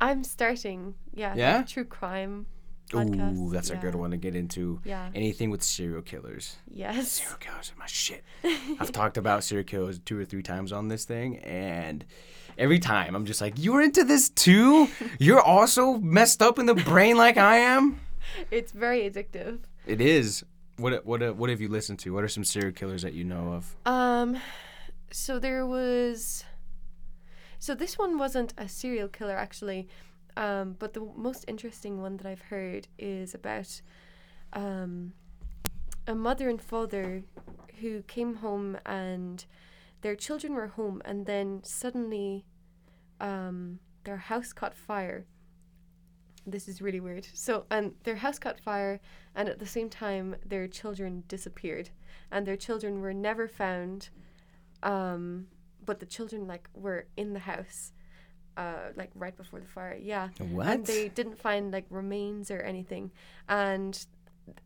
I'm 0.00 0.22
starting. 0.24 0.94
Yeah. 1.14 1.30
like 1.30 1.38
Yeah? 1.38 1.62
true 1.62 1.84
crime 1.84 2.46
Ooh, 2.94 2.98
podcasts. 2.98 3.50
that's 3.50 3.70
a 3.70 3.76
good 3.76 3.94
one 3.94 4.12
to 4.12 4.16
get 4.16 4.34
into. 4.34 4.80
Yeah. 4.84 5.08
Anything 5.14 5.50
with 5.50 5.62
serial 5.62 6.02
killers. 6.02 6.56
Yes. 6.70 7.12
Serial 7.12 7.38
killers 7.38 7.72
are 7.74 7.78
my 7.78 7.86
shit. 7.86 8.24
I've 8.80 8.92
talked 8.92 9.16
about 9.16 9.42
serial 9.44 9.64
killers 9.64 9.98
two 9.98 10.18
or 10.18 10.24
three 10.24 10.42
times 10.42 10.72
on 10.72 10.88
this 10.88 11.04
thing, 11.04 11.38
and 11.38 12.04
every 12.58 12.78
time 12.78 13.14
I'm 13.14 13.26
just 13.26 13.40
like, 13.40 13.54
"You're 13.56 13.82
into 13.82 14.04
this 14.04 14.28
too? 14.28 14.88
You're 15.18 15.40
also 15.42 15.98
messed 15.98 16.42
up 16.42 16.58
in 16.58 16.66
the 16.66 16.74
brain 16.74 17.16
like 17.16 17.36
I 17.36 17.56
am." 17.56 18.00
It's 18.50 18.72
very 18.72 19.08
addictive. 19.08 19.60
It 19.86 20.00
is. 20.00 20.44
What 20.76 21.04
what 21.06 21.36
what 21.36 21.50
have 21.50 21.60
you 21.60 21.68
listened 21.68 21.98
to? 22.00 22.12
What 22.12 22.22
are 22.22 22.28
some 22.28 22.44
serial 22.44 22.72
killers 22.72 23.02
that 23.02 23.14
you 23.14 23.24
know 23.24 23.52
of? 23.52 23.76
Um, 23.86 24.36
so 25.10 25.38
there 25.38 25.66
was. 25.66 26.44
So 27.58 27.74
this 27.74 27.96
one 27.98 28.18
wasn't 28.18 28.52
a 28.58 28.68
serial 28.68 29.08
killer 29.08 29.36
actually, 29.36 29.88
um, 30.36 30.76
but 30.78 30.94
the 30.94 31.08
most 31.16 31.44
interesting 31.48 32.00
one 32.00 32.16
that 32.18 32.26
I've 32.26 32.42
heard 32.42 32.88
is 32.98 33.34
about 33.34 33.80
um, 34.52 35.12
a 36.06 36.14
mother 36.14 36.48
and 36.48 36.60
father 36.60 37.22
who 37.80 38.02
came 38.02 38.36
home 38.36 38.78
and 38.86 39.44
their 40.02 40.14
children 40.14 40.54
were 40.54 40.68
home, 40.68 41.02
and 41.04 41.26
then 41.26 41.60
suddenly 41.64 42.44
um, 43.20 43.80
their 44.04 44.18
house 44.18 44.52
caught 44.52 44.74
fire. 44.74 45.24
This 46.46 46.68
is 46.68 46.80
really 46.80 47.00
weird. 47.00 47.26
So, 47.34 47.64
and 47.70 47.94
their 48.04 48.16
house 48.16 48.38
caught 48.38 48.60
fire, 48.60 49.00
and 49.34 49.48
at 49.48 49.58
the 49.58 49.66
same 49.66 49.88
time, 49.90 50.36
their 50.44 50.68
children 50.68 51.24
disappeared, 51.26 51.90
and 52.30 52.46
their 52.46 52.56
children 52.56 53.00
were 53.00 53.14
never 53.14 53.48
found. 53.48 54.10
Um, 54.82 55.48
but 55.84 55.98
the 55.98 56.06
children 56.06 56.46
like 56.46 56.68
were 56.74 57.06
in 57.16 57.32
the 57.32 57.40
house, 57.40 57.92
uh, 58.56 58.90
like 58.96 59.10
right 59.14 59.36
before 59.36 59.60
the 59.60 59.66
fire. 59.66 59.98
Yeah, 60.00 60.28
What? 60.38 60.66
and 60.66 60.86
they 60.86 61.08
didn't 61.08 61.38
find 61.38 61.72
like 61.72 61.86
remains 61.90 62.50
or 62.50 62.60
anything, 62.60 63.10
and 63.48 64.04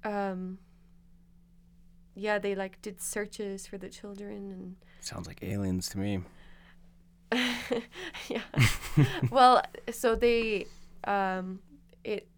um. 0.05 0.59
yeah, 2.15 2.39
they 2.39 2.55
like 2.55 2.81
did 2.83 3.01
searches 3.01 3.67
for 3.67 3.79
the 3.79 3.89
children 3.89 4.51
and. 4.51 4.77
Sounds 5.01 5.27
like 5.27 5.43
aliens 5.43 5.89
to 5.91 5.99
me. 5.99 6.21
yeah. 8.29 8.43
well, 9.31 9.63
so 9.91 10.15
they 10.15 10.67
um 11.05 11.61
it 12.05 12.29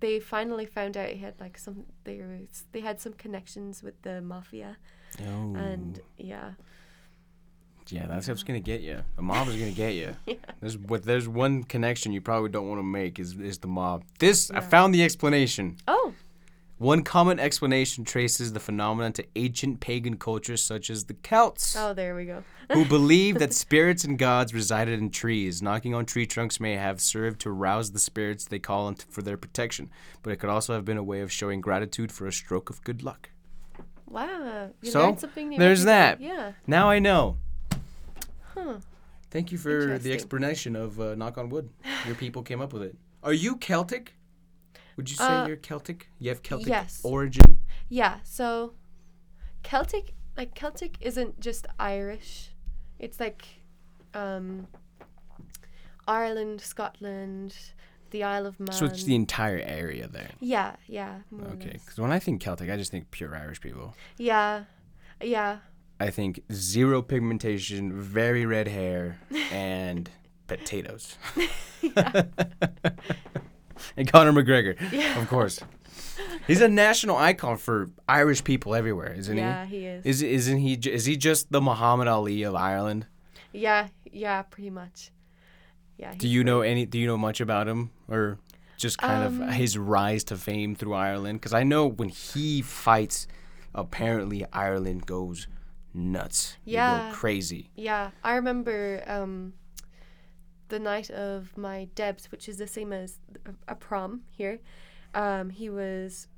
they 0.00 0.18
finally 0.20 0.64
found 0.64 0.96
out 0.96 1.08
he 1.10 1.18
had 1.18 1.34
like 1.40 1.58
some 1.58 1.84
they 2.04 2.16
were 2.18 2.38
they 2.72 2.80
had 2.80 3.00
some 3.00 3.12
connections 3.12 3.82
with 3.82 4.00
the 4.02 4.20
mafia 4.22 4.76
Oh. 5.20 5.54
and 5.56 6.00
yeah. 6.16 6.52
Yeah, 7.92 8.06
that's 8.06 8.28
what's 8.28 8.42
gonna 8.42 8.60
get 8.60 8.80
you. 8.80 9.02
The 9.16 9.22
mob 9.22 9.48
is 9.48 9.56
gonna 9.56 9.70
get 9.72 9.94
you. 9.94 10.16
Yeah. 10.26 10.34
There's 10.60 10.76
what 10.78 11.02
there's 11.04 11.26
one 11.28 11.64
connection 11.64 12.12
you 12.12 12.20
probably 12.20 12.50
don't 12.50 12.68
want 12.68 12.78
to 12.78 12.84
make 12.84 13.18
is 13.18 13.38
is 13.38 13.58
the 13.58 13.68
mob. 13.68 14.04
This 14.18 14.50
I 14.50 14.60
found 14.60 14.94
the 14.94 15.02
explanation. 15.02 15.76
Oh, 15.88 16.14
One 16.78 17.02
common 17.02 17.38
explanation 17.38 18.04
traces 18.04 18.52
the 18.54 18.60
phenomenon 18.60 19.12
to 19.14 19.24
ancient 19.36 19.80
pagan 19.80 20.16
cultures 20.16 20.62
such 20.62 20.88
as 20.88 21.04
the 21.04 21.14
Celts. 21.14 21.76
oh, 21.76 21.92
there 21.92 22.14
we 22.16 22.24
go. 22.24 22.42
who 22.72 22.84
believed 22.96 23.38
that 23.40 23.52
spirits 23.52 24.04
and 24.04 24.18
gods 24.18 24.54
resided 24.54 24.98
in 24.98 25.10
trees. 25.10 25.60
Knocking 25.60 25.94
on 25.94 26.06
tree 26.06 26.26
trunks 26.26 26.58
may 26.60 26.76
have 26.76 27.00
served 27.00 27.40
to 27.42 27.50
rouse 27.50 27.90
the 27.92 27.98
spirits 27.98 28.44
they 28.46 28.58
call 28.58 28.86
on 28.86 28.94
for 28.94 29.20
their 29.22 29.36
protection, 29.36 29.90
but 30.22 30.30
it 30.32 30.36
could 30.36 30.48
also 30.50 30.72
have 30.74 30.84
been 30.86 30.96
a 30.98 31.02
way 31.02 31.20
of 31.20 31.30
showing 31.32 31.60
gratitude 31.60 32.10
for 32.12 32.26
a 32.26 32.32
stroke 32.32 32.70
of 32.70 32.82
good 32.84 33.02
luck. 33.02 33.28
Wow, 34.06 34.70
you 34.82 34.90
So, 34.90 35.00
learned 35.02 35.20
something 35.20 35.48
new 35.50 35.58
there's 35.58 35.84
that. 35.84 36.20
Yeah. 36.20 36.52
Now 36.66 36.88
I 36.90 36.98
know. 36.98 37.36
Huh. 38.60 38.78
Thank 39.30 39.52
you 39.52 39.58
for 39.58 39.98
the 39.98 40.12
explanation 40.12 40.76
of 40.76 41.00
uh, 41.00 41.14
knock 41.14 41.38
on 41.38 41.48
wood. 41.50 41.70
Your 42.06 42.16
people 42.16 42.42
came 42.42 42.60
up 42.60 42.72
with 42.72 42.82
it. 42.82 42.96
Are 43.22 43.32
you 43.32 43.56
Celtic? 43.56 44.14
Would 44.96 45.08
you 45.08 45.16
say 45.16 45.24
Uh, 45.24 45.46
you're 45.46 45.56
Celtic? 45.56 46.08
You 46.18 46.30
have 46.30 46.42
Celtic 46.42 46.68
yes. 46.68 47.00
origin? 47.04 47.58
Yeah, 47.88 48.18
so 48.24 48.74
Celtic 49.62 50.14
like 50.36 50.54
Celtic 50.54 50.96
isn't 51.00 51.40
just 51.40 51.66
Irish. 51.78 52.50
It's 52.98 53.20
like 53.20 53.44
um 54.14 54.66
Ireland, 56.08 56.60
Scotland, 56.60 57.54
the 58.10 58.24
Isle 58.24 58.46
of 58.46 58.58
Man. 58.58 58.72
So 58.72 58.84
it's 58.86 59.04
the 59.04 59.14
entire 59.14 59.58
area 59.60 60.08
there. 60.08 60.30
Yeah, 60.40 60.76
yeah. 60.86 61.20
Okay, 61.52 61.72
because 61.72 61.98
when 61.98 62.10
I 62.10 62.18
think 62.18 62.40
Celtic, 62.42 62.68
I 62.68 62.76
just 62.76 62.90
think 62.90 63.10
pure 63.10 63.36
Irish 63.36 63.60
people. 63.60 63.94
Yeah. 64.18 64.64
Yeah. 65.22 65.58
I 66.00 66.10
think 66.10 66.40
zero 66.52 67.02
pigmentation, 67.02 67.92
very 67.92 68.46
red 68.46 68.66
hair, 68.68 69.20
and 69.52 70.10
potatoes. 70.46 71.16
and 73.96 74.10
Conor 74.10 74.32
McGregor, 74.32 74.76
Yeah. 74.92 75.20
of 75.20 75.28
course. 75.28 75.60
He's 76.46 76.60
a 76.60 76.68
national 76.68 77.16
icon 77.16 77.56
for 77.56 77.90
Irish 78.08 78.44
people 78.44 78.74
everywhere, 78.74 79.12
isn't 79.12 79.36
yeah, 79.36 79.64
he 79.66 79.86
is. 79.86 80.04
he? 80.04 80.10
Is 80.10 80.22
isn't 80.22 80.58
he? 80.58 80.74
Is 80.74 81.04
he 81.04 81.16
just 81.16 81.50
the 81.52 81.60
Muhammad 81.60 82.08
Ali 82.08 82.42
of 82.42 82.54
Ireland? 82.54 83.06
yeah, 83.52 83.88
yeah, 84.12 84.42
pretty 84.42 84.70
much. 84.70 85.10
Yeah. 85.96 86.14
Do 86.16 86.28
you 86.28 86.44
know 86.44 86.60
any? 86.62 86.86
Do 86.86 86.98
you 86.98 87.06
know 87.06 87.16
much 87.18 87.40
about 87.40 87.68
him, 87.68 87.90
or 88.08 88.38
just 88.76 88.98
kind 88.98 89.24
Um, 89.24 89.42
of 89.42 89.54
his 89.54 89.76
rise 89.78 90.24
to 90.24 90.36
fame 90.36 90.74
through 90.74 90.94
Ireland? 90.94 91.40
Because 91.40 91.52
I 91.54 91.62
know 91.62 91.86
when 91.86 92.08
he 92.08 92.62
fights, 92.62 93.26
apparently 93.74 94.44
Ireland 94.52 95.06
goes 95.06 95.46
nuts. 95.94 96.56
Yeah. 96.64 97.10
crazy. 97.12 97.70
Yeah, 97.76 98.10
I 98.22 98.34
remember 98.34 99.02
um, 99.06 99.54
the 100.68 100.78
night 100.78 101.10
of 101.10 101.56
my 101.56 101.88
debs, 101.94 102.30
which 102.30 102.48
is 102.48 102.58
the 102.58 102.66
same 102.66 102.92
as 102.92 103.18
a, 103.46 103.72
a 103.72 103.74
prom 103.74 104.22
here. 104.30 104.60
Um, 105.14 105.50
he 105.50 105.68
was 105.70 106.28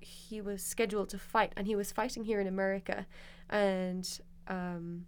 he 0.00 0.40
was 0.40 0.62
scheduled 0.62 1.08
to 1.10 1.18
fight, 1.18 1.52
and 1.56 1.66
he 1.66 1.76
was 1.76 1.92
fighting 1.92 2.24
here 2.24 2.40
in 2.40 2.46
America, 2.46 3.06
and 3.48 4.20
um, 4.48 5.06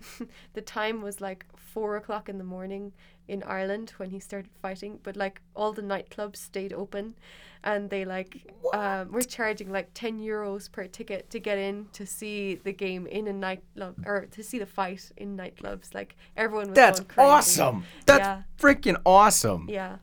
the 0.54 0.62
time 0.62 1.02
was 1.02 1.20
like 1.20 1.46
four 1.76 1.96
o'clock 1.96 2.28
in 2.30 2.38
the 2.38 2.44
morning 2.56 2.92
in 3.28 3.42
Ireland 3.42 3.92
when 3.98 4.08
he 4.10 4.18
started 4.20 4.50
fighting. 4.62 4.98
But 5.02 5.14
like 5.24 5.42
all 5.54 5.72
the 5.74 5.82
nightclubs 5.82 6.36
stayed 6.36 6.72
open, 6.72 7.14
and 7.62 7.90
they 7.90 8.04
like 8.06 8.32
um, 8.72 9.12
were 9.12 9.20
charging 9.36 9.70
like 9.70 9.88
ten 9.92 10.18
euros 10.18 10.72
per 10.72 10.86
ticket 10.86 11.28
to 11.32 11.38
get 11.38 11.58
in 11.58 11.86
to 11.92 12.06
see 12.06 12.54
the 12.66 12.72
game 12.72 13.06
in 13.18 13.26
a 13.28 13.32
nightclub 13.32 13.94
or 14.06 14.26
to 14.36 14.42
see 14.42 14.58
the 14.58 14.70
fight 14.78 15.02
in 15.18 15.36
nightclubs. 15.36 15.92
Like 15.94 16.16
everyone 16.36 16.68
was. 16.70 16.76
That's 16.76 17.02
awesome. 17.18 17.84
That's 18.06 18.20
Yeah. 18.20 18.42
freaking 18.58 18.96
awesome. 19.04 19.66
Yeah, 19.68 19.96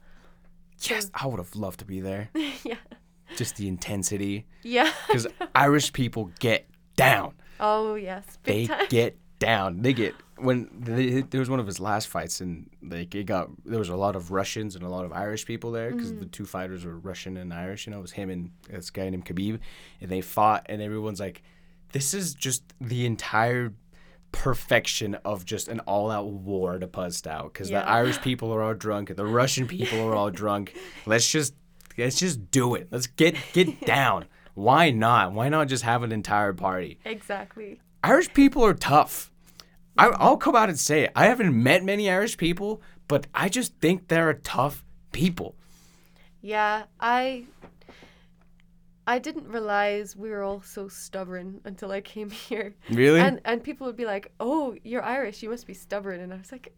Yes, 0.89 1.09
I 1.15 1.26
would 1.28 1.39
have 1.39 1.55
loved 1.55 1.80
to 1.80 1.86
be 1.86 2.01
there. 2.01 2.30
yeah, 2.63 2.76
Just 3.38 3.55
the 3.55 3.67
intensity, 3.67 4.45
yeah. 4.63 4.91
because 5.07 5.26
Irish 5.55 5.91
people 5.93 6.30
get 6.39 6.67
down. 6.95 7.34
oh 7.59 7.95
yes, 7.95 8.26
They 8.43 8.67
time. 8.67 8.86
get 8.89 9.17
down. 9.39 9.82
They 9.82 9.93
get 9.93 10.13
when 10.38 10.69
they, 10.79 11.21
there 11.21 11.39
was 11.39 11.49
one 11.49 11.59
of 11.59 11.67
his 11.67 11.79
last 11.79 12.07
fights, 12.07 12.41
and 12.41 12.69
like 12.81 13.13
it 13.15 13.25
got 13.25 13.49
there 13.65 13.79
was 13.79 13.89
a 13.89 13.95
lot 13.95 14.15
of 14.15 14.31
Russians 14.31 14.75
and 14.75 14.84
a 14.84 14.89
lot 14.89 15.05
of 15.05 15.13
Irish 15.13 15.45
people 15.45 15.71
there 15.71 15.91
because 15.91 16.11
Mm-hmm. 16.11 16.19
the 16.21 16.25
two 16.27 16.45
fighters 16.45 16.86
were 16.86 16.97
Russian 16.97 17.38
and 17.38 17.53
Irish. 17.53 17.86
You 17.86 17.91
know, 17.91 17.99
it 17.99 18.01
was 18.01 18.11
him 18.13 18.29
and 18.29 18.51
this 18.69 18.89
guy 18.89 19.09
named 19.09 19.25
Khabib, 19.25 19.59
and 20.01 20.09
they 20.09 20.21
fought, 20.21 20.65
and 20.69 20.81
everyone's 20.81 21.19
like, 21.19 21.43
"This 21.91 22.13
is 22.13 22.34
just 22.34 22.63
the 22.81 23.05
entire." 23.05 23.73
perfection 24.31 25.13
of 25.23 25.45
just 25.45 25.67
an 25.67 25.79
all-out 25.81 26.25
war 26.25 26.79
to 26.79 26.88
bust 26.88 27.27
out 27.27 27.53
because 27.53 27.69
Yeah. 27.69 27.81
the 27.81 27.88
Irish 27.89 28.19
people 28.21 28.51
are 28.51 28.63
all 28.63 28.73
drunk 28.73 29.11
and 29.11 29.17
the 29.19 29.27
Russian 29.27 29.67
people 29.67 29.99
are 30.01 30.15
all 30.15 30.31
drunk. 30.31 30.73
Let's 31.05 31.29
just 31.29 31.53
let's 31.99 32.17
just 32.19 32.49
do 32.49 32.73
it. 32.73 32.88
Let's 32.89 33.05
get 33.05 33.36
get 33.53 33.79
down. 33.86 34.25
Why 34.55 34.89
not? 34.89 35.34
Why 35.34 35.49
not 35.49 35.67
just 35.67 35.84
have 35.84 36.01
an 36.01 36.11
entire 36.11 36.51
party? 36.51 36.97
Exactly. 37.05 37.79
Irish 38.03 38.34
people 38.34 38.65
are 38.65 38.73
tough. 38.73 39.31
I, 39.98 40.08
I'll 40.08 40.38
come 40.38 40.56
out 40.56 40.70
and 40.70 40.80
say 40.80 41.04
it. 41.04 41.12
I 41.16 41.26
haven't 41.26 41.54
met 41.62 41.84
many 41.84 42.10
Irish 42.10 42.38
people, 42.38 42.82
but 43.08 43.28
I 43.34 43.50
just 43.50 43.76
think 43.80 44.08
they're 44.08 44.30
a 44.30 44.39
tough 44.39 44.84
people. 45.12 45.56
Yeah, 46.41 46.84
I 47.00 47.46
I 49.06 49.20
didn't 49.20 49.48
realize 49.50 50.16
we 50.16 50.30
were 50.30 50.44
all 50.44 50.62
so 50.62 50.88
stubborn 50.88 51.60
until 51.66 51.91
I 51.91 52.02
came 52.02 52.30
here. 52.50 52.76
Really? 52.89 53.20
And 53.20 53.41
and 53.46 53.64
people 53.64 53.88
would 53.88 53.98
be 53.98 54.06
like, 54.06 54.32
"Oh, 54.39 54.76
you're 54.84 55.04
Irish. 55.04 55.44
You 55.44 55.50
must 55.50 55.68
be 55.68 55.74
stubborn." 55.74 56.20
And 56.22 56.34
I 56.34 56.38
was 56.38 56.52
like, 56.52 56.74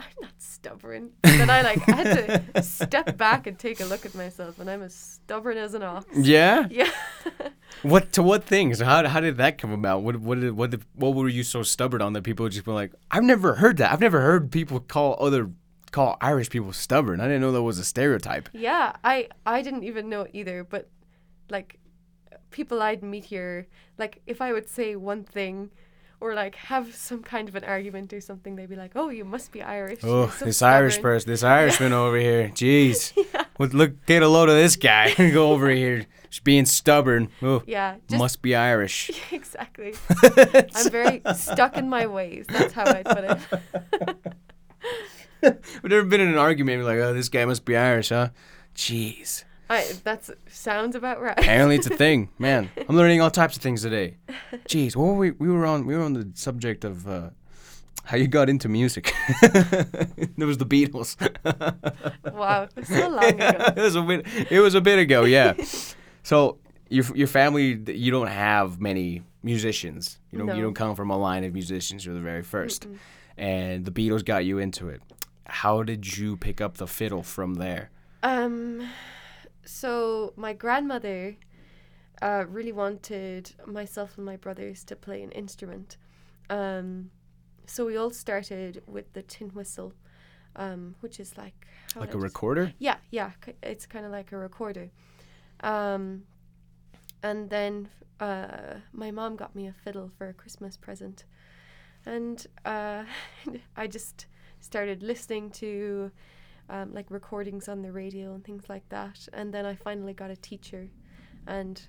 "I'm 0.00 0.06
not 0.20 0.32
stubborn." 0.38 1.10
then 1.22 1.50
I 1.50 1.62
like 1.62 1.86
I 1.88 1.96
had 1.96 2.54
to 2.54 2.62
step 2.80 3.16
back 3.16 3.46
and 3.46 3.58
take 3.58 3.80
a 3.80 3.84
look 3.84 4.06
at 4.06 4.14
myself, 4.14 4.58
and 4.58 4.70
I'm 4.70 4.82
as 4.82 4.94
stubborn 4.94 5.58
as 5.58 5.74
an 5.74 5.82
ox. 5.82 6.06
yeah. 6.16 6.66
Yeah. 6.70 6.90
What 7.82 8.12
to 8.14 8.22
what 8.22 8.44
things? 8.44 8.80
How, 8.80 9.06
how 9.06 9.20
did 9.20 9.36
that 9.36 9.58
come 9.58 9.72
about? 9.72 10.02
What 10.02 10.16
what 10.16 10.40
did, 10.40 10.56
what 10.56 10.70
did, 10.70 10.84
what 10.94 11.14
were 11.14 11.28
you 11.28 11.42
so 11.42 11.62
stubborn 11.62 12.02
on 12.02 12.12
that 12.14 12.22
people 12.22 12.48
just 12.48 12.66
were 12.66 12.74
like? 12.74 12.92
I've 13.10 13.22
never 13.22 13.54
heard 13.56 13.76
that. 13.78 13.92
I've 13.92 14.00
never 14.00 14.20
heard 14.20 14.50
people 14.50 14.80
call 14.80 15.16
other 15.20 15.50
call 15.90 16.16
Irish 16.20 16.50
people 16.50 16.72
stubborn. 16.72 17.20
I 17.20 17.24
didn't 17.24 17.40
know 17.40 17.52
that 17.52 17.62
was 17.62 17.78
a 17.78 17.84
stereotype. 17.84 18.48
yeah, 18.52 18.96
I 19.04 19.28
I 19.46 19.62
didn't 19.62 19.84
even 19.84 20.08
know 20.08 20.26
either, 20.32 20.64
but 20.64 20.88
like 21.50 21.78
people 22.50 22.82
I'd 22.82 23.02
meet 23.02 23.24
here, 23.24 23.66
like 23.96 24.20
if 24.26 24.40
I 24.40 24.52
would 24.52 24.68
say 24.68 24.96
one 24.96 25.24
thing 25.24 25.70
or 26.20 26.34
like 26.34 26.56
have 26.56 26.94
some 26.94 27.22
kind 27.22 27.48
of 27.48 27.54
an 27.54 27.64
argument 27.64 28.12
or 28.12 28.20
something, 28.20 28.56
they'd 28.56 28.68
be 28.68 28.76
like, 28.76 28.92
"Oh, 28.96 29.08
you 29.08 29.24
must 29.24 29.52
be 29.52 29.62
Irish." 29.62 30.00
Oh, 30.02 30.28
so 30.30 30.44
this 30.44 30.62
Irish 30.62 31.00
person, 31.00 31.30
this 31.30 31.44
Irishman 31.44 31.92
over 32.04 32.18
here. 32.18 32.48
Jeez. 32.48 33.12
What 33.56 33.72
look 33.72 34.04
get 34.06 34.22
a 34.22 34.28
load 34.28 34.48
of 34.48 34.56
this 34.56 34.76
guy. 34.76 35.14
Go 35.32 35.52
over 35.52 35.70
here. 35.70 36.06
Just 36.30 36.44
being 36.44 36.66
stubborn. 36.66 37.28
Oh, 37.42 37.62
Yeah, 37.66 37.96
just 38.08 38.18
must 38.18 38.42
be 38.42 38.54
Irish. 38.54 39.10
exactly. 39.32 39.94
I'm 40.74 40.90
very 40.90 41.22
stuck 41.34 41.76
in 41.76 41.88
my 41.88 42.06
ways. 42.06 42.46
That's 42.48 42.72
how 42.74 42.84
I 42.84 43.02
put 43.02 43.24
it. 43.24 44.34
I've 45.82 45.84
never 45.84 46.04
been 46.04 46.20
in 46.20 46.28
an 46.28 46.38
argument 46.38 46.84
like, 46.84 46.98
oh, 46.98 47.14
this 47.14 47.28
guy 47.28 47.44
must 47.44 47.64
be 47.64 47.76
Irish, 47.76 48.10
huh? 48.10 48.30
Jeez. 48.74 49.44
I 49.70 49.84
that 50.04 50.28
sounds 50.50 50.96
about 50.96 51.20
right. 51.20 51.38
Apparently 51.38 51.76
it's 51.76 51.86
a 51.86 51.94
thing, 51.96 52.30
man. 52.38 52.70
I'm 52.88 52.96
learning 52.96 53.20
all 53.20 53.30
types 53.30 53.54
of 53.56 53.62
things 53.62 53.82
today. 53.82 54.16
Jeez, 54.66 54.96
what 54.96 55.04
were 55.08 55.14
we? 55.14 55.30
We 55.32 55.48
were 55.48 55.66
on. 55.66 55.84
We 55.86 55.94
were 55.94 56.02
on 56.02 56.14
the 56.14 56.30
subject 56.34 56.84
of 56.84 57.06
uh, 57.06 57.30
how 58.04 58.16
you 58.16 58.28
got 58.28 58.48
into 58.48 58.68
music. 58.70 59.12
there 59.42 60.46
was 60.46 60.56
the 60.56 60.64
Beatles. 60.64 61.16
wow, 62.32 62.66
so 62.82 63.08
long 63.10 63.24
ago. 63.24 63.72
it 63.76 63.82
was 63.82 63.94
a 63.94 64.02
bit. 64.02 64.26
It 64.50 64.60
was 64.60 64.74
a 64.74 64.80
bit 64.80 64.98
ago, 64.98 65.24
yeah. 65.24 65.52
So 66.28 66.58
your 66.90 67.06
your 67.14 67.26
family, 67.26 67.80
you 67.86 68.10
don't 68.10 68.26
have 68.26 68.82
many 68.82 69.22
musicians. 69.42 70.18
You 70.30 70.40
don't. 70.40 70.54
You 70.56 70.62
don't 70.62 70.74
come 70.74 70.94
from 70.94 71.10
a 71.10 71.16
line 71.16 71.42
of 71.42 71.54
musicians. 71.54 72.04
You're 72.04 72.14
the 72.14 72.20
very 72.20 72.42
1st 72.42 72.98
and 73.38 73.86
the 73.86 73.90
Beatles 73.90 74.22
got 74.22 74.44
you 74.44 74.58
into 74.58 74.90
it. 74.90 75.00
How 75.46 75.82
did 75.82 76.18
you 76.18 76.36
pick 76.36 76.60
up 76.60 76.76
the 76.76 76.86
fiddle 76.86 77.22
from 77.22 77.54
there? 77.54 77.88
Um, 78.22 78.90
so 79.64 80.34
my 80.36 80.52
grandmother 80.52 81.36
uh, 82.20 82.44
really 82.46 82.72
wanted 82.72 83.52
myself 83.64 84.18
and 84.18 84.26
my 84.26 84.36
brothers 84.36 84.84
to 84.84 84.96
play 84.96 85.22
an 85.22 85.30
instrument. 85.30 85.96
Um, 86.50 87.10
so 87.64 87.86
we 87.86 87.96
all 87.96 88.10
started 88.10 88.82
with 88.86 89.14
the 89.14 89.22
tin 89.22 89.48
whistle, 89.54 89.94
um, 90.56 90.94
which 91.00 91.20
is 91.20 91.38
like 91.38 91.66
Like 91.96 92.12
a 92.12 92.18
recorder? 92.18 92.74
Yeah, 92.78 92.96
yeah, 93.10 93.30
it's 93.62 93.86
kind 93.86 94.04
of 94.04 94.12
like 94.12 94.32
a 94.32 94.36
recorder. 94.36 94.90
Um, 95.60 96.24
and 97.22 97.50
then 97.50 97.88
uh, 98.20 98.76
my 98.92 99.10
mom 99.10 99.36
got 99.36 99.54
me 99.54 99.66
a 99.66 99.72
fiddle 99.72 100.10
for 100.16 100.28
a 100.28 100.32
Christmas 100.32 100.76
present, 100.76 101.24
and 102.06 102.46
uh, 102.64 103.04
I 103.76 103.86
just 103.86 104.26
started 104.60 105.02
listening 105.02 105.50
to 105.50 106.10
um, 106.70 106.92
like 106.92 107.06
recordings 107.10 107.68
on 107.68 107.82
the 107.82 107.92
radio 107.92 108.34
and 108.34 108.44
things 108.44 108.68
like 108.68 108.88
that. 108.90 109.28
And 109.32 109.52
then 109.52 109.64
I 109.66 109.74
finally 109.74 110.12
got 110.12 110.30
a 110.30 110.36
teacher, 110.36 110.88
and 111.46 111.80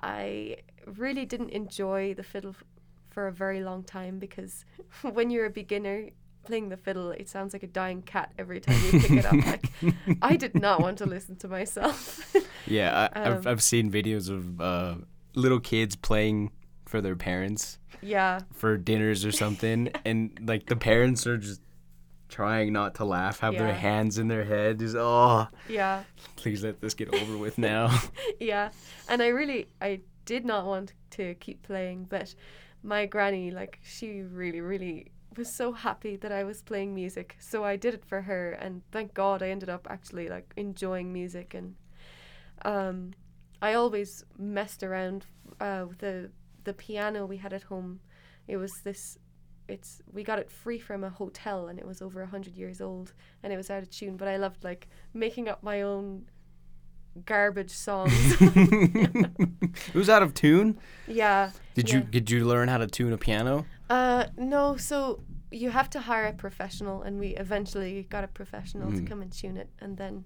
I 0.00 0.58
really 0.86 1.24
didn't 1.24 1.50
enjoy 1.50 2.14
the 2.14 2.22
fiddle 2.22 2.50
f- 2.50 2.64
for 3.10 3.26
a 3.26 3.32
very 3.32 3.62
long 3.62 3.82
time 3.82 4.18
because 4.18 4.64
when 5.02 5.30
you're 5.30 5.46
a 5.46 5.50
beginner 5.50 6.10
playing 6.46 6.68
the 6.68 6.76
fiddle, 6.76 7.10
it 7.10 7.28
sounds 7.28 7.52
like 7.52 7.62
a 7.62 7.66
dying 7.66 8.02
cat 8.02 8.32
every 8.38 8.60
time 8.60 8.78
you 8.84 9.00
pick 9.00 9.10
it 9.10 9.26
up. 9.26 9.32
Like 9.32 9.70
I 10.22 10.36
did 10.36 10.54
not 10.60 10.80
want 10.80 10.98
to 10.98 11.06
listen 11.06 11.36
to 11.36 11.48
myself. 11.48 12.34
Yeah, 12.68 13.08
I, 13.14 13.22
I've 13.22 13.46
Um, 13.46 13.52
I've 13.52 13.62
seen 13.62 13.92
videos 13.92 14.28
of 14.28 14.60
uh, 14.60 14.96
little 15.36 15.60
kids 15.60 15.94
playing 15.94 16.50
for 16.84 17.00
their 17.00 17.14
parents 17.14 17.78
yeah, 18.02 18.40
for 18.52 18.76
dinners 18.76 19.24
or 19.24 19.30
something, 19.30 19.92
and 20.04 20.36
like 20.42 20.66
the 20.66 20.74
parents 20.74 21.28
are 21.28 21.38
just 21.38 21.60
trying 22.28 22.72
not 22.72 22.96
to 22.96 23.04
laugh, 23.04 23.38
have 23.38 23.54
their 23.54 23.72
hands 23.72 24.18
in 24.18 24.26
their 24.26 24.42
head, 24.44 24.80
just 24.80 24.96
oh, 24.98 25.46
yeah. 25.68 26.02
please 26.34 26.64
let 26.64 26.80
this 26.80 26.94
get 26.94 27.14
over 27.14 27.36
with 27.38 27.56
now. 27.72 27.96
yeah 28.40 28.70
and 29.08 29.22
i 29.22 29.28
really 29.28 29.68
i 29.80 30.00
did 30.24 30.44
not 30.44 30.66
want 30.66 30.92
to 31.10 31.34
keep 31.36 31.62
playing 31.62 32.04
but 32.08 32.34
my 32.82 33.06
granny 33.06 33.50
like 33.50 33.78
she 33.84 34.22
really 34.22 34.60
really 34.60 35.10
was 35.36 35.52
so 35.52 35.72
happy 35.72 36.16
that 36.16 36.32
i 36.32 36.44
was 36.44 36.62
playing 36.62 36.94
music 36.94 37.36
so 37.38 37.64
i 37.64 37.76
did 37.76 37.94
it 37.94 38.04
for 38.04 38.22
her 38.22 38.52
and 38.52 38.82
thank 38.92 39.14
god 39.14 39.42
i 39.42 39.48
ended 39.48 39.68
up 39.68 39.86
actually 39.90 40.28
like 40.28 40.52
enjoying 40.56 41.12
music 41.12 41.54
and 41.54 41.74
um 42.64 43.12
i 43.62 43.74
always 43.74 44.24
messed 44.38 44.82
around 44.82 45.26
uh 45.60 45.84
with 45.88 45.98
the 45.98 46.30
the 46.64 46.72
piano 46.72 47.26
we 47.26 47.36
had 47.36 47.52
at 47.52 47.64
home 47.64 48.00
it 48.48 48.56
was 48.56 48.80
this 48.82 49.18
it's 49.68 50.00
we 50.12 50.22
got 50.22 50.38
it 50.38 50.50
free 50.50 50.78
from 50.78 51.02
a 51.02 51.10
hotel 51.10 51.66
and 51.68 51.78
it 51.78 51.86
was 51.86 52.00
over 52.00 52.22
a 52.22 52.26
hundred 52.26 52.56
years 52.56 52.80
old 52.80 53.12
and 53.42 53.52
it 53.52 53.56
was 53.56 53.70
out 53.70 53.82
of 53.82 53.90
tune 53.90 54.16
but 54.16 54.28
i 54.28 54.36
loved 54.36 54.62
like 54.62 54.88
making 55.12 55.48
up 55.48 55.62
my 55.62 55.82
own 55.82 56.24
garbage 57.24 57.70
songs 57.70 58.12
it 58.40 59.94
was 59.94 60.08
out 60.08 60.22
of 60.22 60.34
tune. 60.34 60.78
Yeah. 61.06 61.50
Did 61.74 61.88
yeah. 61.88 61.96
you 61.96 62.00
did 62.02 62.30
you 62.30 62.44
learn 62.44 62.68
how 62.68 62.78
to 62.78 62.86
tune 62.86 63.12
a 63.12 63.18
piano? 63.18 63.64
Uh, 63.88 64.26
no. 64.36 64.76
So 64.76 65.20
you 65.50 65.70
have 65.70 65.88
to 65.90 66.00
hire 66.00 66.26
a 66.26 66.32
professional, 66.32 67.02
and 67.02 67.18
we 67.18 67.28
eventually 67.36 68.06
got 68.10 68.24
a 68.24 68.28
professional 68.28 68.90
Mhm. 68.90 68.96
to 68.96 69.02
come 69.04 69.22
and 69.22 69.32
tune 69.32 69.56
it, 69.56 69.68
and 69.80 69.96
then 69.96 70.24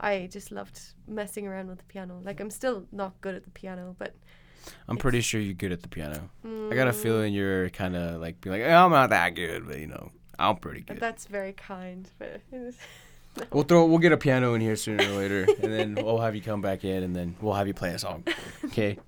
I 0.00 0.28
just 0.30 0.52
loved 0.52 0.80
messing 1.06 1.46
around 1.46 1.68
with 1.68 1.78
the 1.78 1.84
piano. 1.84 2.20
Like 2.22 2.40
I'm 2.40 2.50
still 2.50 2.86
not 2.92 3.20
good 3.20 3.34
at 3.34 3.44
the 3.44 3.50
piano, 3.50 3.96
but 3.98 4.14
I'm 4.86 4.96
pretty 4.98 5.20
sure 5.22 5.40
you're 5.40 5.54
good 5.54 5.72
at 5.72 5.82
the 5.82 5.88
piano. 5.88 6.30
I 6.44 6.74
got 6.74 6.86
a 6.88 6.92
mm, 6.92 6.94
feeling 7.02 7.32
you're 7.34 7.70
kind 7.70 7.96
of 7.96 8.20
like 8.20 8.40
being 8.40 8.52
like, 8.52 8.62
"Eh, 8.62 8.74
I'm 8.76 8.90
not 8.90 9.10
that 9.10 9.34
good, 9.34 9.66
but 9.66 9.78
you 9.78 9.86
know, 9.86 10.12
I'm 10.38 10.56
pretty 10.56 10.82
good. 10.82 11.00
That's 11.00 11.26
very 11.26 11.52
kind, 11.54 12.08
but 12.18 12.40
We'll 13.52 13.62
throw 13.62 13.86
we'll 13.86 13.98
get 13.98 14.12
a 14.12 14.16
piano 14.16 14.54
in 14.54 14.60
here 14.60 14.76
sooner 14.76 15.04
or 15.04 15.16
later, 15.18 15.44
and 15.62 15.72
then 15.72 15.94
we'll 15.94 16.18
have 16.18 16.34
you 16.34 16.42
come 16.42 16.60
back 16.60 16.84
in, 16.84 17.02
and 17.02 17.14
then 17.14 17.36
we'll 17.40 17.54
have 17.54 17.66
you 17.68 17.74
play 17.74 17.90
a 17.94 17.98
song. 17.98 18.24
Okay. 18.66 18.98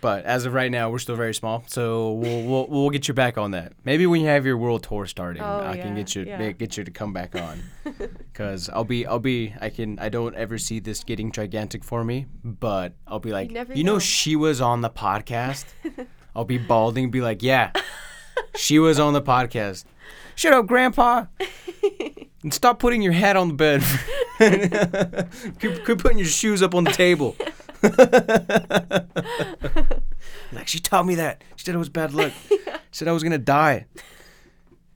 But 0.00 0.24
as 0.24 0.46
of 0.46 0.54
right 0.54 0.70
now, 0.70 0.88
we're 0.90 0.98
still 0.98 1.16
very 1.16 1.34
small, 1.34 1.62
so 1.66 2.12
we'll 2.12 2.42
we'll, 2.44 2.66
we'll 2.68 2.90
get 2.90 3.06
you 3.06 3.12
back 3.14 3.36
on 3.36 3.50
that. 3.50 3.72
Maybe 3.84 4.06
when 4.06 4.22
you 4.22 4.28
have 4.28 4.46
your 4.46 4.56
world 4.56 4.82
tour 4.82 5.06
starting, 5.06 5.42
Oh, 5.42 5.60
I 5.66 5.76
can 5.76 5.94
get 5.94 6.14
you 6.14 6.24
yeah. 6.24 6.52
get 6.52 6.76
you 6.76 6.84
to 6.84 6.90
come 6.90 7.12
back 7.12 7.34
on. 7.34 7.62
Cause 8.34 8.70
I'll 8.70 8.84
be 8.84 9.04
I'll 9.06 9.18
be 9.18 9.54
I 9.60 9.68
can 9.68 9.98
I 9.98 10.08
don't 10.08 10.34
ever 10.36 10.56
see 10.56 10.78
this 10.80 11.04
getting 11.04 11.32
gigantic 11.32 11.84
for 11.84 12.02
me, 12.02 12.26
but 12.42 12.94
I'll 13.06 13.20
be 13.20 13.30
like, 13.30 13.50
you 13.74 13.84
know, 13.84 13.94
know." 13.94 13.98
she 13.98 14.36
was 14.36 14.60
on 14.60 14.80
the 14.80 14.90
podcast. 14.90 15.66
I'll 16.34 16.44
be 16.44 16.58
balding, 16.58 17.10
be 17.10 17.20
like, 17.20 17.42
yeah, 17.42 17.72
she 18.56 18.78
was 18.78 18.98
on 19.00 19.12
the 19.12 19.22
podcast. 19.22 19.84
Shut 20.34 20.52
up, 20.54 20.66
Grandpa. 20.66 21.26
And 22.42 22.54
stop 22.54 22.78
putting 22.78 23.02
your 23.02 23.12
hat 23.12 23.36
on 23.36 23.48
the 23.48 23.54
bed. 23.54 23.82
quit, 25.58 25.84
quit 25.84 25.98
putting 25.98 26.16
your 26.16 26.26
shoes 26.26 26.62
up 26.62 26.74
on 26.74 26.84
the 26.84 26.90
table. 26.90 27.36
Like 30.52 30.66
she 30.66 30.78
taught 30.78 31.06
me 31.06 31.14
that. 31.16 31.42
She 31.56 31.64
said 31.64 31.74
it 31.74 31.78
was 31.78 31.88
bad 31.88 32.12
luck. 32.14 32.32
She 32.92 32.98
said 32.98 33.08
I 33.08 33.12
was 33.12 33.22
gonna 33.22 33.38
die. 33.38 33.86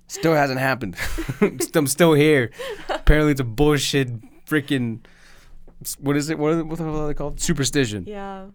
Still 0.09 0.35
hasn't 0.35 0.59
happened. 0.59 0.97
I'm 1.76 1.87
still 1.87 2.12
here. 2.14 2.51
Apparently 2.89 3.30
it's 3.30 3.41
a 3.41 3.45
bullshit 3.45 4.09
freaking. 4.47 5.05
What 6.01 6.16
is 6.16 6.28
it? 6.28 6.37
What 6.37 6.53
are 6.53 6.57
they, 6.57 6.62
what 6.62 6.78
the 6.78 6.85
hell 6.85 7.03
are 7.03 7.07
they 7.07 7.14
called? 7.14 7.41
Superstition. 7.41 8.05
yeah, 8.09 8.47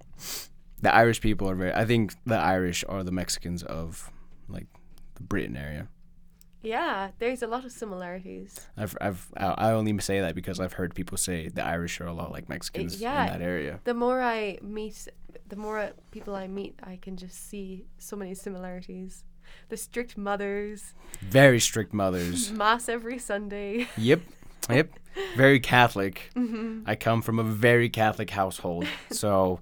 The 0.82 0.94
Irish 0.94 1.22
people 1.22 1.50
are 1.50 1.56
very. 1.56 1.72
I 1.74 1.86
think 1.86 2.16
the 2.26 2.36
Irish 2.36 2.84
are 2.90 3.02
the 3.06 3.14
Mexicans 3.14 3.64
of 3.64 4.12
like 4.50 4.68
the 5.16 5.24
Britain 5.24 5.56
area. 5.56 5.88
Yeah. 6.62 7.12
There's 7.20 7.42
a 7.42 7.48
lot 7.48 7.66
of 7.66 7.72
similarities. 7.72 8.60
I've, 8.78 8.98
I've, 9.02 9.28
I 9.38 9.72
only 9.72 9.98
say 10.00 10.22
that 10.22 10.36
because 10.36 10.60
I've 10.60 10.74
heard 10.74 10.96
people 10.96 11.18
say 11.18 11.48
the 11.50 11.66
Irish 11.66 12.00
are 12.02 12.08
a 12.08 12.14
lot 12.14 12.32
like 12.32 12.50
Mexicans 12.50 13.02
yeah. 13.02 13.26
in 13.26 13.40
that 13.40 13.46
area. 13.46 13.80
The 13.84 13.94
more 13.94 14.22
I 14.22 14.60
meet, 14.62 15.08
the 15.48 15.56
more 15.56 15.92
people 16.12 16.36
I 16.36 16.48
meet, 16.48 16.80
I 16.84 16.98
can 17.02 17.18
just 17.18 17.50
see 17.50 17.86
so 17.98 18.16
many 18.16 18.34
similarities. 18.36 19.24
The 19.70 19.78
strict 19.78 20.18
mothers, 20.18 20.94
Very 21.22 21.60
strict 21.60 21.94
mothers. 21.94 22.52
mass 22.64 22.88
every 22.88 23.18
Sunday. 23.18 23.88
yep, 23.98 24.22
yep. 24.70 24.92
Very 25.36 25.60
Catholic. 25.60 26.30
hmm 26.36 26.82
I 26.86 26.96
come 26.96 27.22
from 27.22 27.40
a 27.40 27.44
very 27.44 27.90
Catholic 27.90 28.30
household, 28.30 28.86
so 29.12 29.60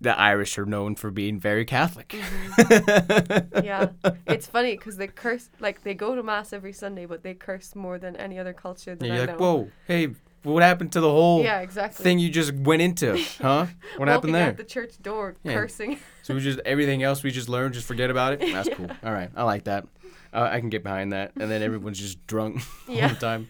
the 0.00 0.18
Irish 0.18 0.56
are 0.58 0.64
known 0.66 0.94
for 0.94 1.10
being 1.10 1.38
very 1.38 1.64
Catholic. 1.64 2.08
Mm-hmm. 2.08 3.64
yeah, 3.64 3.88
it's 4.26 4.46
funny 4.46 4.72
because 4.76 4.96
they 4.96 5.06
curse 5.06 5.48
like 5.60 5.82
they 5.82 5.94
go 5.94 6.14
to 6.14 6.22
mass 6.22 6.52
every 6.52 6.72
Sunday, 6.72 7.06
but 7.06 7.22
they 7.22 7.34
curse 7.34 7.74
more 7.74 7.98
than 7.98 8.16
any 8.16 8.38
other 8.38 8.52
culture 8.52 8.94
that 8.94 9.04
And 9.06 9.14
you're 9.14 9.26
know. 9.26 9.32
like, 9.32 9.40
whoa, 9.40 9.70
hey, 9.86 10.08
what 10.42 10.62
happened 10.62 10.92
to 10.92 11.00
the 11.00 11.10
whole 11.10 11.42
Yeah, 11.42 11.60
exactly. 11.60 12.02
thing 12.02 12.18
you 12.18 12.30
just 12.30 12.54
went 12.54 12.80
into, 12.82 13.22
huh? 13.40 13.66
What 13.96 14.08
happened 14.08 14.34
there? 14.34 14.48
out 14.48 14.56
the 14.56 14.64
church 14.64 15.00
door, 15.02 15.36
Yeah. 15.44 15.54
cursing. 15.54 15.98
So 16.22 16.34
we 16.34 16.40
just 16.42 16.60
everything 16.60 17.02
else 17.02 17.22
we 17.22 17.30
just 17.32 17.48
learned, 17.48 17.74
just 17.74 17.86
forget 17.88 18.08
about 18.10 18.34
it. 18.34 18.40
That's 18.40 18.68
Yeah. 18.68 18.74
cool. 18.74 18.90
All 19.02 19.12
right, 19.12 19.30
I 19.34 19.42
like 19.44 19.64
that. 19.64 19.86
Uh, 20.32 20.48
I 20.52 20.60
can 20.60 20.68
get 20.68 20.84
behind 20.84 21.12
that. 21.12 21.32
And 21.40 21.50
then 21.50 21.60
everyone's 21.60 21.98
just 21.98 22.24
drunk 22.26 22.62
all 22.88 22.94
the 23.08 23.14
time. 23.16 23.48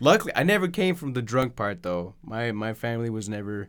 Luckily, 0.00 0.32
I 0.34 0.42
never 0.44 0.66
came 0.68 0.94
from 0.94 1.12
the 1.12 1.20
drunk 1.22 1.56
part 1.56 1.82
though. 1.82 2.14
My 2.22 2.52
my 2.52 2.72
family 2.74 3.10
was 3.10 3.28
never 3.28 3.68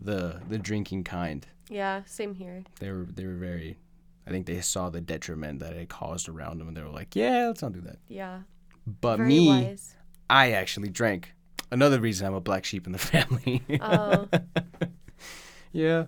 the 0.00 0.40
the 0.48 0.58
drinking 0.58 1.04
kind. 1.04 1.46
yeah, 1.68 2.02
same 2.06 2.34
here. 2.34 2.64
They 2.80 2.90
were 2.90 3.06
they 3.10 3.26
were 3.26 3.36
very. 3.36 3.78
I 4.26 4.30
think 4.30 4.46
they 4.46 4.60
saw 4.60 4.90
the 4.90 5.00
detriment 5.00 5.60
that 5.60 5.72
it 5.72 5.88
caused 5.88 6.28
around 6.28 6.58
them, 6.58 6.68
and 6.68 6.76
they 6.76 6.82
were 6.82 6.90
like, 6.90 7.16
"Yeah, 7.16 7.46
let's 7.46 7.62
not 7.62 7.72
do 7.72 7.80
that." 7.82 7.98
Yeah, 8.08 8.40
But 8.86 9.16
very 9.16 9.28
me, 9.28 9.48
wise. 9.48 9.96
I 10.28 10.52
actually 10.52 10.90
drank. 10.90 11.32
Another 11.70 12.00
reason 12.00 12.26
I'm 12.26 12.34
a 12.34 12.40
black 12.40 12.64
sheep 12.64 12.86
in 12.86 12.92
the 12.92 12.98
family. 13.12 13.62
Oh. 13.80 14.28
yeah, 15.72 16.06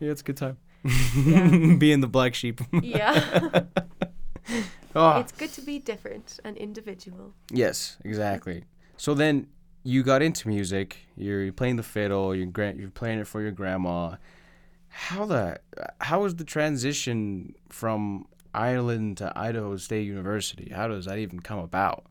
yeah, 0.00 0.10
it's 0.10 0.20
a 0.20 0.24
good 0.24 0.36
time. 0.36 0.58
Yeah. 1.14 1.74
Being 1.78 2.00
the 2.00 2.08
black 2.08 2.34
sheep. 2.34 2.60
Yeah, 2.82 3.64
oh. 4.94 5.18
it's 5.20 5.32
ah. 5.32 5.38
good 5.38 5.52
to 5.52 5.60
be 5.60 5.78
different 5.78 6.40
and 6.44 6.56
individual. 6.56 7.34
Yes, 7.52 7.98
exactly. 8.04 8.64
So 8.96 9.14
then 9.14 9.46
you 9.82 10.02
got 10.02 10.22
into 10.22 10.48
music. 10.48 10.98
You're 11.16 11.52
playing 11.52 11.76
the 11.76 11.82
fiddle. 11.82 12.34
You're 12.34 12.46
gra- 12.46 12.74
you're 12.74 12.90
playing 12.90 13.18
it 13.20 13.26
for 13.26 13.40
your 13.40 13.52
grandma. 13.52 14.16
How 14.88 15.24
the 15.24 15.60
how 16.00 16.22
was 16.22 16.36
the 16.36 16.44
transition 16.44 17.54
from 17.68 18.26
Ireland 18.54 19.18
to 19.18 19.32
Idaho 19.36 19.76
State 19.76 20.06
University? 20.06 20.70
How 20.74 20.88
does 20.88 21.04
that 21.06 21.18
even 21.18 21.40
come 21.40 21.58
about? 21.60 22.04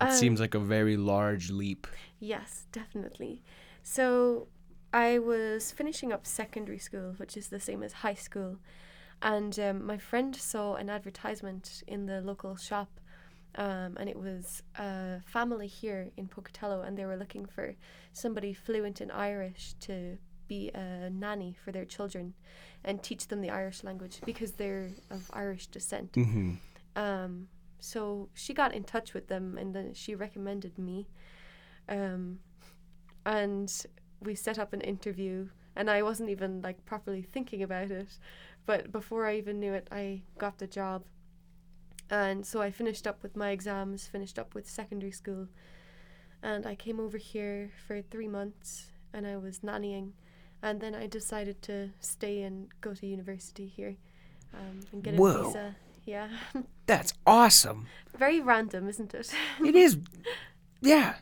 It 0.00 0.04
Um, 0.04 0.10
seems 0.12 0.40
like 0.40 0.54
a 0.54 0.60
very 0.60 0.96
large 0.96 1.50
leap. 1.50 1.86
Yes, 2.20 2.66
definitely. 2.72 3.42
So 3.82 4.48
I 4.92 5.18
was 5.18 5.70
finishing 5.72 6.12
up 6.12 6.26
secondary 6.26 6.78
school, 6.78 7.14
which 7.16 7.36
is 7.36 7.48
the 7.48 7.60
same 7.60 7.82
as 7.82 7.92
high 7.94 8.14
school, 8.14 8.58
and 9.22 9.58
um, 9.58 9.84
my 9.86 9.98
friend 9.98 10.34
saw 10.36 10.74
an 10.74 10.88
advertisement 10.90 11.82
in 11.86 12.06
the 12.06 12.20
local 12.20 12.56
shop, 12.56 13.00
um, 13.54 13.96
and 13.98 14.08
it 14.08 14.18
was 14.18 14.62
a 14.78 15.20
family 15.26 15.66
here 15.66 16.10
in 16.16 16.28
Pocatello, 16.28 16.82
and 16.82 16.96
they 16.96 17.06
were 17.06 17.16
looking 17.16 17.46
for 17.46 17.74
somebody 18.12 18.52
fluent 18.52 19.00
in 19.00 19.10
Irish 19.10 19.74
to 19.80 20.18
be 20.48 20.70
a 20.74 21.10
nanny 21.10 21.56
for 21.62 21.72
their 21.72 21.84
children 21.84 22.34
and 22.84 23.02
teach 23.02 23.28
them 23.28 23.40
the 23.40 23.50
Irish 23.50 23.84
language 23.84 24.20
because 24.24 24.52
they're 24.52 24.90
of 25.10 25.30
Irish 25.32 25.66
descent. 25.66 26.12
Mm-hmm. 26.12 26.54
Um, 26.96 27.48
so 27.80 28.28
she 28.34 28.54
got 28.54 28.74
in 28.74 28.84
touch 28.84 29.14
with 29.14 29.28
them 29.28 29.56
and 29.58 29.74
then 29.74 29.94
she 29.94 30.14
recommended 30.14 30.78
me. 30.78 31.08
Um, 31.88 32.40
and 33.24 33.72
we 34.20 34.34
set 34.34 34.58
up 34.58 34.72
an 34.72 34.80
interview 34.80 35.48
and 35.76 35.88
I 35.90 36.02
wasn't 36.02 36.30
even 36.30 36.60
like 36.62 36.84
properly 36.84 37.22
thinking 37.22 37.62
about 37.62 37.90
it. 37.90 38.08
But 38.66 38.90
before 38.90 39.26
I 39.26 39.36
even 39.36 39.60
knew 39.60 39.72
it, 39.72 39.88
I 39.92 40.22
got 40.38 40.58
the 40.58 40.66
job. 40.66 41.04
And 42.10 42.46
so 42.46 42.60
I 42.62 42.70
finished 42.70 43.06
up 43.06 43.22
with 43.22 43.36
my 43.36 43.50
exams, 43.50 44.06
finished 44.06 44.38
up 44.38 44.54
with 44.54 44.68
secondary 44.68 45.12
school. 45.12 45.48
And 46.42 46.66
I 46.66 46.74
came 46.74 47.00
over 47.00 47.18
here 47.18 47.70
for 47.86 48.00
three 48.02 48.28
months 48.28 48.86
and 49.12 49.26
I 49.26 49.36
was 49.36 49.60
nannying. 49.60 50.12
and 50.62 50.80
then 50.80 50.94
I 50.94 51.06
decided 51.06 51.62
to 51.62 51.90
stay 52.00 52.42
and 52.42 52.68
go 52.80 52.92
to 52.94 53.06
university 53.06 53.66
here, 53.68 53.94
um, 54.52 54.80
and 54.92 55.04
get 55.04 55.14
a 55.14 55.16
Whoa. 55.16 55.44
visa. 55.46 55.76
Yeah, 56.04 56.28
That's 56.86 57.12
awesome. 57.26 57.86
very 58.16 58.40
random, 58.40 58.88
isn't 58.88 59.14
it? 59.14 59.30
It 59.64 59.76
is. 59.76 59.98
Yeah. 60.80 61.14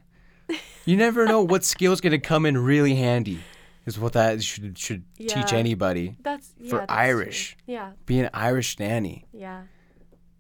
You 0.85 0.97
never 0.97 1.27
know 1.27 1.43
what 1.43 1.65
skill's 1.65 2.01
gonna 2.01 2.19
come 2.21 2.47
in 2.47 2.57
really 2.57 2.95
handy. 2.95 3.41
Is 3.85 3.99
what 3.99 4.13
that 4.15 4.43
should 4.43 4.79
should 4.79 5.03
teach 5.19 5.53
anybody. 5.53 6.17
That's 6.23 6.55
yeah, 6.59 6.71
For 6.71 6.79
that's 6.79 6.93
true. 6.93 6.99
Irish. 6.99 7.57
Yeah, 7.67 7.93
Be 8.07 8.21
an 8.21 8.31
Irish 8.33 8.79
nanny. 8.79 9.27
yeah. 9.33 9.63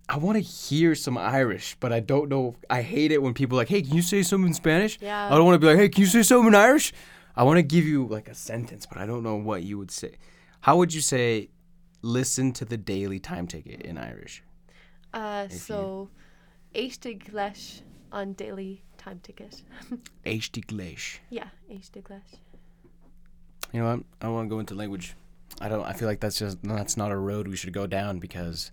I 0.08 0.18
want 0.18 0.36
to 0.36 0.40
hear 0.42 0.94
some 0.94 1.18
Irish, 1.18 1.76
but 1.80 1.92
I 1.92 2.00
don't 2.00 2.28
know. 2.28 2.54
I 2.70 2.82
hate 2.82 3.10
it 3.10 3.20
when 3.20 3.34
people 3.34 3.58
are 3.58 3.62
like, 3.62 3.68
"Hey, 3.68 3.82
can 3.82 3.94
you 3.94 4.02
say 4.02 4.22
something 4.22 4.48
in 4.48 4.54
Spanish?" 4.54 4.98
Yeah. 5.00 5.26
I 5.26 5.30
don't 5.30 5.44
want 5.44 5.56
to 5.56 5.58
be 5.58 5.66
like, 5.66 5.78
"Hey, 5.78 5.88
can 5.88 6.02
you 6.02 6.06
say 6.06 6.22
something 6.22 6.48
in 6.48 6.54
Irish?" 6.54 6.92
I 7.34 7.42
want 7.42 7.58
to 7.58 7.62
give 7.62 7.84
you 7.84 8.06
like 8.06 8.28
a 8.28 8.34
sentence, 8.34 8.86
but 8.86 8.98
I 8.98 9.06
don't 9.06 9.22
know 9.22 9.36
what 9.36 9.62
you 9.62 9.78
would 9.78 9.90
say. 9.90 10.12
How 10.60 10.76
would 10.76 10.94
you 10.94 11.00
say, 11.00 11.50
"Listen 12.02 12.52
to 12.52 12.64
the 12.64 12.76
daily 12.76 13.18
time 13.18 13.46
ticket" 13.46 13.82
in 13.82 13.98
Irish? 13.98 14.42
Uh, 15.12 15.48
so, 15.48 16.08
éistigh 16.74 17.32
leis 17.32 17.82
on 18.12 18.34
daily 18.34 18.82
time 18.96 19.18
ticket. 19.22 19.62
Eistig 20.24 20.70
leis. 20.70 21.18
yeah, 21.30 21.48
éistigh 21.70 22.08
leis. 22.08 22.38
You 23.72 23.80
know 23.80 23.86
what? 23.96 24.04
I 24.20 24.26
don't 24.26 24.34
want 24.34 24.48
to 24.48 24.54
go 24.54 24.60
into 24.60 24.74
language. 24.74 25.14
I 25.60 25.68
don't. 25.68 25.84
I 25.84 25.92
feel 25.94 26.06
like 26.06 26.20
that's 26.20 26.38
just 26.38 26.62
that's 26.62 26.96
not 26.96 27.10
a 27.10 27.16
road 27.16 27.48
we 27.48 27.56
should 27.56 27.72
go 27.72 27.86
down 27.86 28.18
because 28.18 28.70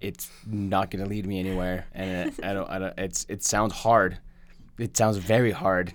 it's 0.00 0.30
not 0.46 0.90
going 0.90 1.02
to 1.04 1.08
lead 1.10 1.26
me 1.26 1.38
anywhere, 1.40 1.86
and 1.92 2.28
it, 2.28 2.44
I 2.44 2.52
don't. 2.54 2.68
I 2.70 2.78
don't. 2.78 2.94
It's 2.98 3.26
it 3.28 3.42
sounds 3.42 3.72
hard. 3.74 4.18
It 4.78 4.96
sounds 4.96 5.16
very 5.18 5.50
hard. 5.50 5.92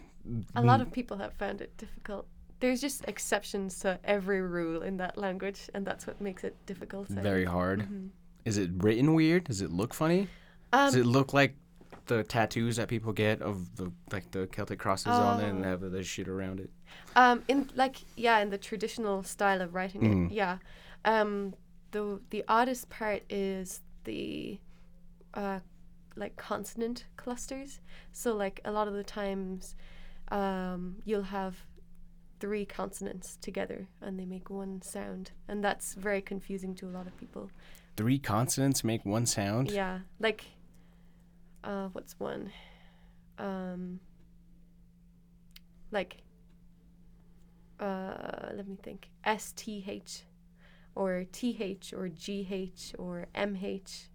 A 0.56 0.62
lot 0.62 0.82
of 0.82 0.92
people 0.92 1.18
have 1.18 1.34
found 1.34 1.62
it 1.62 1.76
difficult. 1.78 2.28
There's 2.60 2.80
just 2.80 3.06
exceptions 3.08 3.80
to 3.80 4.00
every 4.06 4.42
rule 4.42 4.82
in 4.84 4.98
that 4.98 5.18
language, 5.18 5.70
and 5.74 5.86
that's 5.86 6.08
what 6.08 6.20
makes 6.22 6.44
it 6.44 6.56
difficult. 6.66 7.12
I 7.12 7.16
Very 7.22 7.42
think. 7.44 7.50
hard. 7.52 7.88
Is 8.46 8.58
it 8.58 8.72
written 8.78 9.14
weird? 9.16 9.46
Does 9.46 9.62
it 9.62 9.72
look 9.72 9.94
funny? 9.94 10.28
Does 10.72 10.96
Um, 10.96 11.02
it 11.02 11.06
look 11.06 11.34
like 11.34 11.56
the 12.08 12.24
tattoos 12.24 12.76
that 12.78 12.88
people 12.90 13.14
get 13.14 13.42
of 13.42 13.76
the 13.78 13.92
like 14.12 14.32
the 14.32 14.48
Celtic 14.48 14.80
crosses 14.80 15.08
on 15.08 15.40
it 15.42 15.50
and 15.50 15.64
Oh. 15.66 15.70
have 15.70 15.82
the 15.92 16.04
shit 16.04 16.28
around 16.28 16.60
it? 16.60 16.70
Um, 17.16 17.44
in 17.48 17.70
like 17.76 17.98
yeah, 18.18 18.40
in 18.40 18.50
the 18.50 18.58
traditional 18.58 19.24
style 19.24 19.62
of 19.62 19.74
writing 19.74 20.02
Mm. 20.02 20.26
it, 20.32 20.34
yeah. 20.34 20.58
Um, 21.06 21.54
the 21.92 22.20
the 22.30 22.44
oddest 22.48 22.90
part 22.90 23.24
is 23.30 23.82
the 24.04 24.60
uh, 25.34 25.60
like 26.16 26.36
consonant 26.36 27.06
clusters. 27.18 27.82
So 28.12 28.36
like 28.36 28.62
a 28.66 28.72
lot 28.72 28.88
of 28.88 28.94
the 28.94 29.04
times, 29.04 29.76
um, 30.30 30.98
you'll 31.06 31.24
have 31.24 31.56
three 32.40 32.66
consonants 32.66 33.38
together 33.38 33.88
and 34.02 34.20
they 34.20 34.26
make 34.26 34.50
one 34.50 34.82
sound, 34.82 35.32
and 35.48 35.64
that's 35.64 35.94
very 35.94 36.22
confusing 36.22 36.76
to 36.76 36.88
a 36.88 36.92
lot 36.92 37.08
of 37.08 37.18
people. 37.18 37.50
Three 37.96 38.20
consonants 38.20 38.84
make 38.84 39.06
one 39.06 39.26
sound. 39.26 39.72
Yeah, 39.72 40.00
like 40.20 40.46
uh, 41.64 41.88
what's 41.94 42.20
one? 42.20 42.52
Um, 43.38 44.00
like 45.92 46.18
uh, 47.80 48.50
let 48.54 48.68
me 48.68 48.78
think. 48.82 49.10
S 49.24 49.54
T 49.56 49.86
H, 49.88 50.24
or 50.96 51.26
T 51.32 51.58
H, 51.60 51.94
or 51.94 52.10
G 52.10 52.48
H, 52.50 52.94
or 52.98 53.28
M 53.36 53.58
H. 53.62 54.10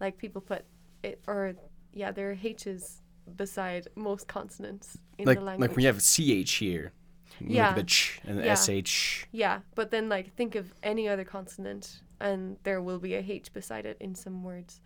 Like 0.00 0.18
people 0.18 0.40
put 0.40 0.64
it, 1.02 1.20
or 1.26 1.54
yeah, 1.92 2.10
there 2.12 2.30
are 2.30 2.38
H's 2.42 3.02
beside 3.36 3.88
most 3.96 4.28
consonants 4.28 4.98
in 5.18 5.26
like 5.26 5.38
the 5.38 5.44
language. 5.44 5.68
like 5.70 5.76
when 5.76 5.82
you 5.82 5.88
have 5.88 6.02
ch 6.02 6.52
here. 6.52 6.92
Yeah. 7.40 7.66
Like 7.68 7.76
the 7.76 7.84
ch 7.84 8.20
and 8.24 8.38
the 8.38 8.44
Yeah. 8.44 8.54
sh. 8.84 9.26
Yeah, 9.32 9.60
but 9.74 9.90
then 9.90 10.08
like 10.08 10.34
think 10.34 10.54
of 10.54 10.72
any 10.82 11.08
other 11.08 11.24
consonant 11.24 12.00
and 12.20 12.56
there 12.62 12.80
will 12.80 12.98
be 12.98 13.14
a 13.14 13.20
H 13.20 13.52
beside 13.52 13.84
it 13.86 13.96
in 14.00 14.14
some 14.14 14.42
words. 14.42 14.80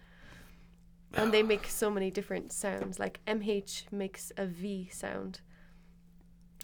And 1.15 1.33
they 1.33 1.43
make 1.53 1.67
so 1.67 1.91
many 1.91 2.11
different 2.11 2.53
sounds. 2.53 2.99
Like 2.99 3.21
MH 3.27 3.93
makes 3.93 4.33
a 4.37 4.47
V 4.47 4.89
sound. 4.93 5.41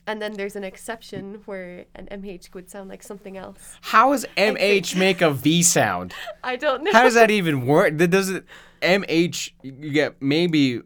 And 0.06 0.22
then 0.22 0.34
there's 0.34 0.54
an 0.54 0.64
exception 0.64 1.42
where 1.46 1.86
an 1.94 2.06
MH 2.10 2.54
would 2.54 2.70
sound 2.70 2.88
like 2.88 3.02
something 3.02 3.36
else. 3.36 3.76
How 3.80 4.12
does 4.12 4.24
mh 4.36 4.96
make 4.96 5.20
a 5.20 5.30
v 5.30 5.62
sound? 5.62 6.14
I 6.44 6.56
don't 6.56 6.84
know. 6.84 6.92
How 6.92 7.02
does 7.02 7.14
that 7.14 7.30
even 7.30 7.66
work? 7.66 7.98
That 7.98 8.08
does 8.08 8.30
it 8.30 8.44
mh 8.82 9.50
you 9.62 9.90
get 9.90 10.20
maybe 10.22 10.82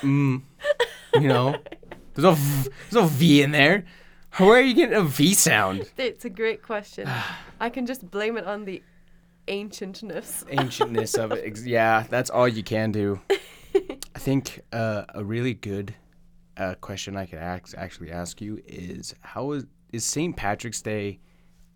mm, 0.00 0.42
you 1.14 1.28
know. 1.28 1.56
There's 2.14 2.24
no 2.24 2.32
v, 2.32 2.70
there's 2.90 2.92
no 2.94 3.04
v 3.08 3.42
in 3.42 3.50
there. 3.50 3.84
Where 4.38 4.58
are 4.58 4.62
you 4.62 4.72
getting 4.72 4.94
a 4.94 5.02
v 5.02 5.34
sound? 5.34 5.90
It's 5.98 6.24
a 6.24 6.30
great 6.30 6.62
question. 6.62 7.06
I 7.60 7.68
can 7.68 7.84
just 7.84 8.10
blame 8.10 8.38
it 8.38 8.46
on 8.46 8.64
the 8.64 8.82
ancientness. 9.48 10.44
ancientness 10.50 11.18
of 11.18 11.32
it. 11.32 11.58
Yeah, 11.60 12.06
that's 12.08 12.30
all 12.30 12.48
you 12.48 12.62
can 12.62 12.90
do. 12.90 13.20
I 13.74 14.18
think 14.18 14.62
uh, 14.72 15.04
a 15.10 15.22
really 15.22 15.52
good 15.52 15.94
uh, 16.56 16.74
question 16.80 17.16
I 17.16 17.26
could 17.26 17.38
ask, 17.38 17.76
actually 17.76 18.10
ask 18.10 18.40
you 18.40 18.60
is 18.66 19.14
how 19.20 19.52
is 19.52 19.66
is 19.92 20.04
St. 20.04 20.36
Patrick's 20.36 20.82
Day 20.82 21.20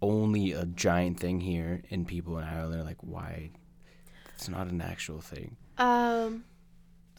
only 0.02 0.52
a 0.52 0.64
giant 0.66 1.20
thing 1.20 1.40
here 1.40 1.82
and 1.90 2.06
people 2.06 2.38
in 2.38 2.44
Ireland 2.44 2.80
are 2.80 2.84
like 2.84 2.96
why 3.02 3.50
it's 4.34 4.48
not 4.48 4.66
an 4.68 4.80
actual 4.80 5.20
thing. 5.20 5.56
Um, 5.78 6.44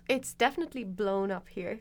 it's 0.10 0.34
definitely 0.34 0.84
blown 0.84 1.32
up 1.32 1.48
here. 1.48 1.80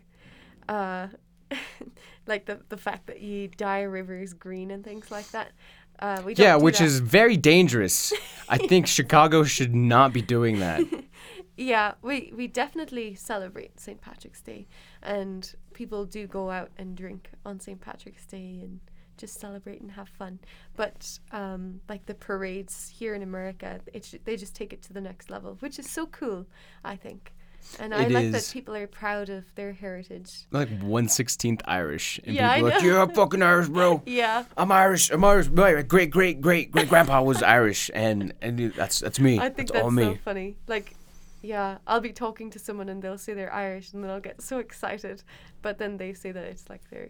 Uh, 0.69 1.09
like 2.27 2.47
the 2.47 2.61
the 2.69 2.77
fact 2.77 3.07
that 3.07 3.21
you 3.21 3.49
dye 3.49 3.83
rivers 3.83 4.33
green 4.35 4.71
and 4.71 4.85
things 4.85 5.11
like 5.11 5.29
that. 5.31 5.53
Uh, 5.99 6.23
we 6.25 6.33
don't 6.35 6.45
Yeah, 6.45 6.57
which 6.57 6.79
that. 6.79 6.85
is 6.85 6.99
very 7.01 7.37
dangerous. 7.37 8.13
I 8.49 8.57
think 8.59 8.87
Chicago 8.87 9.45
should 9.45 9.75
not 9.75 10.13
be 10.13 10.23
doing 10.23 10.61
that. 10.61 10.83
yeah. 11.61 11.93
We 12.03 12.33
we 12.35 12.47
definitely 12.47 13.15
celebrate 13.15 13.79
St. 13.79 14.01
Patrick's 14.01 14.41
Day, 14.41 14.67
and 15.03 15.55
people 15.75 16.05
do 16.05 16.27
go 16.27 16.51
out 16.51 16.71
and 16.79 16.97
drink 16.97 17.31
on 17.45 17.61
St. 17.61 17.81
Patrick's 17.81 18.27
Day 18.27 18.61
and 18.63 18.81
just 19.19 19.39
celebrate 19.39 19.83
and 19.83 19.93
have 19.93 20.09
fun. 20.09 20.39
But 20.75 21.19
um, 21.33 21.81
like 21.89 22.07
the 22.07 22.15
parades 22.15 22.93
here 22.99 23.15
in 23.15 23.23
America, 23.23 23.81
sh- 24.03 24.15
they 24.25 24.37
just 24.37 24.57
take 24.57 24.73
it 24.73 24.83
to 24.83 24.93
the 24.95 25.01
next 25.01 25.31
level, 25.31 25.57
which 25.61 25.79
is 25.79 25.89
so 25.89 26.07
cool. 26.07 26.47
I 26.85 26.97
think. 26.97 27.33
And 27.79 27.95
I 27.95 28.05
It 28.05 28.11
like 28.11 28.31
that 28.33 28.51
people 28.53 28.75
are 28.75 28.87
proud 28.87 29.29
of 29.29 29.55
their 29.55 29.75
heritage. 29.75 30.47
Like 30.51 30.71
one 30.81 31.09
sixteenth 31.09 31.61
Irish, 31.67 32.19
and 32.25 32.35
Yeah, 32.35 32.51
I 32.51 32.55
people 32.55 32.69
are 32.69 32.75
like, 32.75 32.83
"You're 32.83 33.03
a 33.03 33.09
fucking 33.09 33.43
Irish, 33.43 33.69
bro." 33.69 34.03
Yeah, 34.07 34.45
I'm 34.57 34.73
Irish. 34.73 35.11
I'm 35.11 35.23
Irish. 35.23 35.51
My 35.51 35.83
great 35.83 36.09
great 36.11 36.41
great 36.41 36.71
great 36.71 36.89
grandpa 36.89 37.23
was 37.23 37.43
Irish, 37.43 37.91
and 37.93 38.33
and 38.41 38.73
that's 38.75 39.01
that's 39.01 39.21
me. 39.21 39.39
I 39.39 39.51
think 39.51 39.71
that's 39.71 39.73
that's, 39.73 39.85
so 39.85 39.91
me. 39.91 40.19
funny. 40.25 40.57
Like, 40.67 40.95
yeah, 41.43 41.79
I'll 41.87 42.01
be 42.01 42.13
talking 42.13 42.51
to 42.51 42.59
someone 42.59 42.89
and 42.89 43.03
they'll 43.03 43.19
say 43.19 43.35
they're 43.35 43.53
Irish 43.53 43.93
and 43.93 44.03
then 44.05 44.11
I'll 44.11 44.21
get 44.21 44.43
so 44.43 44.59
excited, 44.59 45.23
but 45.63 45.79
then 45.79 45.97
they 45.97 46.13
say 46.13 46.33
that 46.33 46.45
it's 46.45 46.69
like 46.69 46.89
their 46.91 47.09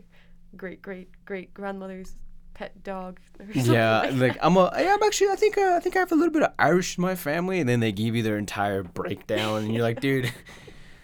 great 0.56 0.82
great 0.82 1.08
great 1.24 1.52
grandmother's 1.54 2.16
pet 2.54 2.82
dog. 2.82 3.18
Yeah, 3.54 4.00
like 4.00 4.14
like 4.14 4.38
I'm 4.40 4.56
a. 4.56 4.70
Yeah, 4.78 4.94
I'm 4.94 5.02
actually. 5.02 5.30
I 5.30 5.36
think. 5.36 5.56
Uh, 5.58 5.74
I 5.76 5.80
think 5.80 5.96
I 5.96 6.00
have 6.00 6.12
a 6.12 6.14
little 6.14 6.32
bit 6.32 6.42
of 6.42 6.52
Irish 6.58 6.98
in 6.98 7.02
my 7.02 7.14
family, 7.14 7.58
and 7.60 7.68
then 7.68 7.80
they 7.80 7.92
give 7.92 8.14
you 8.14 8.22
their 8.22 8.36
entire 8.38 8.82
breakdown, 8.82 9.64
and 9.64 9.72
you're 9.74 9.82
like, 9.82 10.00
dude, 10.06 10.32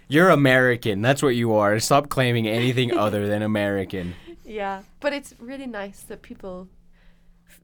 you're 0.09 0.29
American. 0.31 1.03
That's 1.03 1.23
what 1.23 1.35
you 1.35 1.55
are. 1.55 1.79
Stop 1.81 2.09
claiming 2.09 2.47
anything 2.47 2.97
other 2.97 3.27
than 3.27 3.43
American. 3.43 4.15
Yeah, 4.45 4.83
but 5.01 5.13
it's 5.13 5.35
really 5.41 5.67
nice 5.67 6.03
that 6.03 6.23
people 6.23 6.69
f- 7.49 7.61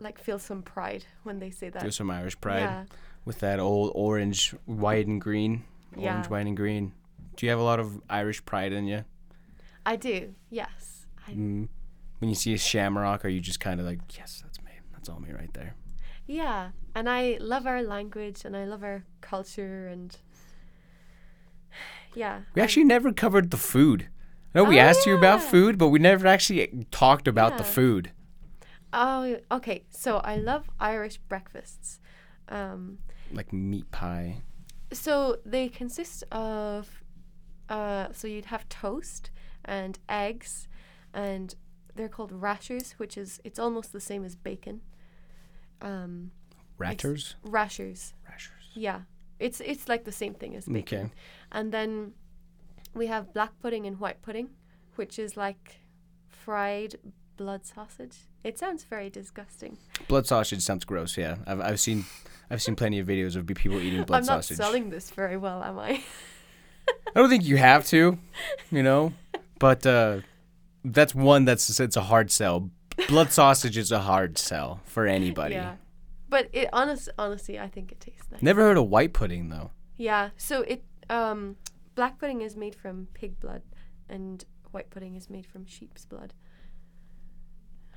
like 0.00 0.18
feel 0.18 0.38
some 0.38 0.62
pride 0.62 1.04
when 1.22 1.38
they 1.38 1.50
say 1.50 1.68
that. 1.68 1.80
There's 1.82 1.96
some 1.96 2.10
Irish 2.10 2.40
pride 2.40 2.60
Yeah, 2.60 2.84
with 3.24 3.40
that 3.40 3.58
old 3.58 3.92
orange, 3.94 4.54
white, 4.66 5.06
and 5.06 5.20
green. 5.20 5.64
Orange, 5.96 6.04
Yeah. 6.04 6.26
white, 6.28 6.46
and 6.46 6.56
green. 6.56 6.92
Do 7.36 7.46
you 7.46 7.50
have 7.50 7.58
a 7.58 7.62
lot 7.62 7.80
of 7.80 8.00
Irish 8.10 8.44
pride 8.44 8.72
in 8.72 8.86
you? 8.86 9.04
I 9.86 9.96
do. 9.96 10.34
Yes. 10.50 11.06
I, 11.26 11.32
Mm. 11.32 11.68
When 12.20 12.28
you 12.28 12.34
see 12.34 12.54
a 12.54 12.58
shamrock, 12.58 13.24
are 13.24 13.28
you 13.28 13.40
just 13.40 13.60
kind 13.60 13.80
of 13.80 13.86
like, 13.86 14.00
yes, 14.16 14.40
that's 14.42 14.62
me. 14.62 14.70
That's 14.92 15.08
all 15.08 15.20
me 15.20 15.32
right 15.32 15.52
there. 15.52 15.74
Yeah, 16.26 16.70
and 16.94 17.08
I 17.08 17.36
love 17.40 17.66
our 17.66 17.82
language 17.82 18.44
and 18.46 18.56
I 18.56 18.64
love 18.64 18.82
our 18.82 19.04
culture 19.20 19.86
and 19.88 20.16
yeah. 22.14 22.42
We 22.54 22.62
I- 22.62 22.64
actually 22.64 22.84
never 22.84 23.12
covered 23.12 23.50
the 23.50 23.56
food. 23.56 24.08
I 24.54 24.58
know 24.60 24.64
we 24.64 24.78
Oh, 24.78 24.82
asked 24.84 25.04
you 25.06 25.16
about 25.16 25.42
food, 25.42 25.78
but 25.78 25.88
we 25.88 25.98
never 25.98 26.26
actually 26.28 26.86
talked 26.92 27.26
about 27.26 27.58
the 27.58 27.64
food. 27.64 28.12
Oh, 28.92 29.38
okay. 29.50 29.82
So 29.90 30.18
I 30.18 30.36
love 30.36 30.70
Irish 30.78 31.18
breakfasts. 31.28 31.98
Um, 32.48 32.98
Like 33.34 33.52
meat 33.52 33.90
pie. 33.90 34.42
so 34.92 35.38
they 35.44 35.68
consist 35.68 36.22
of, 36.30 37.02
uh, 37.68 38.08
so 38.12 38.28
you'd 38.28 38.46
have 38.46 38.68
toast 38.68 39.30
and 39.64 39.98
eggs, 40.08 40.68
and 41.12 41.54
they're 41.96 42.08
called 42.08 42.32
rashers, 42.32 42.92
which 42.92 43.16
is 43.18 43.40
it's 43.44 43.58
almost 43.58 43.92
the 43.92 44.00
same 44.00 44.24
as 44.24 44.36
bacon. 44.36 44.80
Um, 45.82 46.30
Ratters? 46.78 47.34
rashers, 47.44 48.14
Rashers. 48.28 48.70
yeah. 48.74 49.00
It's 49.40 49.60
it's 49.60 49.88
like 49.88 50.04
the 50.04 50.12
same 50.12 50.34
thing 50.34 50.54
as 50.56 50.66
bacon. 50.66 50.98
Okay. 51.06 51.10
And 51.52 51.72
then 51.72 52.12
we 52.94 53.08
have 53.08 53.32
black 53.34 53.58
pudding 53.60 53.84
and 53.86 53.98
white 53.98 54.22
pudding, 54.22 54.50
which 54.94 55.18
is 55.18 55.36
like 55.36 55.80
fried 56.28 56.94
blood 57.36 57.64
sausage. 57.66 58.16
It 58.42 58.58
sounds 58.58 58.84
very 58.84 59.10
disgusting. 59.10 59.78
Blood 60.08 60.26
sausage 60.26 60.62
sounds 60.62 60.84
gross. 60.84 61.16
Yeah, 61.16 61.36
I've 61.46 61.60
I've 61.60 61.80
seen 61.80 62.04
I've 62.50 62.62
seen 62.62 62.76
plenty 62.76 62.98
of 62.98 63.06
videos 63.06 63.36
of 63.36 63.46
people 63.46 63.80
eating 63.80 64.02
blood 64.04 64.24
sausage. 64.24 64.58
I'm 64.58 64.62
not 64.62 64.66
selling 64.66 64.90
this 64.90 65.10
very 65.10 65.36
well, 65.36 65.62
am 65.62 65.78
I? 65.78 66.02
I 67.16 67.20
don't 67.20 67.30
think 67.30 67.44
you 67.44 67.56
have 67.56 67.86
to, 67.86 68.18
you 68.70 68.82
know, 68.82 69.12
but 69.58 69.86
uh, 69.86 70.20
that's 70.84 71.14
one 71.14 71.44
that's 71.44 71.80
it's 71.80 71.96
a 71.96 72.02
hard 72.02 72.30
sell. 72.30 72.70
Blood 73.08 73.32
sausage 73.32 73.76
is 73.76 73.90
a 73.90 74.00
hard 74.00 74.38
sell 74.38 74.80
for 74.84 75.06
anybody. 75.06 75.54
Yeah. 75.54 75.76
But 76.28 76.48
it 76.52 76.68
honest 76.72 77.08
honestly, 77.18 77.58
I 77.58 77.68
think 77.68 77.92
it 77.92 78.00
tastes 78.00 78.30
nice. 78.30 78.42
Never 78.42 78.62
heard 78.62 78.76
of 78.76 78.88
white 78.88 79.12
pudding 79.12 79.48
though. 79.48 79.70
Yeah. 79.96 80.30
So 80.36 80.62
it 80.62 80.84
um 81.08 81.56
black 81.94 82.18
pudding 82.18 82.42
is 82.42 82.56
made 82.56 82.74
from 82.74 83.08
pig 83.14 83.38
blood 83.40 83.62
and 84.08 84.44
white 84.70 84.90
pudding 84.90 85.14
is 85.14 85.30
made 85.30 85.46
from 85.46 85.64
sheep's 85.64 86.04
blood. 86.04 86.34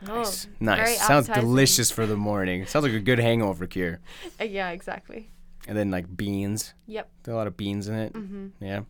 Nice, 0.05 0.45
Oh, 0.47 0.49
nice. 0.59 0.97
Sounds 1.07 1.27
appetizing. 1.29 1.49
delicious 1.49 1.91
for 1.91 2.05
the 2.05 2.15
morning. 2.15 2.65
Sounds 2.65 2.83
like 2.83 2.93
a 2.93 2.99
good 2.99 3.19
hangover 3.19 3.65
cure. 3.67 3.99
Uh, 4.39 4.43
yeah, 4.43 4.69
exactly. 4.69 5.31
And 5.67 5.77
then 5.77 5.89
like 5.91 6.15
beans. 6.15 6.73
Yep. 6.85 7.09
A 7.27 7.31
lot 7.31 7.47
of 7.47 7.57
beans 7.57 7.87
in 7.87 7.95
it. 7.95 8.13
Mm-hmm. 8.13 8.63
Yeah. 8.63 8.81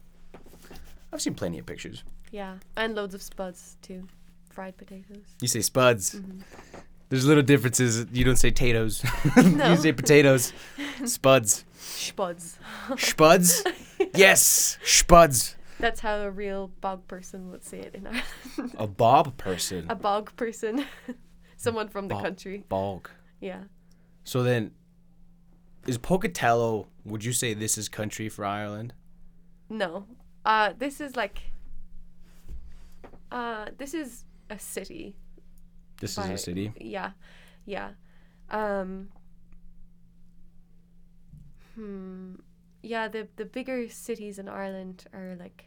I've 1.12 1.22
seen 1.22 1.34
plenty 1.36 1.58
of 1.60 1.66
pictures. 1.66 2.04
Yeah. 2.32 2.58
And 2.76 2.94
loads 2.96 3.16
of 3.16 3.22
spuds 3.22 3.78
too. 3.82 4.08
Fried 4.50 4.76
potatoes. 4.78 5.24
You 5.42 5.48
say 5.48 5.62
spuds. 5.62 6.16
Mhm. 6.16 6.42
There's 7.10 7.26
little 7.26 7.44
differences. 7.44 8.06
You 8.12 8.26
don't 8.26 8.36
say 8.36 8.52
potatoes. 8.52 9.04
No. 9.38 9.70
you 9.72 9.78
say 9.78 9.94
potatoes. 9.94 10.52
Spuds. 11.06 11.64
Spuds. 11.80 12.58
Spuds? 12.98 13.64
yes, 14.14 14.78
spuds. 14.84 15.56
That's 15.80 16.00
how 16.00 16.18
a 16.22 16.32
real 16.32 16.70
bog 16.82 17.08
person 17.08 17.52
would 17.52 17.64
say 17.64 17.80
it 17.80 17.94
in 17.96 18.08
Ireland. 18.08 18.76
A 18.78 18.88
bob 18.88 19.38
person. 19.38 19.86
a 19.90 19.96
bog 19.96 20.36
person. 20.36 20.86
Someone 21.58 21.88
from 21.88 22.08
the 22.08 22.16
Bog. 22.16 22.24
country. 22.24 22.64
Bog. 22.70 23.10
Yeah. 23.40 23.64
So 24.24 24.44
then, 24.44 24.72
is 25.86 25.98
Pocatello, 25.98 26.88
would 27.06 27.24
you 27.24 27.34
say 27.34 27.54
this 27.54 27.78
is 27.78 27.90
country 27.90 28.30
for 28.30 28.46
Ireland? 28.46 28.94
No. 29.70 30.06
Uh 30.46 30.74
this 30.78 31.02
is 31.02 31.16
like 31.16 31.40
uh 33.32 33.66
this 33.78 33.94
is 33.94 34.26
a 34.50 34.58
city. 34.60 35.16
This 36.00 36.18
is 36.18 36.30
a 36.30 36.38
city. 36.38 36.74
Yeah. 36.80 37.12
Yeah. 37.66 37.90
Um 38.50 39.10
Hmm. 41.76 42.36
Yeah, 42.88 43.08
the 43.10 43.28
the 43.36 43.46
bigger 43.46 43.90
cities 43.90 44.40
in 44.40 44.48
Ireland 44.48 45.06
are 45.14 45.36
like 45.40 45.66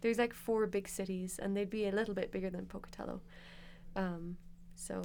there's 0.00 0.18
like 0.18 0.34
four 0.34 0.66
big 0.66 0.88
cities 0.88 1.38
and 1.42 1.56
they'd 1.56 1.70
be 1.70 1.86
a 1.88 1.92
little 1.92 2.14
bit 2.14 2.30
bigger 2.30 2.50
than 2.50 2.66
Pocatello. 2.66 3.20
Um 3.96 4.36
so 4.74 5.02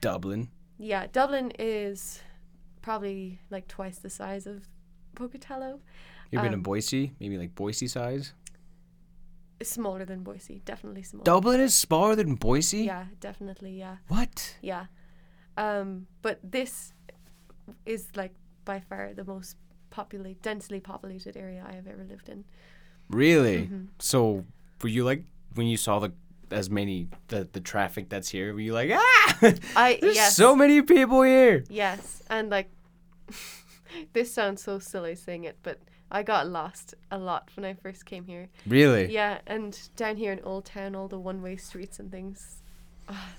Dublin. 0.00 0.48
yeah, 0.78 1.06
Dublin 1.12 1.52
is 1.58 2.20
probably 2.82 3.38
like 3.50 3.66
twice 3.68 3.98
the 3.98 4.10
size 4.10 4.46
of 4.46 4.68
Pocatello. 5.14 5.80
You 6.30 6.38
ever 6.38 6.46
been 6.46 6.52
to 6.52 6.56
Um, 6.58 6.62
Boise? 6.62 7.12
Maybe 7.20 7.36
like 7.38 7.54
Boise 7.54 7.86
size? 7.88 8.32
Smaller 9.62 10.04
than 10.04 10.22
Boise, 10.24 10.60
definitely 10.64 11.02
smaller. 11.04 11.24
Dublin 11.24 11.60
is 11.60 11.72
smaller 11.74 12.16
than 12.16 12.34
Boise? 12.34 12.82
Yeah, 12.84 13.06
definitely, 13.20 13.78
yeah. 13.78 13.96
What? 14.08 14.56
Yeah. 14.60 14.86
Um, 15.56 16.06
but 16.22 16.40
this 16.42 16.92
is 17.86 18.08
like 18.16 18.34
by 18.64 18.80
far 18.80 19.12
the 19.14 19.24
most 19.24 19.56
populate 19.92 20.42
densely 20.42 20.80
populated 20.80 21.36
area 21.36 21.64
I 21.68 21.74
have 21.74 21.86
ever 21.86 22.02
lived 22.04 22.28
in. 22.28 22.44
Really? 23.08 23.66
Mhm. 23.68 23.88
So 24.00 24.44
were 24.82 24.88
you 24.88 25.04
like 25.04 25.24
when 25.54 25.66
you 25.68 25.76
saw 25.76 26.00
the 26.00 26.12
as 26.50 26.68
many 26.68 27.08
the 27.28 27.48
the 27.52 27.60
traffic 27.60 28.08
that's 28.08 28.30
here? 28.30 28.52
Were 28.54 28.60
you 28.60 28.72
like 28.72 28.90
ah? 28.92 29.38
I 29.76 29.98
There's 30.00 30.16
yes. 30.16 30.36
so 30.36 30.56
many 30.56 30.82
people 30.82 31.22
here. 31.22 31.64
Yes, 31.68 32.22
and 32.28 32.50
like 32.50 32.68
this 34.12 34.32
sounds 34.32 34.62
so 34.62 34.78
silly 34.78 35.14
saying 35.14 35.44
it, 35.44 35.56
but 35.62 35.78
I 36.10 36.22
got 36.22 36.46
lost 36.48 36.94
a 37.10 37.18
lot 37.18 37.48
when 37.56 37.64
I 37.64 37.74
first 37.74 38.04
came 38.04 38.24
here. 38.26 38.48
Really? 38.66 39.12
Yeah, 39.12 39.38
and 39.46 39.78
down 39.96 40.16
here 40.16 40.32
in 40.32 40.40
Old 40.44 40.64
Town, 40.66 40.94
all 40.94 41.08
the 41.08 41.18
one-way 41.18 41.56
streets 41.56 41.98
and 41.98 42.10
things. 42.10 42.62
Ah, 43.08 43.34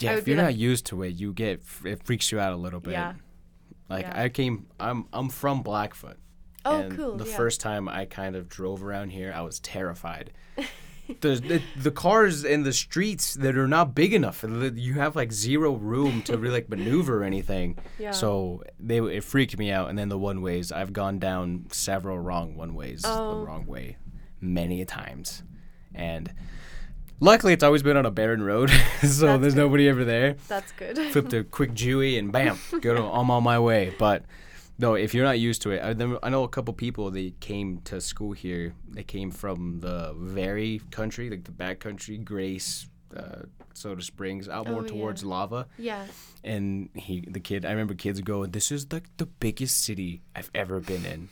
Yeah, 0.00 0.16
if 0.16 0.26
you're 0.28 0.36
not 0.36 0.54
used 0.56 0.86
to 0.86 1.02
it, 1.02 1.14
you 1.20 1.32
get 1.32 1.60
it 1.84 2.02
freaks 2.04 2.30
you 2.32 2.38
out 2.40 2.52
a 2.52 2.56
little 2.56 2.80
bit. 2.80 2.92
Yeah. 2.92 3.14
Like 3.88 4.04
Yeah. 4.06 4.22
I 4.22 4.28
came, 4.28 4.66
I'm 4.80 5.06
I'm 5.12 5.28
from 5.28 5.62
Blackfoot. 5.62 6.16
Oh, 6.64 6.80
and 6.80 6.96
cool. 6.96 7.16
The 7.16 7.24
yeah. 7.26 7.36
first 7.36 7.60
time 7.60 7.88
I 7.88 8.04
kind 8.06 8.34
of 8.36 8.48
drove 8.48 8.82
around 8.82 9.10
here, 9.10 9.32
I 9.34 9.42
was 9.42 9.60
terrified. 9.60 10.32
the, 11.20 11.36
the 11.36 11.62
the 11.80 11.90
cars 11.92 12.42
in 12.44 12.64
the 12.64 12.72
streets 12.72 13.34
that 13.34 13.56
are 13.56 13.68
not 13.68 13.94
big 13.94 14.12
enough. 14.12 14.42
You 14.44 14.94
have 14.94 15.14
like 15.14 15.32
zero 15.32 15.74
room 15.76 16.22
to 16.22 16.36
really 16.36 16.54
like 16.54 16.68
maneuver 16.68 17.20
or 17.20 17.24
anything. 17.24 17.78
Yeah. 17.98 18.10
So 18.10 18.64
they 18.80 18.98
it 18.98 19.22
freaked 19.22 19.56
me 19.56 19.70
out. 19.70 19.88
And 19.88 19.96
then 19.96 20.08
the 20.08 20.18
one 20.18 20.42
ways, 20.42 20.72
I've 20.72 20.92
gone 20.92 21.20
down 21.20 21.66
several 21.70 22.18
wrong 22.18 22.56
one 22.56 22.74
ways 22.74 23.02
Oh. 23.06 23.38
the 23.38 23.46
wrong 23.46 23.66
way 23.66 23.96
many 24.40 24.84
times, 24.84 25.44
and 25.94 26.32
luckily 27.20 27.52
it's 27.52 27.64
always 27.64 27.82
been 27.82 27.96
on 27.96 28.06
a 28.06 28.10
barren 28.10 28.42
road, 28.42 28.70
so 29.00 29.04
That's 29.04 29.20
there's 29.20 29.40
good. 29.54 29.56
nobody 29.56 29.88
ever 29.88 30.04
there 30.04 30.36
That's 30.48 30.72
good. 30.72 30.98
flipped 31.12 31.32
a 31.32 31.44
quick 31.58 31.72
Jewy 31.72 32.18
and 32.18 32.32
bam, 32.32 32.58
go 32.80 32.94
to, 32.94 33.02
I'm 33.02 33.30
on 33.30 33.42
my 33.42 33.58
way. 33.58 33.94
But 33.98 34.24
no, 34.78 34.94
if 34.94 35.14
you're 35.14 35.24
not 35.24 35.38
used 35.38 35.62
to 35.62 35.70
it, 35.70 35.80
I, 35.82 35.90
I 36.22 36.28
know 36.28 36.44
a 36.44 36.48
couple 36.48 36.74
people. 36.74 37.10
They 37.10 37.30
came 37.40 37.80
to 37.84 38.00
school 38.00 38.32
here. 38.32 38.74
They 38.88 39.02
came 39.04 39.30
from 39.30 39.80
the 39.80 40.14
very 40.18 40.80
country, 40.90 41.30
like 41.30 41.44
the 41.44 41.52
back 41.52 41.80
country, 41.80 42.18
Grace, 42.18 42.86
uh, 43.16 43.42
Soda 43.72 44.02
Springs, 44.02 44.48
out 44.50 44.68
more 44.68 44.82
Oh, 44.82 44.86
towards 44.86 45.22
yeah. 45.22 45.28
lava. 45.30 45.66
yeah. 45.78 46.04
And 46.44 46.90
he, 46.94 47.24
the 47.26 47.40
kid, 47.40 47.64
I 47.64 47.70
remember 47.70 47.94
kids 47.94 48.20
going, 48.20 48.50
"This 48.50 48.70
is 48.70 48.92
like 48.92 49.04
the 49.16 49.26
biggest 49.26 49.82
city 49.82 50.20
I've 50.34 50.50
ever 50.54 50.78
been 50.80 51.04
in." 51.06 51.28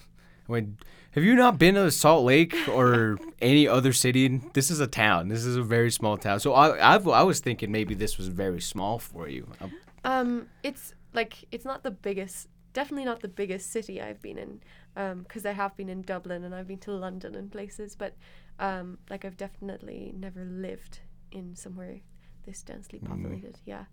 I 0.49 0.53
went, 0.53 0.84
"Have 1.12 1.24
you 1.24 1.34
not 1.34 1.59
been 1.59 1.74
to 1.74 1.90
Salt 1.90 2.24
Lake 2.24 2.55
or 2.68 3.18
any 3.40 3.66
other 3.68 3.92
city? 3.92 4.40
This 4.53 4.70
is 4.70 4.80
a 4.80 4.86
town. 4.86 5.28
This 5.28 5.45
is 5.45 5.57
a 5.57 5.62
very 5.62 5.90
small 5.90 6.16
town." 6.18 6.40
So 6.40 6.53
I, 6.55 6.95
I've, 6.95 7.09
I 7.09 7.22
was 7.22 7.40
thinking 7.40 7.70
maybe 7.72 7.95
this 7.95 8.18
was 8.18 8.28
very 8.28 8.61
small 8.61 8.99
for 8.99 9.28
you. 9.28 9.47
Um, 9.61 9.72
Um, 10.05 10.47
it's 10.62 10.95
like 11.14 11.45
it's 11.51 11.64
not 11.64 11.82
the 11.82 11.90
biggest, 11.90 12.49
definitely 12.74 13.05
not 13.07 13.20
the 13.20 13.28
biggest 13.28 13.70
city 13.72 14.03
I've 14.03 14.20
been 14.20 14.38
in. 14.38 14.61
Um, 14.97 15.22
because 15.22 15.45
I 15.47 15.53
have 15.53 15.76
been 15.76 15.88
in 15.88 16.03
Dublin 16.03 16.45
and 16.45 16.55
I've 16.55 16.68
been 16.68 16.78
to 16.80 16.92
London 16.92 17.34
and 17.34 17.51
places, 17.51 17.97
but 17.97 18.14
um, 18.61 18.99
like 19.11 19.24
I've 19.24 19.36
definitely 19.36 20.12
never 20.16 20.45
lived 20.45 21.01
in 21.32 21.57
somewhere 21.57 22.01
this 22.47 22.62
densely 22.62 23.01
Mm. 23.01 23.09
populated. 23.09 23.59
Yeah, 23.64 23.86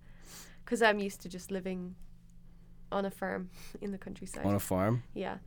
because 0.64 0.82
I'm 0.84 0.99
used 0.99 1.22
to 1.22 1.30
just 1.30 1.49
living 1.49 1.95
on 2.91 3.06
a 3.06 3.10
farm 3.12 3.49
in 3.82 3.91
the 3.91 3.97
countryside. 3.97 4.45
on 4.45 4.54
a 4.56 4.60
farm, 4.60 5.02
yeah, 5.16 5.38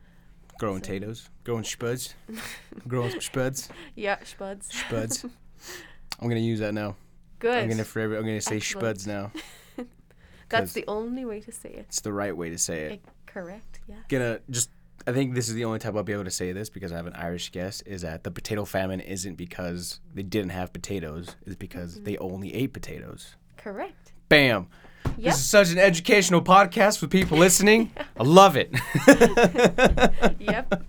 growing 0.59 0.77
So- 0.77 0.87
potatoes, 0.87 1.29
growing 1.43 1.63
spuds, 1.63 2.15
growing 2.87 3.19
spuds, 3.21 3.69
yeah, 3.95 4.17
spuds. 4.23 4.67
spuds. 4.73 5.25
I'm 6.19 6.27
gonna 6.29 6.39
use 6.39 6.59
that 6.59 6.73
now. 6.73 6.95
Good. 7.39 7.57
I'm 7.63 7.69
gonna 7.69 7.83
forever. 7.83 8.15
I'm 8.17 8.23
gonna 8.23 8.39
say 8.41 8.57
Excellent. 8.57 8.83
spuds 8.83 9.07
now. 9.07 9.31
That's 10.49 10.73
the 10.73 10.85
only 10.87 11.25
way 11.25 11.39
to 11.41 11.51
say 11.51 11.69
it. 11.69 11.85
It's 11.89 12.01
the 12.01 12.13
right 12.13 12.35
way 12.35 12.49
to 12.49 12.57
say 12.57 12.83
it. 12.85 12.91
Eh, 12.93 13.09
correct. 13.25 13.79
Yeah. 13.87 13.95
Gonna 14.09 14.39
just. 14.49 14.69
I 15.07 15.11
think 15.11 15.35
this 15.35 15.49
is 15.49 15.53
the 15.55 15.65
only 15.65 15.77
time 15.79 15.95
I'll 15.97 16.03
be 16.03 16.13
able 16.13 16.23
to 16.23 16.31
say 16.31 16.51
this 16.51 16.69
because 16.69 16.91
I 16.91 16.95
have 16.95 17.05
an 17.05 17.13
Irish 17.13 17.51
guest. 17.51 17.83
Is 17.85 18.01
that 18.01 18.23
the 18.23 18.31
potato 18.31 18.65
famine 18.65 18.99
isn't 19.01 19.35
because 19.35 19.99
they 20.13 20.23
didn't 20.23 20.49
have 20.51 20.71
potatoes. 20.73 21.35
It's 21.45 21.55
because 21.55 22.01
they 22.01 22.17
only 22.17 22.53
ate 22.55 22.73
potatoes. 22.73 23.35
Correct. 23.57 24.13
Bam. 24.29 24.67
Yep. 25.17 25.23
This 25.23 25.35
is 25.39 25.49
such 25.49 25.71
an 25.71 25.77
educational 25.77 26.41
podcast 26.41 26.99
for 26.99 27.07
people 27.07 27.37
listening. 27.37 27.91
I 28.17 28.23
love 28.23 28.57
it. 28.57 28.69
yep. 30.39 30.83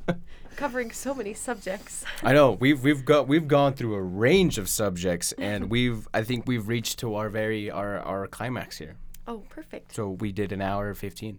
Covering 0.56 0.90
so 0.90 1.14
many 1.14 1.32
subjects. 1.32 2.04
I 2.24 2.32
know 2.32 2.52
we've 2.52 2.82
we've 2.82 3.04
got 3.04 3.28
we've 3.28 3.46
gone 3.46 3.74
through 3.74 3.94
a 3.94 4.02
range 4.02 4.58
of 4.58 4.68
subjects 4.68 5.32
and 5.32 5.70
we've 5.70 6.08
I 6.12 6.24
think 6.24 6.48
we've 6.48 6.66
reached 6.66 6.98
to 7.00 7.14
our 7.14 7.28
very 7.28 7.70
our 7.70 8.00
our 8.00 8.26
climax 8.26 8.78
here. 8.78 8.96
Oh, 9.28 9.44
perfect. 9.48 9.94
So 9.94 10.10
we 10.10 10.32
did 10.32 10.50
an 10.50 10.60
hour 10.60 10.92
fifteen. 10.94 11.38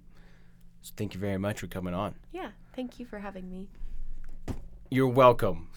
So 0.81 0.93
thank 0.95 1.13
you 1.13 1.19
very 1.19 1.37
much 1.37 1.59
for 1.59 1.67
coming 1.67 1.93
on. 1.93 2.15
Yeah. 2.31 2.51
Thank 2.73 2.99
you 2.99 3.05
for 3.05 3.19
having 3.19 3.49
me. 3.49 3.67
You're 4.89 5.07
welcome. 5.07 5.67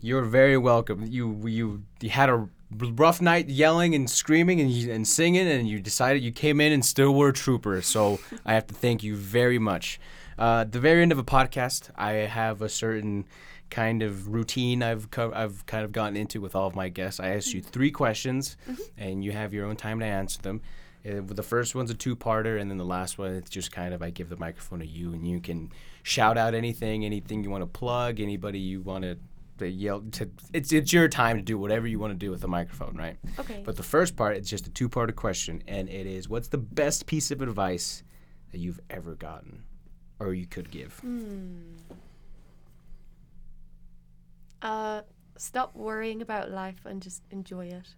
You're 0.00 0.22
very 0.22 0.58
welcome. 0.58 1.04
You 1.06 1.48
you 1.48 1.82
you 2.00 2.10
had 2.10 2.28
a 2.28 2.48
rough 2.76 3.20
night 3.20 3.48
yelling 3.48 3.94
and 3.94 4.08
screaming 4.08 4.60
and 4.60 4.90
and 4.90 5.06
singing 5.06 5.46
and 5.46 5.68
you 5.68 5.80
decided 5.80 6.22
you 6.22 6.32
came 6.32 6.60
in 6.60 6.72
and 6.72 6.84
still 6.84 7.14
were 7.14 7.28
a 7.28 7.32
trooper. 7.32 7.82
So 7.82 8.20
I 8.46 8.54
have 8.54 8.66
to 8.68 8.74
thank 8.74 9.02
you 9.02 9.16
very 9.16 9.58
much. 9.58 10.00
Uh, 10.38 10.64
the 10.64 10.80
very 10.80 11.02
end 11.02 11.12
of 11.12 11.18
a 11.18 11.24
podcast, 11.24 11.90
I 11.96 12.12
have 12.12 12.62
a 12.62 12.68
certain 12.68 13.26
kind 13.70 14.02
of 14.02 14.28
routine 14.28 14.82
I've 14.82 15.10
co- 15.10 15.32
I've 15.34 15.64
kind 15.66 15.84
of 15.84 15.92
gotten 15.92 16.16
into 16.16 16.40
with 16.40 16.54
all 16.54 16.66
of 16.66 16.74
my 16.74 16.88
guests. 16.88 17.20
I 17.20 17.28
ask 17.30 17.54
you 17.54 17.62
three 17.62 17.90
questions, 17.90 18.56
and 18.98 19.24
you 19.24 19.32
have 19.32 19.54
your 19.54 19.66
own 19.66 19.76
time 19.76 19.98
to 20.00 20.06
answer 20.06 20.40
them. 20.42 20.60
Uh, 21.04 21.20
the 21.24 21.42
first 21.42 21.74
one's 21.74 21.90
a 21.90 21.94
two-parter, 21.94 22.60
and 22.60 22.70
then 22.70 22.78
the 22.78 22.84
last 22.84 23.18
one 23.18 23.32
it's 23.32 23.50
just 23.50 23.72
kind 23.72 23.92
of 23.94 24.02
I 24.02 24.10
give 24.10 24.28
the 24.28 24.36
microphone 24.36 24.80
to 24.80 24.86
you, 24.86 25.12
and 25.12 25.26
you 25.26 25.40
can 25.40 25.72
shout 26.02 26.36
out 26.36 26.54
anything, 26.54 27.04
anything 27.04 27.42
you 27.42 27.50
want 27.50 27.62
to 27.62 27.66
plug, 27.66 28.20
anybody 28.20 28.58
you 28.58 28.82
want 28.82 29.04
to 29.04 29.16
yell. 29.68 30.00
To, 30.12 30.30
it's 30.52 30.72
it's 30.72 30.92
your 30.92 31.08
time 31.08 31.36
to 31.36 31.42
do 31.42 31.58
whatever 31.58 31.86
you 31.86 31.98
want 31.98 32.12
to 32.12 32.18
do 32.18 32.30
with 32.30 32.40
the 32.40 32.48
microphone, 32.48 32.96
right? 32.96 33.16
Okay. 33.38 33.62
But 33.64 33.76
the 33.76 33.82
first 33.82 34.16
part, 34.16 34.36
it's 34.36 34.48
just 34.48 34.66
a 34.66 34.70
two-part 34.70 35.14
question, 35.16 35.62
and 35.66 35.88
it 35.88 36.06
is, 36.06 36.28
what's 36.28 36.48
the 36.48 36.58
best 36.58 37.06
piece 37.06 37.30
of 37.30 37.42
advice 37.42 38.02
that 38.50 38.58
you've 38.58 38.80
ever 38.90 39.14
gotten, 39.14 39.64
or 40.18 40.34
you 40.34 40.46
could 40.46 40.70
give? 40.70 40.98
Hmm. 41.00 41.74
Uh, 44.60 45.02
stop 45.36 45.74
worrying 45.74 46.22
about 46.22 46.50
life 46.50 46.86
and 46.86 47.02
just 47.02 47.22
enjoy 47.30 47.66
it. 47.66 47.88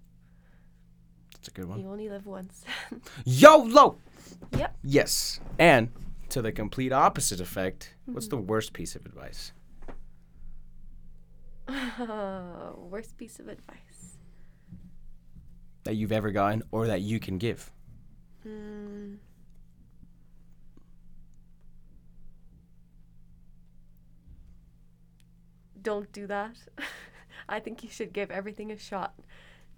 That's 1.35 1.49
a 1.49 1.51
good 1.51 1.67
one. 1.67 1.81
You 1.81 1.89
only 1.89 2.09
live 2.09 2.27
once. 2.27 2.65
YOLO. 3.25 3.99
yep. 4.57 4.77
Yes, 4.83 5.41
and 5.59 5.91
to 6.31 6.41
the 6.41 6.53
complete 6.53 6.93
opposite 6.93 7.41
effect, 7.41 7.95
what's 8.07 8.29
the 8.29 8.37
worst 8.37 8.73
piece 8.73 8.97
of 8.97 9.05
advice? 9.05 9.53
Worst 12.91 13.17
piece 13.17 13.39
of 13.39 13.49
advice. 13.49 14.17
that 15.85 15.95
you've 15.95 16.13
ever 16.13 16.31
gotten 16.31 16.63
or 16.73 16.87
that 16.87 17.01
you 17.03 17.21
can 17.21 17.37
give? 17.39 17.71
Hmm. 18.43 19.15
Don't 25.83 26.11
do 26.13 26.27
that. 26.27 26.57
I 27.49 27.61
think 27.61 27.83
you 27.83 27.91
should 27.91 28.13
give 28.13 28.31
everything 28.31 28.73
a 28.73 28.79
shot, 28.79 29.15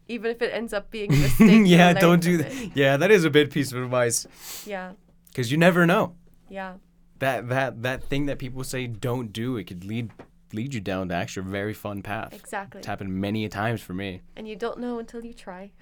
even 0.06 0.30
if 0.30 0.40
it 0.40 0.52
ends 0.54 0.72
up 0.72 0.90
being 0.90 1.12
a 1.12 1.16
mistake. 1.16 1.62
yeah, 1.66 1.92
don't 1.94 2.22
do 2.22 2.36
that. 2.38 2.52
it. 2.52 2.70
Yeah, 2.76 2.96
that 2.96 3.10
is 3.10 3.24
a 3.24 3.30
big 3.30 3.50
piece 3.50 3.72
of 3.72 3.82
advice 3.82 4.26
Yeah, 4.64 4.92
because 5.28 5.50
you 5.50 5.58
never 5.58 5.84
know. 5.86 6.14
yeah, 6.48 6.74
That 7.18 7.48
that 7.48 7.82
that 7.82 8.04
thing 8.04 8.26
that 8.26 8.38
people 8.38 8.62
say 8.62 8.86
don't 8.86 9.32
do, 9.32 9.56
it 9.56 9.64
could 9.64 9.84
lead 9.84 10.10
lead 10.56 10.74
you 10.74 10.80
down 10.80 11.08
to 11.10 11.14
actually 11.14 11.46
a 11.46 11.50
very 11.50 11.74
fun 11.74 12.02
path. 12.02 12.32
exactly. 12.32 12.78
It's 12.78 12.86
happened 12.86 13.12
many 13.14 13.44
a 13.44 13.48
times 13.48 13.80
for 13.80 13.94
me. 13.94 14.22
And 14.36 14.48
you 14.48 14.56
don't 14.56 14.78
know 14.78 14.98
until 14.98 15.24
you 15.24 15.32
try. 15.34 15.70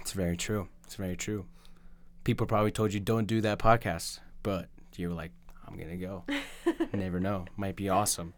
It's 0.00 0.12
very 0.12 0.36
true. 0.36 0.68
It's 0.84 0.94
very 0.94 1.16
true. 1.16 1.44
People 2.24 2.46
probably 2.46 2.70
told 2.70 2.92
you 2.94 3.00
don't 3.00 3.26
do 3.26 3.40
that 3.40 3.58
podcast, 3.58 4.20
but 4.42 4.68
you 4.96 5.08
were 5.08 5.14
like, 5.14 5.32
I'm 5.66 5.76
gonna 5.76 5.96
go. 5.96 6.24
never 6.92 7.20
know. 7.20 7.44
Might 7.56 7.76
be 7.76 7.88
awesome. 7.88 8.32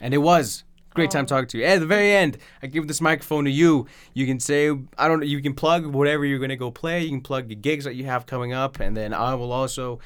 And 0.00 0.12
it 0.14 0.18
was. 0.18 0.64
Great 0.94 1.10
time 1.10 1.22
Oh. 1.24 1.26
talking 1.26 1.48
to 1.48 1.58
you. 1.58 1.64
At 1.64 1.78
the 1.80 1.86
very 1.86 2.12
end, 2.12 2.36
I 2.62 2.66
give 2.66 2.86
this 2.88 3.00
microphone 3.00 3.44
to 3.44 3.50
you. 3.50 3.86
You 4.12 4.26
can 4.26 4.40
say, 4.40 4.70
I 4.98 5.06
don't 5.08 5.20
know, 5.20 5.26
you 5.26 5.40
can 5.40 5.54
plug 5.54 5.86
whatever 5.86 6.24
you're 6.24 6.38
going 6.40 6.50
to 6.50 6.56
go 6.56 6.70
play. 6.72 7.02
You 7.04 7.10
can 7.10 7.20
plug 7.20 7.46
the 7.48 7.54
gigs 7.54 7.84
that 7.84 7.94
you 7.94 8.04
have 8.06 8.26
coming 8.26 8.52
up. 8.52 8.80
And 8.80 8.96
then 8.96 9.14
I 9.14 9.34
will 9.36 9.52
also, 9.52 10.00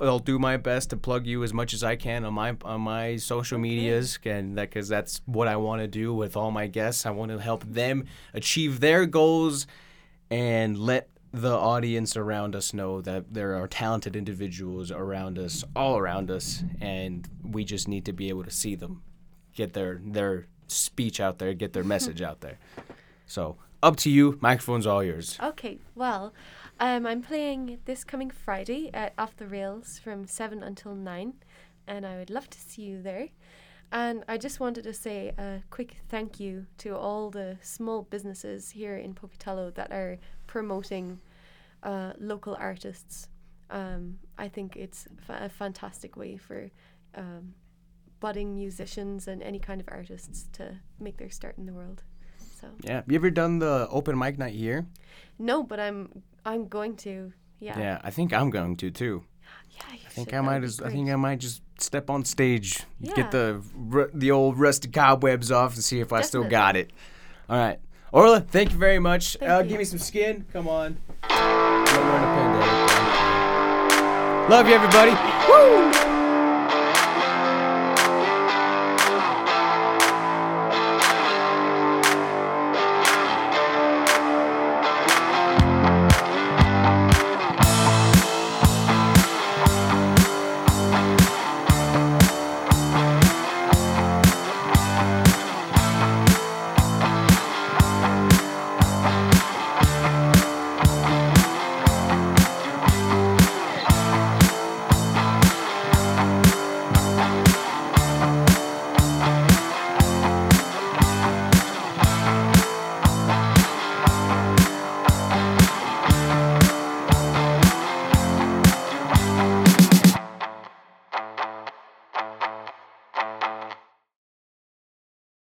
I'll 0.00 0.18
do 0.18 0.38
my 0.38 0.56
best 0.56 0.90
to 0.90 0.96
plug 0.96 1.26
you 1.26 1.42
as 1.42 1.52
much 1.52 1.74
as 1.74 1.82
I 1.82 1.96
can 1.96 2.24
on 2.24 2.34
my 2.34 2.56
on 2.64 2.82
my 2.82 3.16
social 3.16 3.58
medias. 3.58 4.18
And 4.24 4.56
that, 4.56 4.70
because 4.70 4.88
that's 4.88 5.20
what 5.26 5.48
I 5.48 5.56
want 5.56 5.82
to 5.82 5.88
do 5.88 6.14
with 6.14 6.36
all 6.36 6.50
my 6.50 6.66
guests. 6.66 7.06
I 7.06 7.10
want 7.10 7.30
to 7.32 7.38
help 7.38 7.64
them 7.64 8.04
achieve 8.32 8.80
their 8.80 9.06
goals 9.06 9.66
and 10.30 10.78
let 10.78 11.08
the 11.32 11.54
audience 11.54 12.16
around 12.16 12.56
us 12.56 12.72
know 12.72 13.00
that 13.02 13.34
there 13.34 13.54
are 13.54 13.68
talented 13.68 14.16
individuals 14.16 14.90
around 14.90 15.38
us, 15.38 15.62
all 15.76 15.98
around 15.98 16.30
us, 16.30 16.62
and 16.80 17.28
we 17.42 17.64
just 17.64 17.86
need 17.86 18.04
to 18.06 18.12
be 18.12 18.28
able 18.28 18.44
to 18.44 18.50
see 18.50 18.74
them, 18.74 19.02
get 19.54 19.74
their 19.74 20.00
their 20.04 20.46
speech 20.68 21.20
out 21.20 21.38
there, 21.38 21.52
get 21.54 21.72
their 21.72 21.84
message 21.94 22.22
out 22.22 22.40
there. 22.40 22.58
So 23.26 23.56
up 23.82 23.96
to 23.96 24.10
you. 24.10 24.38
Microphone's 24.40 24.86
all 24.86 25.04
yours. 25.04 25.38
Okay, 25.42 25.78
well, 25.94 26.32
um, 26.80 27.06
I'm 27.06 27.22
playing 27.22 27.78
this 27.84 28.04
coming 28.04 28.30
Friday 28.30 28.90
at 28.94 29.12
Off 29.18 29.36
the 29.36 29.46
Rails 29.46 29.98
from 29.98 30.26
7 30.26 30.62
until 30.62 30.94
9, 30.94 31.34
and 31.86 32.06
I 32.06 32.16
would 32.16 32.30
love 32.30 32.48
to 32.50 32.58
see 32.58 32.82
you 32.82 33.02
there. 33.02 33.28
And 33.90 34.22
I 34.28 34.36
just 34.36 34.60
wanted 34.60 34.84
to 34.84 34.92
say 34.92 35.32
a 35.38 35.62
quick 35.70 35.96
thank 36.08 36.38
you 36.38 36.66
to 36.78 36.94
all 36.96 37.30
the 37.30 37.56
small 37.62 38.02
businesses 38.02 38.70
here 38.70 38.96
in 38.96 39.14
Pocatello 39.14 39.70
that 39.72 39.90
are 39.90 40.18
promoting 40.46 41.20
uh, 41.82 42.12
local 42.18 42.54
artists. 42.60 43.28
Um, 43.70 44.18
I 44.36 44.48
think 44.48 44.76
it's 44.76 45.08
fa- 45.26 45.40
a 45.42 45.48
fantastic 45.48 46.16
way 46.16 46.36
for 46.36 46.70
um, 47.14 47.54
budding 48.20 48.54
musicians 48.54 49.26
and 49.26 49.42
any 49.42 49.58
kind 49.58 49.80
of 49.80 49.88
artists 49.90 50.48
to 50.52 50.76
make 51.00 51.16
their 51.16 51.30
start 51.30 51.56
in 51.56 51.64
the 51.64 51.72
world. 51.72 52.02
So 52.60 52.68
Yeah. 52.82 53.02
You 53.06 53.14
ever 53.16 53.30
done 53.30 53.58
the 53.58 53.88
open 53.90 54.18
mic 54.18 54.36
night 54.38 54.54
here? 54.54 54.86
no, 55.38 55.62
but 55.62 55.80
I'm 55.80 56.22
I'm 56.48 56.66
going 56.68 56.96
to. 56.98 57.32
Yeah. 57.60 57.78
Yeah. 57.78 58.00
I 58.02 58.10
think 58.10 58.32
I'm 58.32 58.50
going 58.50 58.76
to 58.78 58.90
too. 58.90 59.24
Yeah, 59.70 59.82
you 59.92 59.98
I 60.06 60.08
think 60.10 60.30
should. 60.30 60.38
I 60.38 60.40
might. 60.40 60.64
As, 60.64 60.80
I 60.80 60.90
think 60.90 61.10
I 61.10 61.16
might 61.16 61.38
just 61.40 61.62
step 61.78 62.08
on 62.10 62.24
stage, 62.24 62.80
Yeah. 63.00 63.14
get 63.14 63.30
the 63.30 63.62
the 64.14 64.30
old 64.30 64.58
rusty 64.58 64.88
cobwebs 64.88 65.52
off, 65.52 65.74
and 65.74 65.84
see 65.84 66.00
if 66.00 66.12
I 66.12 66.22
still 66.22 66.44
got 66.44 66.76
it. 66.76 66.90
All 67.48 67.56
right, 67.58 67.78
Orla, 68.12 68.40
thank 68.40 68.72
you 68.72 68.78
very 68.78 68.98
much. 68.98 69.36
Uh, 69.40 69.60
you. 69.62 69.68
Give 69.70 69.78
me 69.78 69.84
some 69.84 69.98
skin. 70.00 70.44
Come 70.52 70.66
on. 70.68 70.96
We're 71.30 71.36
in 71.36 72.24
a 72.24 72.32
pandemic. 72.36 72.88
Love 74.50 74.68
you, 74.68 74.74
everybody. 74.74 75.12
Woo! 75.48 76.07